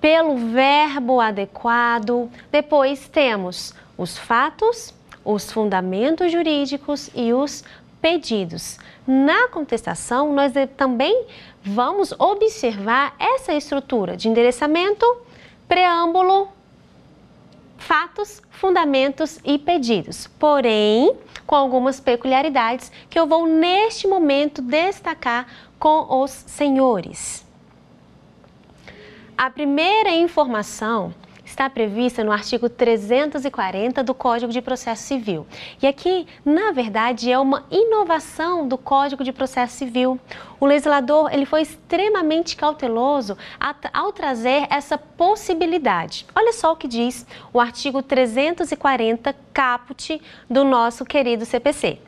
pelo 0.00 0.36
verbo 0.36 1.20
adequado. 1.20 2.30
Depois 2.50 3.08
temos 3.08 3.74
os 3.98 4.16
fatos, 4.16 4.94
os 5.24 5.50
fundamentos 5.52 6.30
jurídicos 6.32 7.10
e 7.14 7.32
os 7.34 7.64
pedidos. 8.00 8.78
Na 9.06 9.48
contestação, 9.48 10.32
nós 10.32 10.52
também 10.76 11.26
vamos 11.62 12.12
observar 12.12 13.14
essa 13.18 13.52
estrutura 13.52 14.16
de 14.16 14.28
endereçamento, 14.28 15.04
preâmbulo, 15.66 16.48
fatos, 17.76 18.40
fundamentos 18.50 19.38
e 19.44 19.58
pedidos. 19.58 20.28
Porém, 20.38 21.16
com 21.46 21.56
algumas 21.56 21.98
peculiaridades 21.98 22.92
que 23.10 23.18
eu 23.18 23.26
vou 23.26 23.46
neste 23.46 24.06
momento 24.06 24.62
destacar 24.62 25.46
com 25.78 26.22
os 26.22 26.30
senhores. 26.30 27.46
A 29.36 29.48
primeira 29.48 30.10
informação 30.10 31.14
está 31.58 31.68
prevista 31.68 32.22
no 32.22 32.30
artigo 32.30 32.68
340 32.68 34.04
do 34.04 34.14
Código 34.14 34.52
de 34.52 34.62
Processo 34.62 35.02
Civil. 35.02 35.44
E 35.82 35.88
aqui, 35.88 36.24
na 36.44 36.70
verdade, 36.70 37.32
é 37.32 37.36
uma 37.36 37.66
inovação 37.68 38.68
do 38.68 38.78
Código 38.78 39.24
de 39.24 39.32
Processo 39.32 39.74
Civil. 39.74 40.20
O 40.60 40.66
legislador 40.66 41.34
ele 41.34 41.44
foi 41.44 41.62
extremamente 41.62 42.56
cauteloso 42.56 43.36
ao 43.92 44.12
trazer 44.12 44.68
essa 44.70 44.96
possibilidade. 44.96 46.24
Olha 46.32 46.52
só 46.52 46.70
o 46.70 46.76
que 46.76 46.86
diz 46.86 47.26
o 47.52 47.58
artigo 47.58 48.04
340 48.04 49.34
caput 49.52 50.22
do 50.48 50.62
nosso 50.62 51.04
querido 51.04 51.44
CPC. 51.44 51.98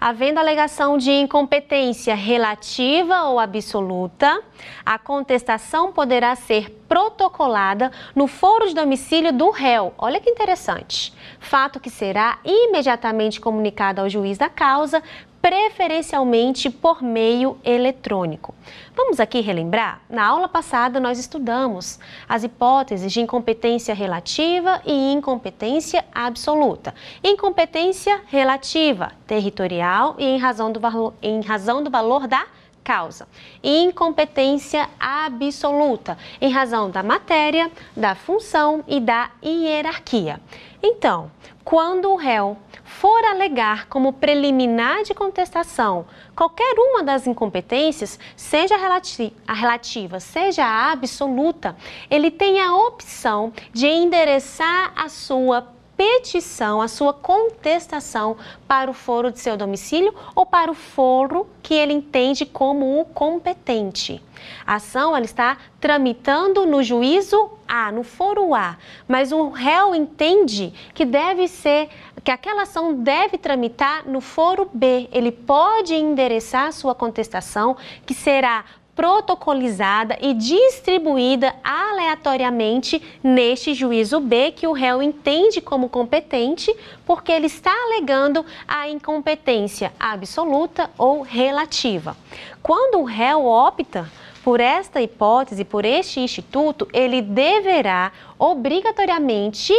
Havendo 0.00 0.38
alegação 0.38 0.96
de 0.96 1.10
incompetência 1.10 2.14
relativa 2.14 3.24
ou 3.24 3.38
absoluta, 3.38 4.40
a 4.84 4.98
contestação 4.98 5.92
poderá 5.92 6.34
ser 6.34 6.70
protocolada 6.88 7.92
no 8.14 8.26
foro 8.26 8.66
de 8.66 8.74
domicílio 8.74 9.32
do 9.32 9.50
réu. 9.50 9.92
Olha 9.98 10.20
que 10.20 10.30
interessante. 10.30 11.12
Fato 11.38 11.78
que 11.78 11.90
será 11.90 12.38
imediatamente 12.44 13.40
comunicado 13.40 14.00
ao 14.00 14.08
juiz 14.08 14.38
da 14.38 14.48
causa, 14.48 15.02
preferencialmente 15.40 16.68
por 16.68 17.02
meio 17.02 17.58
eletrônico. 17.64 18.54
Vamos 18.94 19.20
aqui 19.20 19.40
relembrar? 19.40 20.00
Na 20.08 20.26
aula 20.26 20.48
passada 20.48 20.98
nós 20.98 21.18
estudamos 21.18 21.98
as 22.28 22.44
hipóteses 22.44 23.12
de 23.12 23.20
incompetência 23.20 23.94
relativa 23.94 24.82
e 24.84 25.12
incompetência 25.12 26.04
absoluta. 26.12 26.94
Incompetência 27.22 28.20
relativa, 28.26 29.12
territorial 29.26 30.16
e 30.18 30.24
em 30.24 30.38
razão 30.38 30.72
do 30.72 30.80
valor, 30.80 31.14
em 31.22 31.40
razão 31.40 31.82
do 31.82 31.90
valor 31.90 32.26
da 32.26 32.46
causa. 32.82 33.28
Incompetência 33.62 34.88
absoluta, 34.98 36.16
em 36.40 36.50
razão 36.50 36.90
da 36.90 37.02
matéria, 37.02 37.70
da 37.94 38.14
função 38.14 38.82
e 38.88 38.98
da 38.98 39.30
hierarquia. 39.44 40.40
Então, 40.82 41.30
quando 41.68 42.10
o 42.10 42.16
réu 42.16 42.56
for 42.82 43.22
alegar 43.26 43.88
como 43.88 44.14
preliminar 44.14 45.02
de 45.02 45.12
contestação 45.12 46.06
qualquer 46.34 46.74
uma 46.78 47.02
das 47.02 47.26
incompetências, 47.26 48.18
seja 48.34 48.74
a 48.74 49.52
relativa, 49.52 50.18
seja 50.18 50.64
a 50.64 50.92
absoluta, 50.92 51.76
ele 52.08 52.30
tem 52.30 52.58
a 52.58 52.74
opção 52.74 53.52
de 53.70 53.86
endereçar 53.86 54.94
a 54.96 55.10
sua 55.10 55.60
petição, 55.98 56.80
a 56.80 56.86
sua 56.86 57.12
contestação 57.12 58.36
para 58.68 58.88
o 58.88 58.94
foro 58.94 59.32
de 59.32 59.40
seu 59.40 59.56
domicílio 59.56 60.14
ou 60.32 60.46
para 60.46 60.70
o 60.70 60.74
foro 60.74 61.44
que 61.60 61.74
ele 61.74 61.92
entende 61.92 62.46
como 62.46 63.00
o 63.00 63.04
competente. 63.04 64.22
A 64.64 64.76
ação 64.76 65.16
ela 65.16 65.24
está 65.24 65.58
tramitando 65.80 66.64
no 66.64 66.84
juízo 66.84 67.50
A, 67.66 67.90
no 67.90 68.04
foro 68.04 68.54
A, 68.54 68.76
mas 69.08 69.32
o 69.32 69.48
réu 69.48 69.92
entende 69.92 70.72
que 70.94 71.04
deve 71.04 71.48
ser 71.48 71.88
que 72.22 72.30
aquela 72.30 72.62
ação 72.62 72.94
deve 72.94 73.36
tramitar 73.36 74.08
no 74.08 74.20
foro 74.20 74.70
B. 74.72 75.08
Ele 75.12 75.32
pode 75.32 75.94
endereçar 75.94 76.72
sua 76.72 76.94
contestação, 76.94 77.76
que 78.06 78.14
será 78.14 78.64
protocolizada 78.98 80.18
e 80.20 80.34
distribuída 80.34 81.54
aleatoriamente 81.62 83.00
neste 83.22 83.72
juízo 83.72 84.18
B 84.18 84.50
que 84.50 84.66
o 84.66 84.72
réu 84.72 85.00
entende 85.00 85.60
como 85.60 85.88
competente, 85.88 86.74
porque 87.06 87.30
ele 87.30 87.46
está 87.46 87.70
alegando 87.70 88.44
a 88.66 88.88
incompetência 88.88 89.92
absoluta 90.00 90.90
ou 90.98 91.22
relativa. 91.22 92.16
Quando 92.60 92.98
o 92.98 93.04
réu 93.04 93.46
opta 93.46 94.10
por 94.42 94.58
esta 94.58 95.00
hipótese, 95.00 95.64
por 95.64 95.84
este 95.84 96.18
instituto, 96.18 96.88
ele 96.92 97.22
deverá 97.22 98.10
obrigatoriamente 98.36 99.72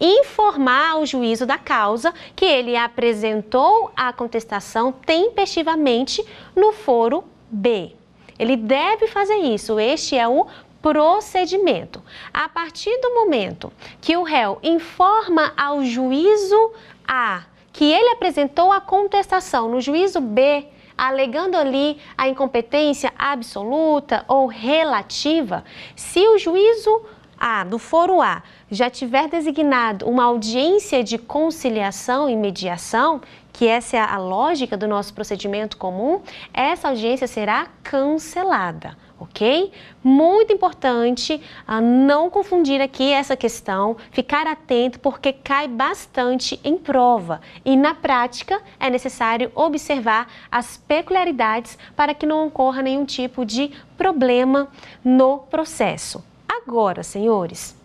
informar 0.00 0.94
ao 0.94 1.06
juízo 1.06 1.46
da 1.46 1.58
causa 1.58 2.12
que 2.34 2.44
ele 2.44 2.76
apresentou 2.76 3.92
a 3.94 4.12
contestação 4.12 4.90
tempestivamente 4.90 6.24
no 6.56 6.72
foro 6.72 7.22
B. 7.48 7.92
Ele 8.38 8.56
deve 8.56 9.06
fazer 9.06 9.36
isso. 9.36 9.78
Este 9.78 10.16
é 10.16 10.26
o 10.26 10.46
procedimento. 10.82 12.02
A 12.32 12.48
partir 12.48 12.94
do 13.00 13.14
momento 13.14 13.72
que 14.00 14.16
o 14.16 14.22
réu 14.22 14.58
informa 14.62 15.52
ao 15.56 15.84
juízo 15.84 16.72
A 17.06 17.44
que 17.74 17.84
ele 17.84 18.10
apresentou 18.10 18.70
a 18.70 18.80
contestação 18.80 19.68
no 19.68 19.80
juízo 19.80 20.20
B, 20.20 20.64
alegando 20.96 21.56
ali 21.56 21.98
a 22.16 22.28
incompetência 22.28 23.12
absoluta 23.18 24.24
ou 24.28 24.46
relativa, 24.46 25.64
se 25.96 26.20
o 26.20 26.38
juízo 26.38 27.02
A, 27.36 27.64
do 27.64 27.80
foro 27.80 28.22
A, 28.22 28.44
já 28.70 28.88
tiver 28.88 29.28
designado 29.28 30.06
uma 30.06 30.22
audiência 30.24 31.02
de 31.02 31.18
conciliação 31.18 32.30
e 32.30 32.36
mediação, 32.36 33.20
que 33.54 33.68
essa 33.68 33.96
é 33.96 34.00
a 34.00 34.18
lógica 34.18 34.76
do 34.76 34.88
nosso 34.88 35.14
procedimento 35.14 35.76
comum, 35.76 36.20
essa 36.52 36.88
audiência 36.88 37.28
será 37.28 37.68
cancelada, 37.84 38.98
ok? 39.18 39.70
Muito 40.02 40.52
importante 40.52 41.40
a 41.64 41.80
não 41.80 42.28
confundir 42.28 42.80
aqui 42.80 43.12
essa 43.12 43.36
questão, 43.36 43.96
ficar 44.10 44.44
atento 44.48 44.98
porque 44.98 45.32
cai 45.32 45.68
bastante 45.68 46.58
em 46.64 46.76
prova 46.76 47.40
e 47.64 47.76
na 47.76 47.94
prática 47.94 48.60
é 48.80 48.90
necessário 48.90 49.52
observar 49.54 50.26
as 50.50 50.76
peculiaridades 50.76 51.78
para 51.94 52.12
que 52.12 52.26
não 52.26 52.48
ocorra 52.48 52.82
nenhum 52.82 53.04
tipo 53.04 53.46
de 53.46 53.70
problema 53.96 54.66
no 55.04 55.38
processo. 55.38 56.24
Agora, 56.48 57.04
senhores, 57.04 57.76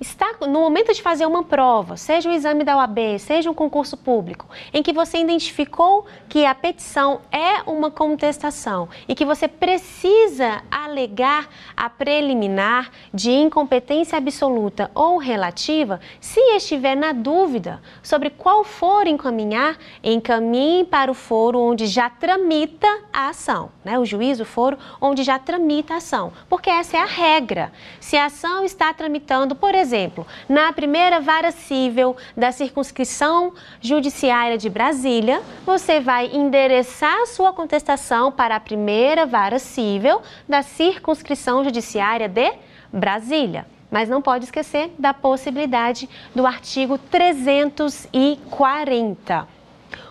está 0.00 0.34
no 0.42 0.60
momento 0.60 0.92
de 0.92 1.00
fazer 1.00 1.26
uma 1.26 1.42
prova, 1.42 1.96
seja 1.96 2.28
o 2.28 2.32
exame 2.32 2.64
da 2.64 2.76
OAB, 2.76 3.18
seja 3.18 3.50
um 3.50 3.54
concurso 3.54 3.96
público, 3.96 4.46
em 4.72 4.82
que 4.82 4.92
você 4.92 5.18
identificou 5.18 6.06
que 6.28 6.44
a 6.44 6.54
petição 6.54 7.20
é 7.32 7.62
uma 7.66 7.90
contestação 7.90 8.88
e 9.08 9.14
que 9.14 9.24
você 9.24 9.48
precisa 9.48 10.62
alegar 10.70 11.48
a 11.76 11.88
preliminar 11.88 12.90
de 13.12 13.30
incompetência 13.30 14.18
absoluta 14.18 14.90
ou 14.94 15.16
relativa, 15.16 16.00
se 16.20 16.40
estiver 16.54 16.94
na 16.94 17.12
dúvida 17.12 17.80
sobre 18.02 18.30
qual 18.30 18.64
for 18.64 19.06
encaminhar, 19.06 19.78
encaminhe 20.02 20.84
para 20.84 21.10
o 21.10 21.14
foro 21.14 21.58
onde 21.58 21.86
já 21.86 22.10
tramita 22.10 22.88
a 23.12 23.28
ação, 23.28 23.70
né? 23.84 23.98
o 23.98 24.04
juízo 24.04 24.44
foro 24.44 24.76
onde 25.00 25.22
já 25.22 25.38
tramita 25.38 25.94
a 25.94 25.96
ação, 25.98 26.32
porque 26.48 26.68
essa 26.68 26.98
é 26.98 27.00
a 27.00 27.06
regra. 27.06 27.72
Se 27.98 28.16
a 28.16 28.26
ação 28.26 28.64
está 28.64 28.92
tramitando, 28.92 29.54
por 29.54 29.74
exemplo, 29.74 29.85
exemplo, 29.86 30.26
na 30.48 30.72
primeira 30.72 31.20
vara 31.20 31.52
civil 31.52 32.16
da 32.36 32.50
circunscrição 32.50 33.52
judiciária 33.80 34.58
de 34.58 34.68
Brasília, 34.68 35.40
você 35.64 36.00
vai 36.00 36.34
endereçar 36.34 37.24
sua 37.26 37.52
contestação 37.52 38.32
para 38.32 38.56
a 38.56 38.60
primeira 38.60 39.24
vara 39.24 39.60
civil 39.60 40.20
da 40.48 40.62
circunscrição 40.62 41.62
judiciária 41.62 42.28
de 42.28 42.52
Brasília. 42.92 43.64
Mas 43.88 44.08
não 44.08 44.20
pode 44.20 44.46
esquecer 44.46 44.92
da 44.98 45.14
possibilidade 45.14 46.10
do 46.34 46.44
artigo 46.44 46.98
340. 46.98 49.55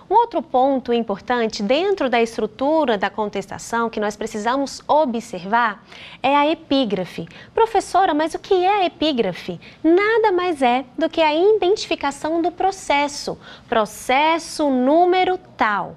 Um 0.08 0.14
outro 0.14 0.40
ponto 0.40 0.94
importante 0.94 1.64
dentro 1.64 2.12
da 2.12 2.22
estrutura 2.22 2.96
da 2.96 3.10
contestação 3.10 3.90
que 3.90 4.00
nós 4.00 4.16
precisamos 4.16 4.80
observar 4.88 5.84
é 6.22 6.36
a 6.36 6.48
epígrafe. 6.48 7.28
Professora, 7.56 8.14
mas 8.14 8.36
o 8.36 8.40
que 8.40 8.54
é 8.54 8.82
a 8.82 8.86
epígrafe? 8.86 9.60
Nada 9.84 10.32
mais 10.32 10.62
é 10.62 10.86
do 10.96 11.10
que 11.10 11.22
a 11.22 11.34
identificação 11.34 12.40
do 12.40 12.52
processo. 12.52 13.36
Processo 13.68 14.70
número 14.70 15.40
tal. 15.58 15.96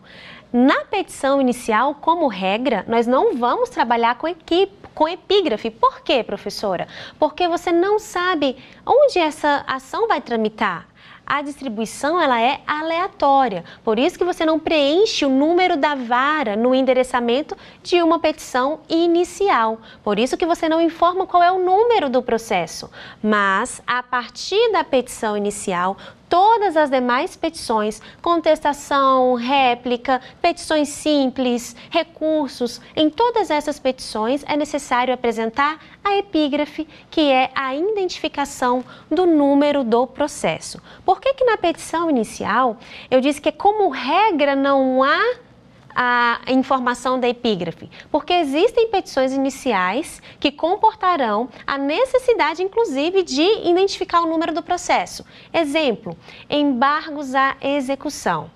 Na 0.50 0.86
petição 0.86 1.38
inicial, 1.38 1.94
como 1.94 2.28
regra, 2.28 2.86
nós 2.88 3.06
não 3.06 3.36
vamos 3.36 3.68
trabalhar 3.68 4.14
com 4.16 4.26
equipe, 4.26 4.72
com 4.94 5.06
epígrafe. 5.06 5.70
Por 5.70 6.00
quê, 6.00 6.24
professora? 6.24 6.88
Porque 7.18 7.46
você 7.46 7.70
não 7.70 7.98
sabe 7.98 8.56
onde 8.86 9.18
essa 9.18 9.62
ação 9.66 10.08
vai 10.08 10.22
tramitar 10.22 10.87
a 11.28 11.42
distribuição 11.42 12.18
ela 12.18 12.40
é 12.40 12.60
aleatória. 12.66 13.62
Por 13.84 13.98
isso 13.98 14.16
que 14.16 14.24
você 14.24 14.46
não 14.46 14.58
preenche 14.58 15.26
o 15.26 15.28
número 15.28 15.76
da 15.76 15.94
vara 15.94 16.56
no 16.56 16.74
endereçamento 16.74 17.54
de 17.82 18.02
uma 18.02 18.18
petição 18.18 18.80
inicial. 18.88 19.78
Por 20.02 20.18
isso 20.18 20.38
que 20.38 20.46
você 20.46 20.70
não 20.70 20.80
informa 20.80 21.26
qual 21.26 21.42
é 21.42 21.52
o 21.52 21.62
número 21.62 22.08
do 22.08 22.22
processo. 22.22 22.90
Mas 23.22 23.82
a 23.86 24.02
partir 24.02 24.72
da 24.72 24.82
petição 24.82 25.36
inicial, 25.36 25.98
todas 26.28 26.76
as 26.76 26.90
demais 26.90 27.36
petições, 27.36 28.02
contestação, 28.20 29.34
réplica, 29.34 30.20
petições 30.40 30.88
simples, 30.88 31.74
recursos, 31.90 32.80
em 32.94 33.08
todas 33.08 33.50
essas 33.50 33.78
petições 33.78 34.44
é 34.46 34.56
necessário 34.56 35.12
apresentar 35.14 35.78
a 36.04 36.16
epígrafe, 36.16 36.88
que 37.10 37.30
é 37.30 37.50
a 37.54 37.74
identificação 37.74 38.84
do 39.10 39.26
número 39.26 39.82
do 39.82 40.06
processo. 40.06 40.80
Por 41.04 41.20
que 41.20 41.34
que 41.34 41.44
na 41.44 41.56
petição 41.56 42.10
inicial 42.10 42.76
eu 43.10 43.20
disse 43.20 43.40
que 43.40 43.52
como 43.52 43.88
regra 43.88 44.54
não 44.54 45.02
há 45.02 45.47
a 46.00 46.40
informação 46.46 47.18
da 47.18 47.28
epígrafe? 47.28 47.90
Porque 48.08 48.32
existem 48.32 48.86
petições 48.86 49.32
iniciais 49.32 50.22
que 50.38 50.52
comportarão 50.52 51.48
a 51.66 51.76
necessidade, 51.76 52.62
inclusive, 52.62 53.24
de 53.24 53.68
identificar 53.68 54.22
o 54.22 54.28
número 54.28 54.54
do 54.54 54.62
processo. 54.62 55.24
Exemplo: 55.52 56.16
embargos 56.48 57.34
à 57.34 57.56
execução. 57.60 58.48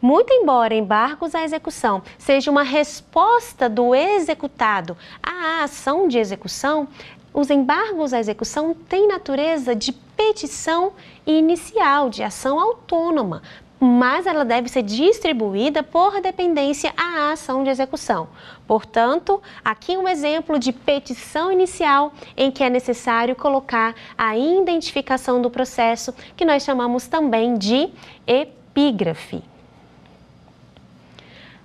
Muito 0.00 0.32
embora 0.32 0.74
embargos 0.74 1.34
à 1.34 1.42
execução 1.42 2.02
seja 2.16 2.50
uma 2.50 2.62
resposta 2.62 3.68
do 3.68 3.94
executado 3.94 4.96
à 5.22 5.64
ação 5.64 6.08
de 6.08 6.18
execução, 6.18 6.88
os 7.34 7.50
embargos 7.50 8.14
à 8.14 8.18
execução 8.18 8.72
têm 8.72 9.06
natureza 9.06 9.76
de 9.76 9.92
petição 9.92 10.94
inicial, 11.26 12.08
de 12.08 12.22
ação 12.22 12.58
autônoma, 12.58 13.42
mas 13.78 14.26
ela 14.26 14.44
deve 14.44 14.68
ser 14.68 14.82
distribuída 14.82 15.82
por 15.82 16.20
dependência 16.20 16.92
à 16.96 17.32
ação 17.32 17.62
de 17.62 17.70
execução. 17.70 18.28
Portanto, 18.66 19.42
aqui 19.64 19.96
um 19.96 20.08
exemplo 20.08 20.58
de 20.58 20.72
petição 20.72 21.52
inicial 21.52 22.12
em 22.36 22.50
que 22.50 22.64
é 22.64 22.70
necessário 22.70 23.36
colocar 23.36 23.94
a 24.16 24.36
identificação 24.36 25.40
do 25.40 25.50
processo, 25.50 26.14
que 26.36 26.44
nós 26.44 26.62
chamamos 26.62 27.06
também 27.06 27.56
de 27.56 27.88
epígrafe 28.26 29.42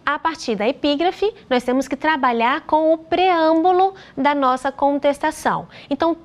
a 0.06 0.18
partir 0.18 0.56
da 0.56 0.68
epígrafe, 0.68 1.32
nós 1.50 1.64
temos 1.64 1.88
que 1.88 1.96
trabalhar 1.96 2.62
com 2.62 2.94
o 2.94 2.98
preâmbulo 2.98 3.94
da 4.18 4.34
nossa 4.34 4.72
contestação. 4.72 5.68
Então, 5.90 6.16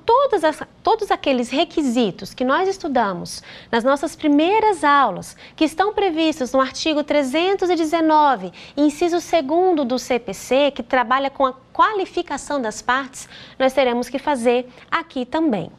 as, 0.43 0.61
todos 0.81 1.11
aqueles 1.11 1.49
requisitos 1.49 2.33
que 2.33 2.43
nós 2.43 2.67
estudamos 2.67 3.43
nas 3.71 3.83
nossas 3.83 4.15
primeiras 4.15 4.83
aulas, 4.83 5.37
que 5.55 5.65
estão 5.65 5.93
previstos 5.93 6.51
no 6.51 6.59
artigo 6.59 7.03
319, 7.03 8.51
inciso 8.75 9.17
2 9.17 9.87
do 9.87 9.99
CPC, 9.99 10.71
que 10.71 10.83
trabalha 10.83 11.29
com 11.29 11.45
a 11.45 11.53
qualificação 11.71 12.61
das 12.61 12.81
partes, 12.81 13.29
nós 13.59 13.73
teremos 13.73 14.09
que 14.09 14.17
fazer 14.17 14.67
aqui 14.89 15.25
também. 15.25 15.71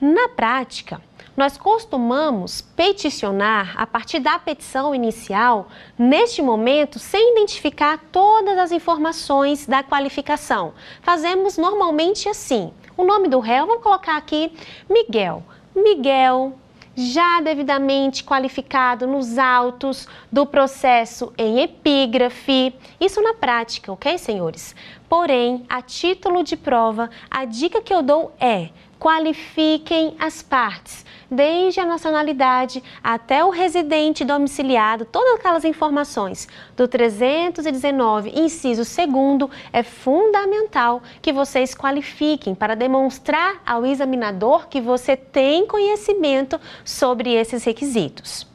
Na 0.00 0.28
prática, 0.28 1.00
nós 1.36 1.56
costumamos 1.56 2.60
peticionar 2.60 3.74
a 3.76 3.86
partir 3.86 4.20
da 4.20 4.38
petição 4.38 4.94
inicial, 4.94 5.68
neste 5.98 6.40
momento, 6.40 6.98
sem 6.98 7.32
identificar 7.32 7.98
todas 8.12 8.56
as 8.58 8.72
informações 8.72 9.66
da 9.66 9.82
qualificação. 9.82 10.74
Fazemos 11.02 11.58
normalmente 11.58 12.28
assim: 12.28 12.72
o 12.96 13.04
nome 13.04 13.28
do 13.28 13.40
réu, 13.40 13.66
vamos 13.66 13.82
colocar 13.82 14.16
aqui 14.16 14.52
Miguel. 14.88 15.42
Miguel, 15.74 16.54
já 16.94 17.40
devidamente 17.40 18.22
qualificado 18.22 19.06
nos 19.06 19.36
autos 19.36 20.06
do 20.30 20.46
processo 20.46 21.32
em 21.36 21.60
epígrafe. 21.60 22.74
Isso 23.00 23.20
na 23.20 23.34
prática, 23.34 23.92
ok, 23.92 24.16
senhores? 24.16 24.74
Porém, 25.08 25.64
a 25.68 25.82
título 25.82 26.42
de 26.44 26.56
prova, 26.56 27.10
a 27.30 27.44
dica 27.44 27.82
que 27.82 27.92
eu 27.92 28.02
dou 28.02 28.32
é 28.38 28.70
qualifiquem 29.04 30.16
as 30.18 30.40
partes 30.40 31.04
desde 31.30 31.78
a 31.78 31.84
nacionalidade 31.84 32.82
até 33.02 33.44
o 33.44 33.50
residente 33.50 34.24
domiciliado, 34.24 35.04
todas 35.04 35.34
aquelas 35.34 35.62
informações 35.62 36.48
do 36.74 36.88
319, 36.88 38.32
inciso 38.34 38.80
2, 38.82 39.50
é 39.74 39.82
fundamental 39.82 41.02
que 41.20 41.34
vocês 41.34 41.74
qualifiquem 41.74 42.54
para 42.54 42.74
demonstrar 42.74 43.60
ao 43.66 43.84
examinador 43.84 44.68
que 44.68 44.80
você 44.80 45.18
tem 45.18 45.66
conhecimento 45.66 46.58
sobre 46.82 47.30
esses 47.34 47.62
requisitos. 47.62 48.46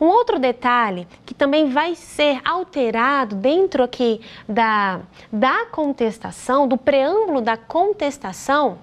Um 0.00 0.06
outro 0.06 0.38
detalhe 0.38 1.06
que 1.26 1.34
também 1.34 1.68
vai 1.68 1.94
ser 1.94 2.40
alterado 2.42 3.36
dentro 3.36 3.82
aqui 3.82 4.22
da, 4.48 5.00
da 5.30 5.66
contestação, 5.66 6.66
do 6.66 6.78
preâmbulo 6.78 7.42
da 7.42 7.58
contestação, 7.58 8.78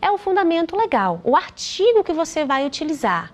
é 0.00 0.10
o 0.10 0.18
fundamento 0.18 0.76
legal, 0.76 1.20
o 1.24 1.36
artigo 1.36 2.04
que 2.04 2.12
você 2.12 2.44
vai 2.44 2.66
utilizar. 2.66 3.32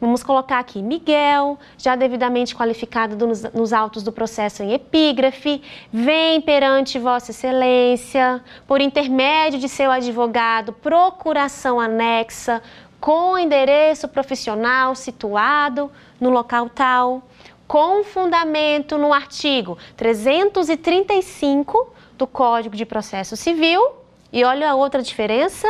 Vamos 0.00 0.22
colocar 0.22 0.60
aqui 0.60 0.80
Miguel, 0.80 1.58
já 1.76 1.96
devidamente 1.96 2.54
qualificado 2.54 3.26
nos, 3.26 3.42
nos, 3.52 3.72
autos 3.72 4.04
do 4.04 4.12
processo 4.12 4.62
em 4.62 4.72
epígrafe, 4.72 5.60
vem 5.92 6.40
perante 6.40 7.00
Vossa 7.00 7.32
Excelência, 7.32 8.42
por 8.64 8.80
intermédio 8.80 9.58
de 9.58 9.68
seu 9.68 9.90
advogado, 9.90 10.72
procuração 10.72 11.80
anexa, 11.80 12.62
com 13.00 13.36
endereço 13.36 14.06
profissional 14.06 14.94
situado 14.94 15.90
no 16.20 16.30
local 16.30 16.70
tal, 16.70 17.22
com 17.66 18.04
fundamento 18.04 18.98
no 18.98 19.12
artigo 19.12 19.76
335 19.96 21.92
do 22.16 22.26
Código 22.26 22.76
de 22.76 22.86
Processo 22.86 23.36
Civil. 23.36 23.84
E 24.32 24.44
olha 24.44 24.70
a 24.70 24.74
outra 24.74 25.02
diferença 25.02 25.66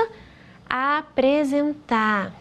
apresentar, 0.69 2.33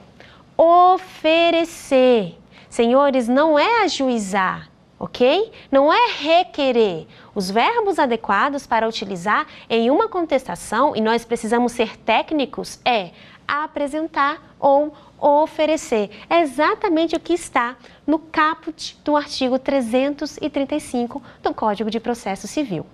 oferecer. 0.56 2.38
Senhores, 2.70 3.28
não 3.28 3.58
é 3.58 3.84
ajuizar, 3.84 4.70
ok? 5.00 5.52
Não 5.72 5.92
é 5.92 6.12
requerer. 6.20 7.08
Os 7.34 7.50
verbos 7.50 7.98
adequados 7.98 8.68
para 8.68 8.88
utilizar 8.88 9.48
em 9.70 9.90
uma 9.90 10.08
contestação, 10.08 10.96
e 10.96 11.02
nós 11.02 11.24
precisamos 11.24 11.72
ser 11.72 11.98
técnicos, 11.98 12.80
é 12.84 13.12
apresentar 13.48 14.56
ou 14.60 14.94
oferecer. 15.20 16.10
É 16.30 16.42
exatamente 16.42 17.16
o 17.16 17.20
que 17.20 17.34
está 17.34 17.78
no 18.06 18.20
caput 18.20 18.98
do 19.04 19.16
artigo 19.16 19.58
335 19.58 21.22
do 21.42 21.54
Código 21.54 21.90
de 21.90 22.00
Processo 22.00 22.48
Civil. 22.48 22.86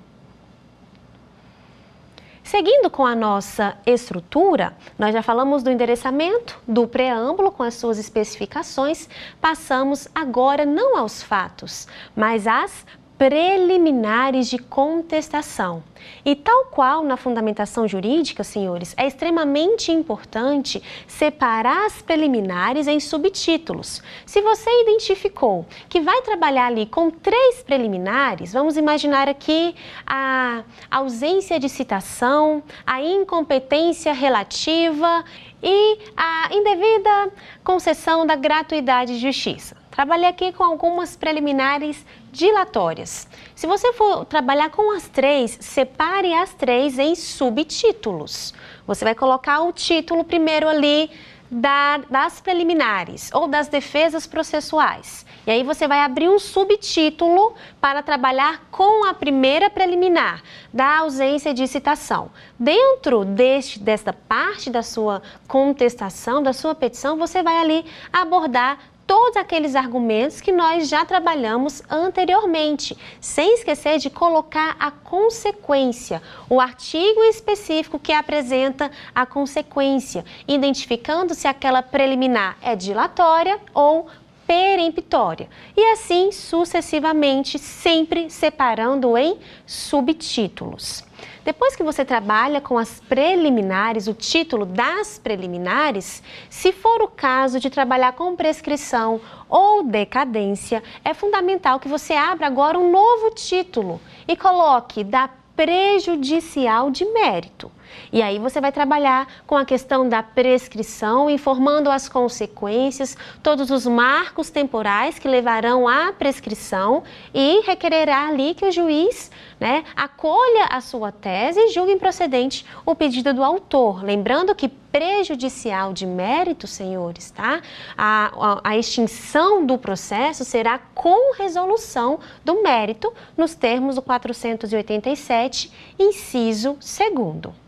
Seguindo 2.43 2.89
com 2.89 3.05
a 3.05 3.15
nossa 3.15 3.77
estrutura, 3.85 4.75
nós 4.99 5.13
já 5.13 5.23
falamos 5.23 5.63
do 5.63 5.71
endereçamento, 5.71 6.59
do 6.67 6.85
preâmbulo 6.85 7.51
com 7.51 7.63
as 7.63 7.73
suas 7.75 7.97
especificações, 7.97 9.07
passamos 9.39 10.09
agora 10.13 10.65
não 10.65 10.97
aos 10.97 11.23
fatos, 11.23 11.87
mas 12.13 12.45
às 12.45 12.85
preliminares 13.23 14.49
de 14.49 14.57
contestação. 14.57 15.81
E 16.25 16.35
tal 16.35 16.65
qual 16.65 17.01
na 17.03 17.15
fundamentação 17.15 17.87
jurídica, 17.87 18.43
senhores, 18.43 18.93
é 18.97 19.07
extremamente 19.07 19.93
importante 19.93 20.83
separar 21.07 21.85
as 21.85 22.01
preliminares 22.01 22.85
em 22.85 22.99
subtítulos. 22.99 24.03
Se 24.25 24.41
você 24.41 24.69
identificou 24.81 25.65
que 25.87 26.01
vai 26.01 26.21
trabalhar 26.21 26.65
ali 26.65 26.85
com 26.85 27.09
três 27.09 27.63
preliminares, 27.63 28.51
vamos 28.51 28.75
imaginar 28.75 29.29
aqui 29.29 29.73
a 30.05 30.65
ausência 30.91 31.57
de 31.57 31.69
citação, 31.69 32.61
a 32.85 33.01
incompetência 33.01 34.11
relativa 34.11 35.23
e 35.61 35.97
a 36.17 36.49
indevida 36.51 37.31
concessão 37.63 38.25
da 38.25 38.35
gratuidade 38.35 39.13
de 39.13 39.19
justiça. 39.19 39.77
Trabalhei 39.89 40.27
aqui 40.27 40.51
com 40.51 40.63
algumas 40.63 41.15
preliminares 41.15 42.05
dilatórias. 42.33 43.27
Se 43.55 43.67
você 43.67 43.93
for 43.93 44.25
trabalhar 44.25 44.71
com 44.71 44.91
as 44.91 45.07
três, 45.07 45.55
separe 45.61 46.33
as 46.33 46.53
três 46.53 46.97
em 46.97 47.13
subtítulos. 47.13 48.53
Você 48.87 49.05
vai 49.05 49.13
colocar 49.13 49.61
o 49.61 49.71
título 49.71 50.23
primeiro 50.23 50.67
ali 50.67 51.11
da, 51.53 51.97
das 52.09 52.41
preliminares 52.41 53.29
ou 53.31 53.47
das 53.47 53.67
defesas 53.67 54.25
processuais. 54.25 55.25
E 55.45 55.51
aí 55.51 55.63
você 55.63 55.87
vai 55.87 55.99
abrir 55.99 56.27
um 56.27 56.39
subtítulo 56.39 57.53
para 57.79 58.01
trabalhar 58.01 58.63
com 58.71 59.05
a 59.05 59.13
primeira 59.13 59.69
preliminar 59.69 60.41
da 60.73 60.99
ausência 60.99 61.53
de 61.53 61.67
citação. 61.67 62.31
Dentro 62.57 63.23
deste, 63.23 63.79
desta 63.79 64.11
parte 64.11 64.71
da 64.71 64.81
sua 64.81 65.21
contestação, 65.47 66.41
da 66.41 66.53
sua 66.53 66.73
petição, 66.73 67.17
você 67.17 67.43
vai 67.43 67.57
ali 67.57 67.85
abordar 68.11 68.79
todos 69.13 69.37
aqueles 69.37 69.75
argumentos 69.75 70.41
que 70.41 70.51
nós 70.51 70.89
já 70.89 71.05
trabalhamos 71.05 71.83
anteriormente, 71.87 72.97
sem 73.21 73.53
esquecer 73.53 73.99
de 73.99 74.09
colocar 74.09 74.75
a 74.79 74.89
consequência, 74.89 76.19
o 76.49 76.59
artigo 76.59 77.23
específico 77.25 77.99
que 77.99 78.11
apresenta 78.11 78.89
a 79.13 79.23
consequência, 79.23 80.25
identificando 80.47 81.35
se 81.35 81.47
aquela 81.47 81.83
preliminar 81.83 82.57
é 82.59 82.75
dilatória 82.75 83.59
ou 83.71 84.07
peremptória. 84.47 85.47
E 85.77 85.91
assim 85.91 86.31
sucessivamente, 86.31 87.59
sempre 87.59 88.31
separando 88.31 89.15
em 89.15 89.37
subtítulos. 89.63 91.03
Depois 91.43 91.75
que 91.75 91.83
você 91.83 92.05
trabalha 92.05 92.61
com 92.61 92.77
as 92.77 93.01
preliminares, 93.01 94.07
o 94.07 94.13
título 94.13 94.65
das 94.65 95.19
preliminares, 95.19 96.23
se 96.49 96.71
for 96.71 97.01
o 97.01 97.09
caso 97.09 97.59
de 97.59 97.69
trabalhar 97.69 98.13
com 98.13 98.33
prescrição 98.33 99.19
ou 99.49 99.83
decadência, 99.83 100.81
é 101.03 101.13
fundamental 101.13 101.81
que 101.81 101.89
você 101.89 102.13
abra 102.13 102.47
agora 102.47 102.79
um 102.79 102.89
novo 102.89 103.31
título 103.31 103.99
e 104.25 104.37
coloque 104.37 105.03
da 105.03 105.29
prejudicial 105.53 106.89
de 106.89 107.03
mérito. 107.05 107.69
E 108.11 108.21
aí 108.21 108.39
você 108.39 108.61
vai 108.61 108.71
trabalhar 108.71 109.27
com 109.45 109.55
a 109.55 109.65
questão 109.65 110.07
da 110.07 110.21
prescrição, 110.21 111.29
informando 111.29 111.89
as 111.89 112.07
consequências, 112.07 113.17
todos 113.41 113.71
os 113.71 113.85
marcos 113.85 114.49
temporais 114.49 115.19
que 115.19 115.27
levarão 115.27 115.87
à 115.87 116.11
prescrição 116.13 117.03
e 117.33 117.61
requererá 117.65 118.27
ali 118.27 118.53
que 118.53 118.65
o 118.65 118.71
juiz 118.71 119.31
né, 119.59 119.83
acolha 119.95 120.65
a 120.69 120.81
sua 120.81 121.11
tese 121.11 121.59
e 121.59 121.69
julgue 121.71 121.93
improcedente 121.93 122.65
o 122.85 122.93
pedido 122.95 123.33
do 123.33 123.43
autor. 123.43 124.03
Lembrando 124.03 124.53
que 124.53 124.67
prejudicial 124.93 125.91
de 125.91 126.05
mérito, 126.05 126.67
senhores, 126.67 127.31
tá? 127.31 127.61
A, 127.97 128.31
a, 128.35 128.61
a 128.63 128.77
extinção 128.77 129.65
do 129.65 129.75
processo 129.75 130.45
será 130.45 130.77
com 130.77 131.33
resolução 131.33 132.19
do 132.45 132.61
mérito 132.61 133.11
nos 133.35 133.55
termos 133.55 133.95
do 133.95 134.03
487, 134.03 135.71
inciso 135.97 136.77
2. 136.77 137.62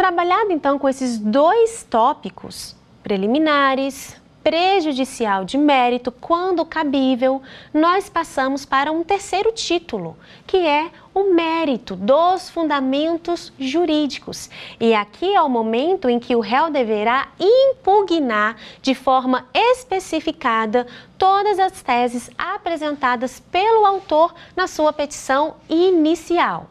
Trabalhado 0.00 0.50
então 0.50 0.78
com 0.78 0.88
esses 0.88 1.18
dois 1.18 1.82
tópicos, 1.84 2.74
preliminares, 3.02 4.16
prejudicial 4.42 5.44
de 5.44 5.58
mérito, 5.58 6.10
quando 6.10 6.64
cabível, 6.64 7.42
nós 7.74 8.08
passamos 8.08 8.64
para 8.64 8.90
um 8.90 9.04
terceiro 9.04 9.52
título, 9.52 10.16
que 10.46 10.56
é 10.56 10.90
o 11.12 11.34
mérito 11.34 11.94
dos 11.96 12.48
fundamentos 12.48 13.52
jurídicos. 13.58 14.48
E 14.80 14.94
aqui 14.94 15.34
é 15.34 15.42
o 15.42 15.50
momento 15.50 16.08
em 16.08 16.18
que 16.18 16.34
o 16.34 16.40
réu 16.40 16.70
deverá 16.70 17.28
impugnar 17.38 18.56
de 18.80 18.94
forma 18.94 19.46
especificada 19.52 20.86
todas 21.18 21.58
as 21.58 21.82
teses 21.82 22.30
apresentadas 22.38 23.38
pelo 23.38 23.84
autor 23.84 24.34
na 24.56 24.66
sua 24.66 24.94
petição 24.94 25.56
inicial. 25.68 26.70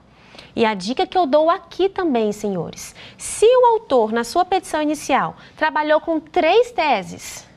E 0.55 0.65
a 0.65 0.73
dica 0.73 1.05
que 1.05 1.17
eu 1.17 1.25
dou 1.25 1.49
aqui 1.49 1.89
também, 1.89 2.31
senhores: 2.31 2.95
se 3.17 3.45
o 3.45 3.65
autor, 3.73 4.11
na 4.11 4.23
sua 4.23 4.45
petição 4.45 4.81
inicial, 4.81 5.35
trabalhou 5.55 6.01
com 6.01 6.19
três 6.19 6.71
teses, 6.71 7.47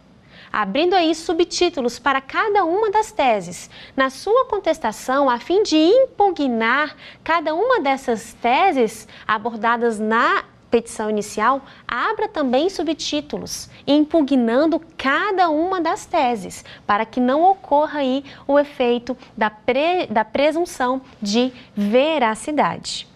abrindo 0.53 0.95
aí 0.95 1.14
subtítulos 1.14 1.99
para 1.99 2.20
cada 2.20 2.64
uma 2.64 2.90
das 2.90 3.11
teses. 3.11 3.70
Na 3.97 4.11
sua 4.11 4.47
contestação, 4.47 5.30
a 5.30 5.38
fim 5.38 5.62
de 5.62 5.76
impugnar 5.76 6.95
cada 7.24 7.55
uma 7.55 7.80
dessas 7.80 8.34
teses 8.34 9.09
abordadas 9.26 9.99
na 9.99 10.45
petição 10.72 11.10
inicial, 11.10 11.60
abra 11.86 12.26
também 12.26 12.70
subtítulos, 12.70 13.68
impugnando 13.86 14.80
cada 14.96 15.50
uma 15.50 15.82
das 15.82 16.06
teses, 16.06 16.64
para 16.86 17.04
que 17.04 17.20
não 17.20 17.42
ocorra 17.42 18.00
aí 18.00 18.24
o 18.48 18.58
efeito 18.58 19.14
da, 19.36 19.50
pre, 19.50 20.06
da 20.06 20.24
presunção 20.24 21.02
de 21.20 21.52
veracidade. 21.76 23.06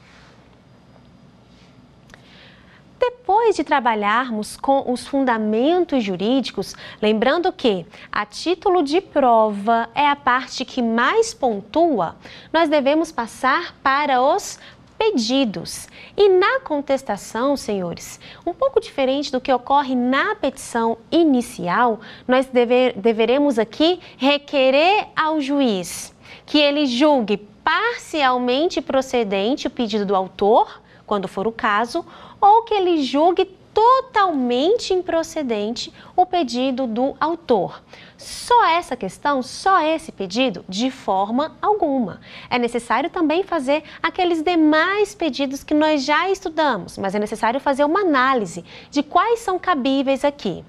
Depois 2.99 3.57
de 3.57 3.65
trabalharmos 3.65 4.57
com 4.57 4.91
os 4.91 5.07
fundamentos 5.07 6.03
jurídicos, 6.03 6.75
lembrando 7.01 7.53
que 7.53 7.87
a 8.11 8.27
título 8.27 8.83
de 8.83 9.01
prova 9.01 9.89
é 9.95 10.07
a 10.07 10.17
parte 10.17 10.65
que 10.65 10.83
mais 10.83 11.33
pontua, 11.33 12.17
nós 12.53 12.69
devemos 12.69 13.13
passar 13.13 13.75
para 13.83 14.21
os 14.21 14.59
pedidos. 14.99 15.89
E 16.17 16.29
na 16.29 16.61
contestação, 16.61 17.57
senhores, 17.57 18.21
um 18.45 18.53
pouco 18.53 18.81
diferente 18.81 19.31
do 19.31 19.41
que 19.41 19.53
ocorre 19.53 19.95
na 19.95 20.35
petição 20.35 20.99
inicial, 21.11 22.01
nós 22.27 22.47
deve, 22.47 22.93
deveremos 22.93 23.59
aqui 23.59 24.01
requerer 24.17 25.09
ao 25.15 25.41
juiz 25.41 26.15
que 26.45 26.59
ele 26.59 26.87
julgue 26.87 27.37
parcialmente 27.37 28.81
procedente 28.81 29.67
o 29.67 29.71
pedido 29.71 30.07
do 30.07 30.15
autor, 30.15 30.81
quando 31.05 31.27
for 31.27 31.47
o 31.47 31.53
caso, 31.53 32.05
ou 32.41 32.63
que 32.63 32.73
ele 32.73 33.03
julgue 33.03 33.45
totalmente 33.77 34.95
improcedente 34.95 35.93
o 36.17 36.25
pedido 36.25 36.87
do 36.87 37.15
autor. 37.21 37.83
Só 38.17 38.65
essa 38.69 38.97
questão, 38.97 39.43
só 39.43 39.83
esse 39.83 40.11
pedido, 40.11 40.65
de 40.67 40.91
forma 40.91 41.55
alguma. 41.61 42.19
É 42.49 42.59
necessário 42.59 43.11
também 43.11 43.43
fazer 43.43 43.85
aqueles 44.03 44.43
demais 44.43 45.15
pedidos 45.15 45.63
que 45.63 45.75
nós 45.75 46.07
já 46.07 46.31
estudamos, 46.31 46.97
mas 46.97 47.15
é 47.15 47.19
necessário 47.19 47.61
fazer 47.61 47.85
uma 47.85 48.01
análise 48.01 48.65
de 48.91 49.03
quais 49.03 49.41
são 49.41 49.59
cabíveis 49.59 50.25
aqui. 50.25 50.65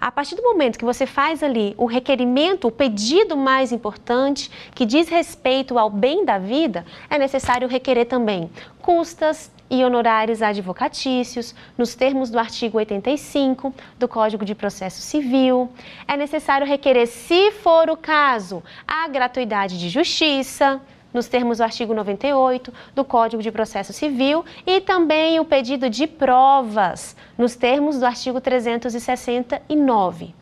A 0.00 0.12
partir 0.12 0.36
do 0.36 0.42
momento 0.44 0.78
que 0.78 0.84
você 0.84 1.06
faz 1.06 1.42
ali 1.42 1.74
o 1.76 1.86
requerimento, 1.86 2.68
o 2.68 2.70
pedido 2.70 3.36
mais 3.36 3.72
importante, 3.72 4.48
que 4.76 4.86
diz 4.86 5.08
respeito 5.08 5.76
ao 5.76 5.90
bem 5.90 6.24
da 6.24 6.38
vida, 6.38 6.86
é 7.10 7.18
necessário 7.18 7.66
requerer 7.66 8.06
também 8.06 8.48
custas, 8.80 9.50
e 9.70 9.84
honorários 9.84 10.42
advocatícios, 10.42 11.54
nos 11.76 11.94
termos 11.94 12.30
do 12.30 12.38
artigo 12.38 12.78
85 12.78 13.74
do 13.98 14.08
Código 14.08 14.44
de 14.44 14.54
Processo 14.54 15.00
Civil. 15.00 15.70
É 16.06 16.16
necessário 16.16 16.66
requerer, 16.66 17.06
se 17.06 17.52
for 17.52 17.90
o 17.90 17.96
caso, 17.96 18.62
a 18.86 19.06
gratuidade 19.08 19.78
de 19.78 19.88
justiça, 19.88 20.80
nos 21.12 21.26
termos 21.26 21.58
do 21.58 21.64
artigo 21.64 21.94
98 21.94 22.72
do 22.94 23.04
Código 23.04 23.42
de 23.42 23.50
Processo 23.50 23.92
Civil 23.92 24.44
e 24.66 24.80
também 24.80 25.40
o 25.40 25.44
pedido 25.44 25.88
de 25.88 26.06
provas, 26.06 27.16
nos 27.36 27.56
termos 27.56 27.98
do 27.98 28.06
artigo 28.06 28.40
369. 28.40 30.34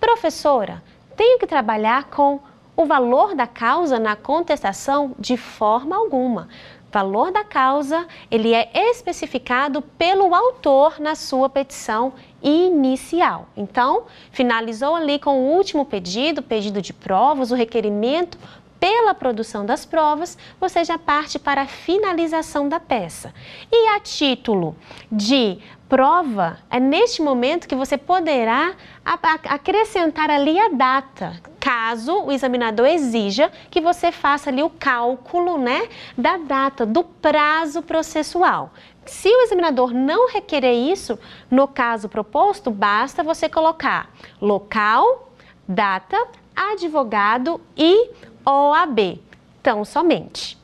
Professora, 0.00 0.82
tenho 1.16 1.38
que 1.38 1.46
trabalhar 1.46 2.04
com 2.04 2.40
o 2.76 2.86
valor 2.86 3.34
da 3.34 3.46
causa 3.46 3.98
na 3.98 4.16
contestação 4.16 5.14
de 5.18 5.36
forma 5.36 5.96
alguma 5.96 6.48
valor 6.94 7.32
da 7.32 7.42
causa, 7.42 8.06
ele 8.30 8.54
é 8.54 8.70
especificado 8.72 9.82
pelo 9.82 10.32
autor 10.32 11.00
na 11.00 11.16
sua 11.16 11.48
petição 11.48 12.12
inicial. 12.40 13.48
Então, 13.56 14.04
finalizou 14.30 14.94
ali 14.94 15.18
com 15.18 15.40
o 15.40 15.56
último 15.56 15.84
pedido, 15.84 16.40
pedido 16.40 16.80
de 16.80 16.92
provas, 16.92 17.50
o 17.50 17.56
requerimento 17.56 18.38
pela 18.78 19.14
produção 19.14 19.64
das 19.64 19.84
provas, 19.84 20.36
você 20.60 20.84
já 20.84 20.98
parte 20.98 21.38
para 21.38 21.62
a 21.62 21.66
finalização 21.66 22.68
da 22.68 22.78
peça. 22.78 23.32
E 23.70 23.88
a 23.88 24.00
título 24.00 24.76
de 25.10 25.58
prova, 25.88 26.58
é 26.70 26.80
neste 26.80 27.22
momento 27.22 27.68
que 27.68 27.74
você 27.74 27.96
poderá 27.96 28.74
acrescentar 29.04 30.30
ali 30.30 30.58
a 30.58 30.68
data, 30.68 31.40
caso 31.60 32.24
o 32.24 32.32
examinador 32.32 32.86
exija 32.86 33.50
que 33.70 33.80
você 33.80 34.10
faça 34.10 34.50
ali 34.50 34.62
o 34.62 34.70
cálculo, 34.70 35.56
né, 35.56 35.88
da 36.16 36.36
data, 36.36 36.84
do 36.84 37.04
prazo 37.04 37.82
processual. 37.82 38.72
Se 39.06 39.28
o 39.28 39.42
examinador 39.42 39.92
não 39.92 40.30
requerer 40.30 40.74
isso, 40.74 41.18
no 41.50 41.68
caso 41.68 42.08
proposto, 42.08 42.70
basta 42.70 43.22
você 43.22 43.48
colocar 43.48 44.10
local, 44.40 45.30
data, 45.68 46.16
advogado 46.56 47.60
e 47.76 48.10
OAB. 48.44 49.20
Então, 49.60 49.84
somente. 49.84 50.58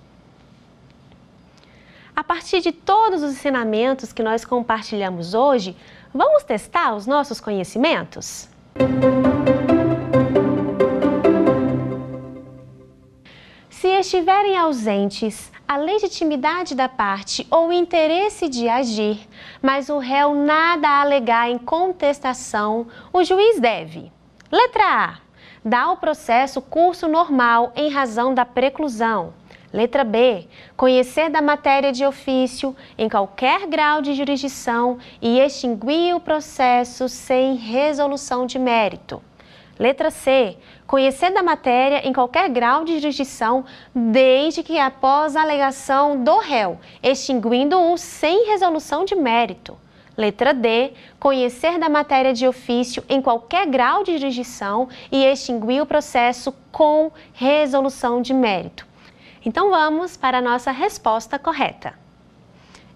A 2.15 2.23
partir 2.23 2.61
de 2.61 2.71
todos 2.71 3.23
os 3.23 3.33
ensinamentos 3.33 4.13
que 4.13 4.23
nós 4.23 4.45
compartilhamos 4.45 5.33
hoje, 5.33 5.75
vamos 6.13 6.43
testar 6.43 6.95
os 6.95 7.07
nossos 7.07 7.41
conhecimentos? 7.41 8.49
Se 13.71 13.89
estiverem 13.89 14.59
ausentes 14.59 15.51
a 15.67 15.77
legitimidade 15.77 16.75
da 16.75 16.89
parte 16.89 17.47
ou 17.51 17.69
o 17.69 17.73
interesse 17.73 18.49
de 18.49 18.69
agir, 18.69 19.27
mas 19.63 19.89
o 19.89 19.99
réu 19.99 20.35
nada 20.35 21.01
alegar 21.01 21.49
em 21.49 21.57
contestação, 21.57 22.89
o 23.13 23.25
juiz 23.25 23.59
deve: 23.59 24.13
letra 24.51 24.85
A. 24.85 25.30
Dar 25.63 25.85
ao 25.85 25.97
processo 25.99 26.63
curso 26.63 27.07
normal 27.07 27.73
em 27.77 27.91
razão 27.91 28.33
da 28.33 28.47
preclusão. 28.47 29.35
Letra 29.71 30.05
B. 30.05 30.49
Conhecer 30.75 31.29
da 31.29 31.43
matéria 31.43 31.93
de 31.93 32.05
ofício 32.05 32.75
em 32.97 33.11
qualquer 33.11 33.67
grau 33.67 34.01
de 34.01 34.15
jurisdição 34.15 34.99
e 35.21 35.39
extinguir 35.39 36.15
o 36.15 36.21
processo 36.21 37.09
sem 37.11 37.57
resolução 37.57 38.47
de 38.47 38.59
mérito. 38.59 39.23
Letra 39.79 40.11
C. 40.11 40.57
Conhecer 40.87 41.31
da 41.31 41.43
matéria 41.43 42.09
em 42.09 42.13
qualquer 42.13 42.49
grau 42.49 42.85
de 42.85 42.99
jurisdição, 42.99 43.65
desde 43.95 44.63
que 44.63 44.79
após 44.79 45.37
a 45.37 45.43
alegação 45.43 46.25
do 46.25 46.39
réu, 46.39 46.79
extinguindo-o 47.03 47.97
sem 47.99 48.47
resolução 48.47 49.05
de 49.05 49.15
mérito. 49.15 49.77
Letra 50.21 50.53
D. 50.53 50.93
Conhecer 51.19 51.79
da 51.79 51.89
matéria 51.89 52.33
de 52.33 52.47
ofício 52.47 53.03
em 53.09 53.23
qualquer 53.23 53.67
grau 53.67 54.05
de 54.05 54.19
jurisdição 54.19 54.89
e 55.11 55.25
extinguir 55.25 55.81
o 55.83 55.87
processo 55.87 56.55
com 56.71 57.11
resolução 57.33 58.21
de 58.21 58.35
mérito. 58.35 58.87
Então 59.45 59.71
vamos 59.71 60.17
para 60.17 60.39
a 60.39 60.43
nossa 60.43 60.71
resposta 60.71 61.39
correta. 61.39 61.95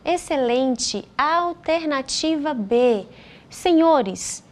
Excelente! 0.04 1.08
Alternativa 1.16 2.52
B. 2.52 3.06
Senhores, 3.48 4.44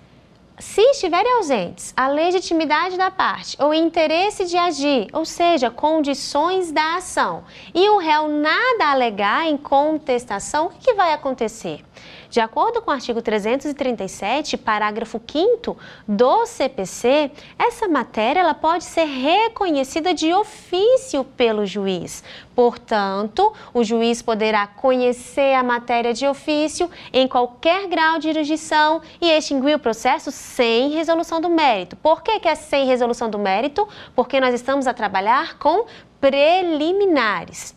se 0.59 0.81
estiverem 0.81 1.33
ausentes 1.33 1.93
a 1.97 2.09
legitimidade 2.09 2.97
da 2.97 3.11
parte 3.11 3.57
ou 3.61 3.75
interesse 3.75 4.47
de 4.47 4.57
agir, 4.57 5.09
ou 5.13 5.25
seja, 5.25 5.71
condições 5.71 6.71
da 6.71 6.97
ação, 6.97 7.45
e 7.75 7.89
o 7.91 7.99
réu 7.99 8.29
nada 8.29 8.91
alegar 8.91 9.47
em 9.47 9.57
contestação, 9.57 10.67
o 10.67 10.71
que 10.71 10.95
vai 10.95 11.13
acontecer? 11.13 11.85
De 12.33 12.41
acordo 12.41 12.81
com 12.81 12.91
o 12.91 12.95
artigo 12.95 13.21
337, 13.21 14.57
parágrafo 14.57 15.21
5 15.21 15.77
do 16.09 16.47
CPC, 16.47 17.31
essa 17.59 17.87
matéria 17.87 18.41
ela 18.41 18.55
pode 18.55 18.85
ser 18.85 19.05
reconhecida 19.05 20.15
de 20.15 20.33
ofício 20.33 21.25
pelo 21.25 21.67
juiz. 21.67 22.25
Portanto, 22.55 23.53
o 23.75 23.85
juiz 23.85 24.23
poderá 24.23 24.67
conhecer 24.67 25.53
a 25.53 25.63
matéria 25.63 26.15
de 26.15 26.27
ofício 26.27 26.91
em 27.13 27.29
qualquer 27.29 27.87
grau 27.87 28.19
de 28.19 28.33
jurisdição 28.33 29.03
e 29.21 29.31
extinguir 29.31 29.77
o 29.77 29.79
processo 29.79 30.31
sem 30.31 30.89
resolução 30.89 31.39
do 31.39 31.51
mérito. 31.51 31.97
Por 31.97 32.23
que, 32.23 32.41
que 32.41 32.49
é 32.49 32.55
sem 32.55 32.87
resolução 32.87 33.29
do 33.29 33.39
mérito? 33.39 33.87
Porque 34.17 34.41
nós 34.41 34.55
estamos 34.55 34.87
a 34.87 34.95
trabalhar 34.95 35.59
com 35.59 35.85
preliminares. 36.19 37.75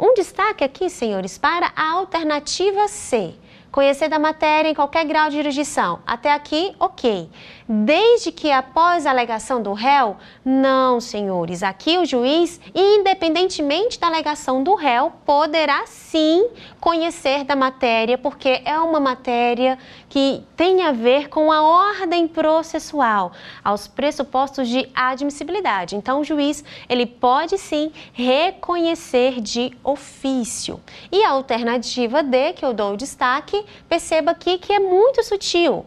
Um 0.00 0.14
destaque 0.14 0.64
aqui, 0.64 0.88
senhores, 0.88 1.36
para 1.36 1.70
a 1.76 1.90
alternativa 1.90 2.88
C 2.88 3.34
Conhecer 3.72 4.10
da 4.10 4.18
matéria 4.18 4.68
em 4.68 4.74
qualquer 4.74 5.06
grau 5.06 5.30
de 5.30 5.36
jurisdição. 5.36 6.00
Até 6.06 6.30
aqui, 6.30 6.74
ok. 6.78 7.30
Desde 7.74 8.30
que 8.30 8.52
após 8.52 9.06
a 9.06 9.10
alegação 9.10 9.62
do 9.62 9.72
réu, 9.72 10.18
não, 10.44 11.00
senhores. 11.00 11.62
Aqui 11.62 11.96
o 11.96 12.04
juiz, 12.04 12.60
independentemente 12.74 13.98
da 13.98 14.08
alegação 14.08 14.62
do 14.62 14.74
réu, 14.74 15.10
poderá 15.24 15.86
sim 15.86 16.50
conhecer 16.78 17.44
da 17.44 17.56
matéria, 17.56 18.18
porque 18.18 18.60
é 18.66 18.78
uma 18.78 19.00
matéria 19.00 19.78
que 20.10 20.44
tem 20.54 20.82
a 20.82 20.92
ver 20.92 21.30
com 21.30 21.50
a 21.50 21.62
ordem 21.62 22.28
processual, 22.28 23.32
aos 23.64 23.88
pressupostos 23.88 24.68
de 24.68 24.86
admissibilidade. 24.94 25.96
Então, 25.96 26.20
o 26.20 26.24
juiz, 26.24 26.62
ele 26.90 27.06
pode 27.06 27.56
sim 27.56 27.90
reconhecer 28.12 29.40
de 29.40 29.72
ofício. 29.82 30.78
E 31.10 31.24
a 31.24 31.30
alternativa 31.30 32.22
D, 32.22 32.52
que 32.52 32.66
eu 32.66 32.74
dou 32.74 32.98
destaque, 32.98 33.64
perceba 33.88 34.32
aqui 34.32 34.58
que 34.58 34.74
é 34.74 34.78
muito 34.78 35.22
sutil 35.22 35.86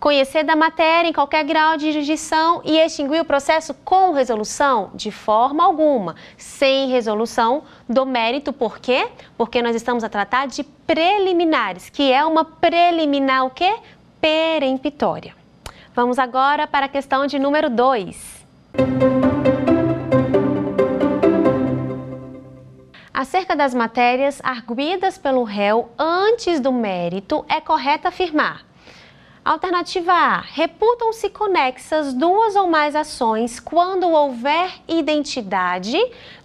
conhecer 0.00 0.42
da 0.42 0.56
matéria 0.56 1.08
em 1.08 1.12
qualquer 1.12 1.44
grau 1.44 1.76
de 1.76 1.92
jurisdição 1.92 2.62
e 2.64 2.78
extinguir 2.78 3.20
o 3.20 3.24
processo 3.24 3.74
com 3.84 4.12
resolução? 4.12 4.90
De 4.94 5.10
forma 5.10 5.62
alguma, 5.62 6.16
sem 6.38 6.88
resolução 6.88 7.62
do 7.86 8.06
mérito. 8.06 8.52
Por 8.52 8.78
quê? 8.78 9.08
Porque 9.36 9.60
nós 9.60 9.76
estamos 9.76 10.02
a 10.02 10.08
tratar 10.08 10.48
de 10.48 10.64
preliminares, 10.64 11.90
que 11.90 12.10
é 12.10 12.24
uma 12.24 12.44
preliminar 12.44 13.44
o 13.44 13.50
quê? 13.50 13.76
Peremptória. 14.20 15.36
Vamos 15.94 16.18
agora 16.18 16.66
para 16.66 16.86
a 16.86 16.88
questão 16.88 17.26
de 17.26 17.38
número 17.38 17.68
2. 17.68 18.40
Acerca 23.12 23.54
das 23.54 23.74
matérias 23.74 24.40
arguídas 24.42 25.18
pelo 25.18 25.44
réu 25.44 25.90
antes 25.98 26.58
do 26.58 26.72
mérito, 26.72 27.44
é 27.46 27.60
correto 27.60 28.08
afirmar 28.08 28.69
Alternativa 29.42 30.12
A: 30.12 30.40
reputam-se 30.40 31.30
conexas 31.30 32.12
duas 32.12 32.56
ou 32.56 32.68
mais 32.68 32.94
ações 32.94 33.58
quando 33.58 34.06
houver 34.10 34.70
identidade 34.86 35.96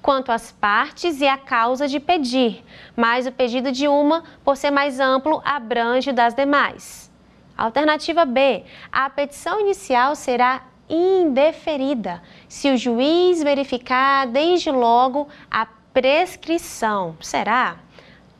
quanto 0.02 0.32
às 0.32 0.54
partes 0.54 1.20
e 1.20 1.28
a 1.28 1.38
causa 1.38 1.90
de 1.90 2.00
pedir, 2.00 2.64
mas 2.96 3.28
o 3.28 3.34
pedido 3.34 3.70
de 3.70 3.86
uma, 3.88 4.24
por 4.46 4.56
ser 4.56 4.72
mais 4.72 5.00
amplo, 5.02 5.42
abrange 5.44 6.14
das 6.14 6.34
demais. 6.34 7.12
Alternativa 7.58 8.24
B: 8.24 8.64
a 8.90 9.10
petição 9.10 9.60
inicial 9.60 10.16
será 10.16 10.64
indeferida 10.90 12.22
se 12.48 12.72
o 12.72 12.78
juiz 12.78 13.44
verificar 13.44 14.26
desde 14.28 14.72
logo 14.72 15.28
a 15.52 15.66
prescrição. 15.94 17.18
Será? 17.20 17.78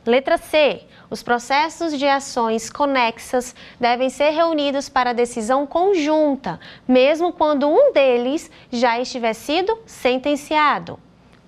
Letra 0.06 0.38
C. 0.38 0.84
Os 1.08 1.22
processos 1.22 1.96
de 1.96 2.06
ações 2.06 2.68
conexas 2.68 3.54
devem 3.78 4.10
ser 4.10 4.30
reunidos 4.30 4.88
para 4.88 5.12
decisão 5.12 5.66
conjunta, 5.66 6.58
mesmo 6.86 7.32
quando 7.32 7.68
um 7.68 7.92
deles 7.92 8.50
já 8.70 8.98
estiver 8.98 9.32
sido 9.32 9.78
sentenciado. 9.86 10.98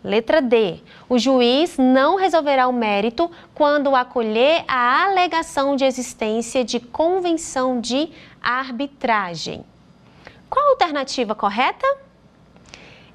Letra 0.02 0.40
D. 0.40 0.80
O 1.08 1.18
juiz 1.18 1.76
não 1.76 2.16
resolverá 2.16 2.68
o 2.68 2.72
mérito 2.72 3.28
quando 3.52 3.96
acolher 3.96 4.64
a 4.68 5.04
alegação 5.04 5.74
de 5.74 5.84
existência 5.84 6.64
de 6.64 6.78
convenção 6.78 7.80
de 7.80 8.10
arbitragem. 8.40 9.64
Qual 10.48 10.64
a 10.64 10.70
alternativa 10.70 11.34
correta? 11.34 12.07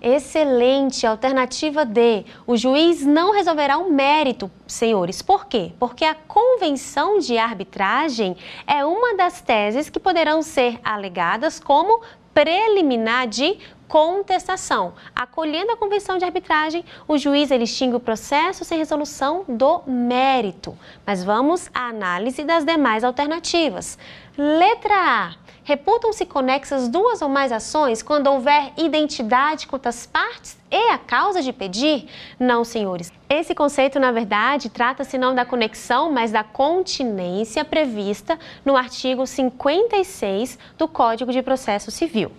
Excelente, 0.03 1.07
alternativa 1.07 1.85
D. 1.85 2.25
O 2.45 2.57
juiz 2.57 3.05
não 3.05 3.31
resolverá 3.31 3.77
o 3.77 3.89
mérito, 3.89 4.51
senhores. 4.67 5.21
Por 5.21 5.45
quê? 5.45 5.71
Porque 5.79 6.03
a 6.03 6.13
convenção 6.13 7.19
de 7.19 7.37
arbitragem 7.37 8.35
é 8.67 8.85
uma 8.85 9.15
das 9.15 9.39
teses 9.39 9.89
que 9.89 10.01
poderão 10.01 10.41
ser 10.41 10.77
alegadas 10.83 11.57
como 11.57 12.01
preliminar 12.33 13.27
de 13.27 13.57
contestação. 13.87 14.93
Acolhendo 15.15 15.71
a 15.71 15.77
convenção 15.77 16.17
de 16.17 16.25
arbitragem, 16.25 16.83
o 17.07 17.17
juiz 17.17 17.49
ele 17.49 17.63
extingue 17.63 17.95
o 17.95 17.99
processo 17.99 18.65
sem 18.65 18.77
resolução 18.77 19.45
do 19.47 19.83
mérito. 19.87 20.77
Mas 21.05 21.23
vamos 21.23 21.69
à 21.73 21.87
análise 21.87 22.43
das 22.43 22.65
demais 22.65 23.05
alternativas. 23.05 23.97
Letra 24.37 24.95
A 24.95 25.42
reputam-se 25.63 26.25
conexas 26.25 26.87
duas 26.87 27.21
ou 27.21 27.29
mais 27.29 27.51
ações 27.51 28.03
quando 28.03 28.27
houver 28.27 28.73
identidade 28.77 29.67
quanto 29.67 29.87
às 29.87 30.05
partes 30.05 30.57
e 30.69 30.89
a 30.91 30.97
causa 30.97 31.41
de 31.41 31.53
pedir? 31.53 32.07
Não, 32.39 32.63
senhores. 32.63 33.11
Esse 33.29 33.55
conceito, 33.55 33.99
na 33.99 34.11
verdade, 34.11 34.69
trata-se 34.69 35.17
não 35.17 35.33
da 35.33 35.45
conexão, 35.45 36.11
mas 36.11 36.31
da 36.31 36.43
continência 36.43 37.63
prevista 37.63 38.37
no 38.65 38.75
artigo 38.75 39.25
56 39.25 40.59
do 40.77 40.87
Código 40.87 41.31
de 41.31 41.41
Processo 41.41 41.89
Civil. 41.89 42.31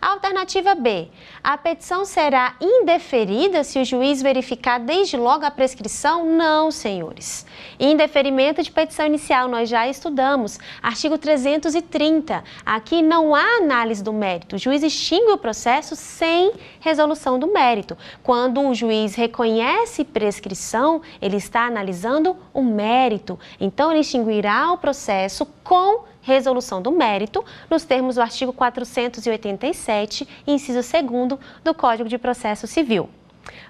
Alternativa 0.00 0.76
B. 0.76 1.08
A 1.42 1.58
petição 1.58 2.04
será 2.04 2.54
indeferida 2.60 3.64
se 3.64 3.80
o 3.80 3.84
juiz 3.84 4.22
verificar 4.22 4.78
desde 4.78 5.16
logo 5.16 5.44
a 5.44 5.50
prescrição? 5.50 6.24
Não, 6.24 6.70
senhores. 6.70 7.44
Indeferimento 7.80 8.62
de 8.62 8.70
petição 8.70 9.06
inicial, 9.06 9.48
nós 9.48 9.68
já 9.68 9.88
estudamos. 9.88 10.58
Artigo 10.80 11.18
330. 11.18 12.44
Aqui 12.64 13.02
não 13.02 13.34
há 13.34 13.56
análise 13.56 14.02
do 14.02 14.12
mérito. 14.12 14.54
O 14.54 14.58
juiz 14.58 14.84
extingue 14.84 15.32
o 15.32 15.38
processo 15.38 15.96
sem 15.96 16.52
resolução 16.78 17.38
do 17.38 17.48
mérito. 17.48 17.98
Quando 18.22 18.60
o 18.60 18.74
juiz 18.74 19.16
reconhece 19.16 20.04
prescrição, 20.04 21.02
ele 21.20 21.36
está 21.36 21.66
analisando 21.66 22.36
o 22.54 22.62
mérito. 22.62 23.38
Então, 23.60 23.90
ele 23.90 24.00
extinguirá 24.00 24.72
o 24.72 24.78
processo 24.78 25.44
com 25.64 26.04
resolução 26.28 26.82
do 26.82 26.92
mérito, 26.92 27.42
nos 27.70 27.84
termos 27.84 28.16
do 28.16 28.20
artigo 28.20 28.52
487, 28.52 30.28
inciso 30.46 30.80
2 30.80 31.40
do 31.64 31.74
Código 31.74 32.08
de 32.08 32.18
Processo 32.18 32.66
Civil. 32.66 33.08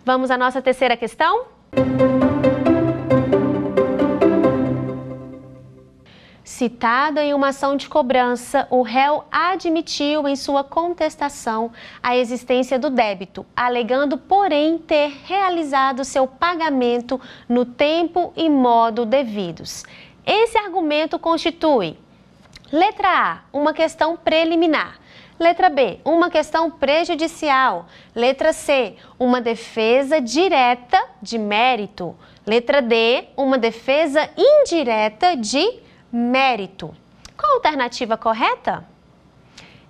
Vamos 0.04 0.30
à 0.30 0.36
nossa 0.36 0.61
terceira 0.61 0.96
questão? 0.96 1.46
Citado 6.42 7.20
em 7.20 7.32
uma 7.32 7.48
ação 7.48 7.76
de 7.76 7.88
cobrança, 7.88 8.66
o 8.68 8.82
réu 8.82 9.22
admitiu 9.30 10.26
em 10.26 10.34
sua 10.34 10.64
contestação 10.64 11.70
a 12.02 12.16
existência 12.16 12.76
do 12.76 12.90
débito, 12.90 13.46
alegando, 13.54 14.18
porém, 14.18 14.78
ter 14.78 15.12
realizado 15.24 16.04
seu 16.04 16.26
pagamento 16.26 17.20
no 17.48 17.64
tempo 17.64 18.32
e 18.34 18.50
modo 18.50 19.06
devidos. 19.06 19.84
Esse 20.26 20.59
argumento 20.59 21.16
constitui 21.20 21.96
Letra 22.70 23.08
A, 23.08 23.38
uma 23.50 23.72
questão 23.72 24.16
preliminar. 24.16 24.98
Letra 25.40 25.70
B, 25.70 26.00
uma 26.04 26.28
questão 26.28 26.70
prejudicial. 26.70 27.86
Letra 28.14 28.52
C, 28.52 28.96
uma 29.18 29.40
defesa 29.40 30.20
direta 30.20 31.02
de 31.22 31.38
mérito. 31.38 32.14
Letra 32.46 32.82
D, 32.82 33.24
uma 33.36 33.56
defesa 33.56 34.28
indireta 34.36 35.34
de 35.34 35.80
mérito. 36.12 36.94
Qual 37.36 37.52
a 37.52 37.54
alternativa 37.54 38.18
correta? 38.18 38.84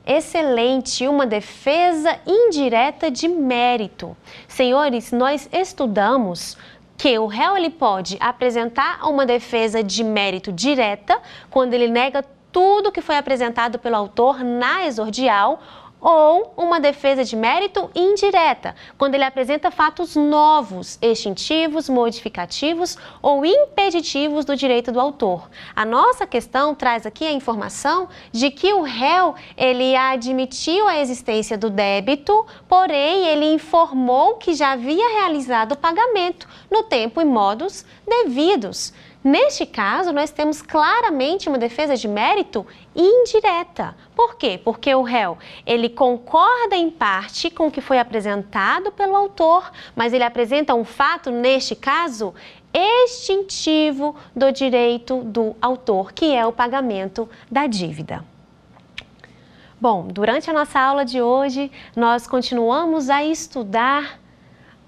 Excelente, 0.07 1.07
uma 1.09 1.26
defesa 1.26 2.18
indireta 2.26 3.11
de 3.11 3.26
mérito. 3.26 4.16
Senhores, 4.47 5.11
nós 5.11 5.49
estudamos 5.53 6.57
que 6.97 7.18
o 7.18 7.26
réu 7.26 7.57
ele 7.57 7.70
pode 7.70 8.16
apresentar 8.20 9.09
uma 9.09 9.24
defesa 9.24 9.83
de 9.83 10.03
mérito 10.05 10.53
direta 10.53 11.20
quando 11.51 11.74
ele 11.74 11.89
nega 11.89 12.24
tudo 12.53 12.93
que 12.93 13.03
foi 13.03 13.17
apresentado 13.17 13.79
pelo 13.79 13.97
autor 13.97 14.43
na 14.43 14.87
exordial 14.87 15.61
ou 16.01 16.53
uma 16.57 16.81
defesa 16.81 17.25
de 17.25 17.35
mérito 17.35 17.91
indireta, 17.95 18.75
quando 18.97 19.15
ele 19.15 19.25
apresenta 19.25 19.71
fatos 19.71 20.15
novos, 20.15 20.99
extintivos, 21.03 21.89
modificativos 21.89 22.97
ou 23.21 23.45
impeditivos 23.45 24.45
do 24.45 24.55
direito 24.55 24.93
do 24.93 25.01
autor. 25.01 25.49
A 25.75 25.85
nossa 25.85 26.27
questão 26.27 26.75
traz 26.75 27.05
aqui 27.05 27.27
a 27.27 27.33
informação 27.33 28.09
de 28.31 28.51
que 28.51 28.73
o 28.73 28.83
réu 28.83 29.35
ele 29.57 29.97
admitiu 29.97 30.87
a 30.87 31.01
existência 31.01 31.59
do 31.59 31.71
débito, 31.71 32.47
porém 32.69 33.27
ele 33.27 33.53
informou 33.53 34.37
que 34.37 34.55
já 34.55 34.73
havia 34.73 35.21
realizado 35.21 35.73
o 35.73 35.79
pagamento 35.79 36.49
no 36.71 36.85
tempo 36.85 37.21
e 37.21 37.25
modos 37.25 37.85
devidos. 38.07 38.93
Neste 39.29 39.66
caso, 39.66 40.11
nós 40.11 40.31
temos 40.31 40.62
claramente 40.62 41.51
uma 41.51 41.59
defesa 41.59 41.95
de 41.95 42.09
mérito 42.09 42.66
indireta. 42.97 43.95
Por 44.16 44.37
quê? 44.37 44.59
Porque 44.64 44.95
o 44.95 45.03
réu, 45.03 45.37
ele 45.66 45.91
concorda 45.91 46.74
em 46.74 46.89
parte 46.89 47.51
com 47.51 47.66
o 47.66 47.70
que 47.70 47.83
foi 47.83 47.99
apresentado 47.99 48.91
pelo 48.91 49.14
autor, 49.14 49.70
mas 49.95 50.14
ele 50.14 50.24
apresenta 50.24 50.74
um 50.74 50.83
fato, 50.83 51.31
neste 51.31 51.76
caso, 51.76 52.35
extintivo 52.72 54.16
do 54.35 54.51
direito 54.51 55.22
do 55.22 55.55
autor, 55.61 56.12
que 56.14 56.35
é 56.35 56.47
o 56.47 56.53
pagamento 56.53 57.29
da 57.51 57.66
dívida. 57.66 58.24
Bom, 59.79 60.09
durante 60.09 60.49
a 60.49 60.55
nossa 60.55 60.81
aula 60.81 61.05
de 61.05 61.20
hoje, 61.20 61.70
nós 61.95 62.26
continuamos 62.26 63.11
a 63.11 63.22
estudar 63.22 64.18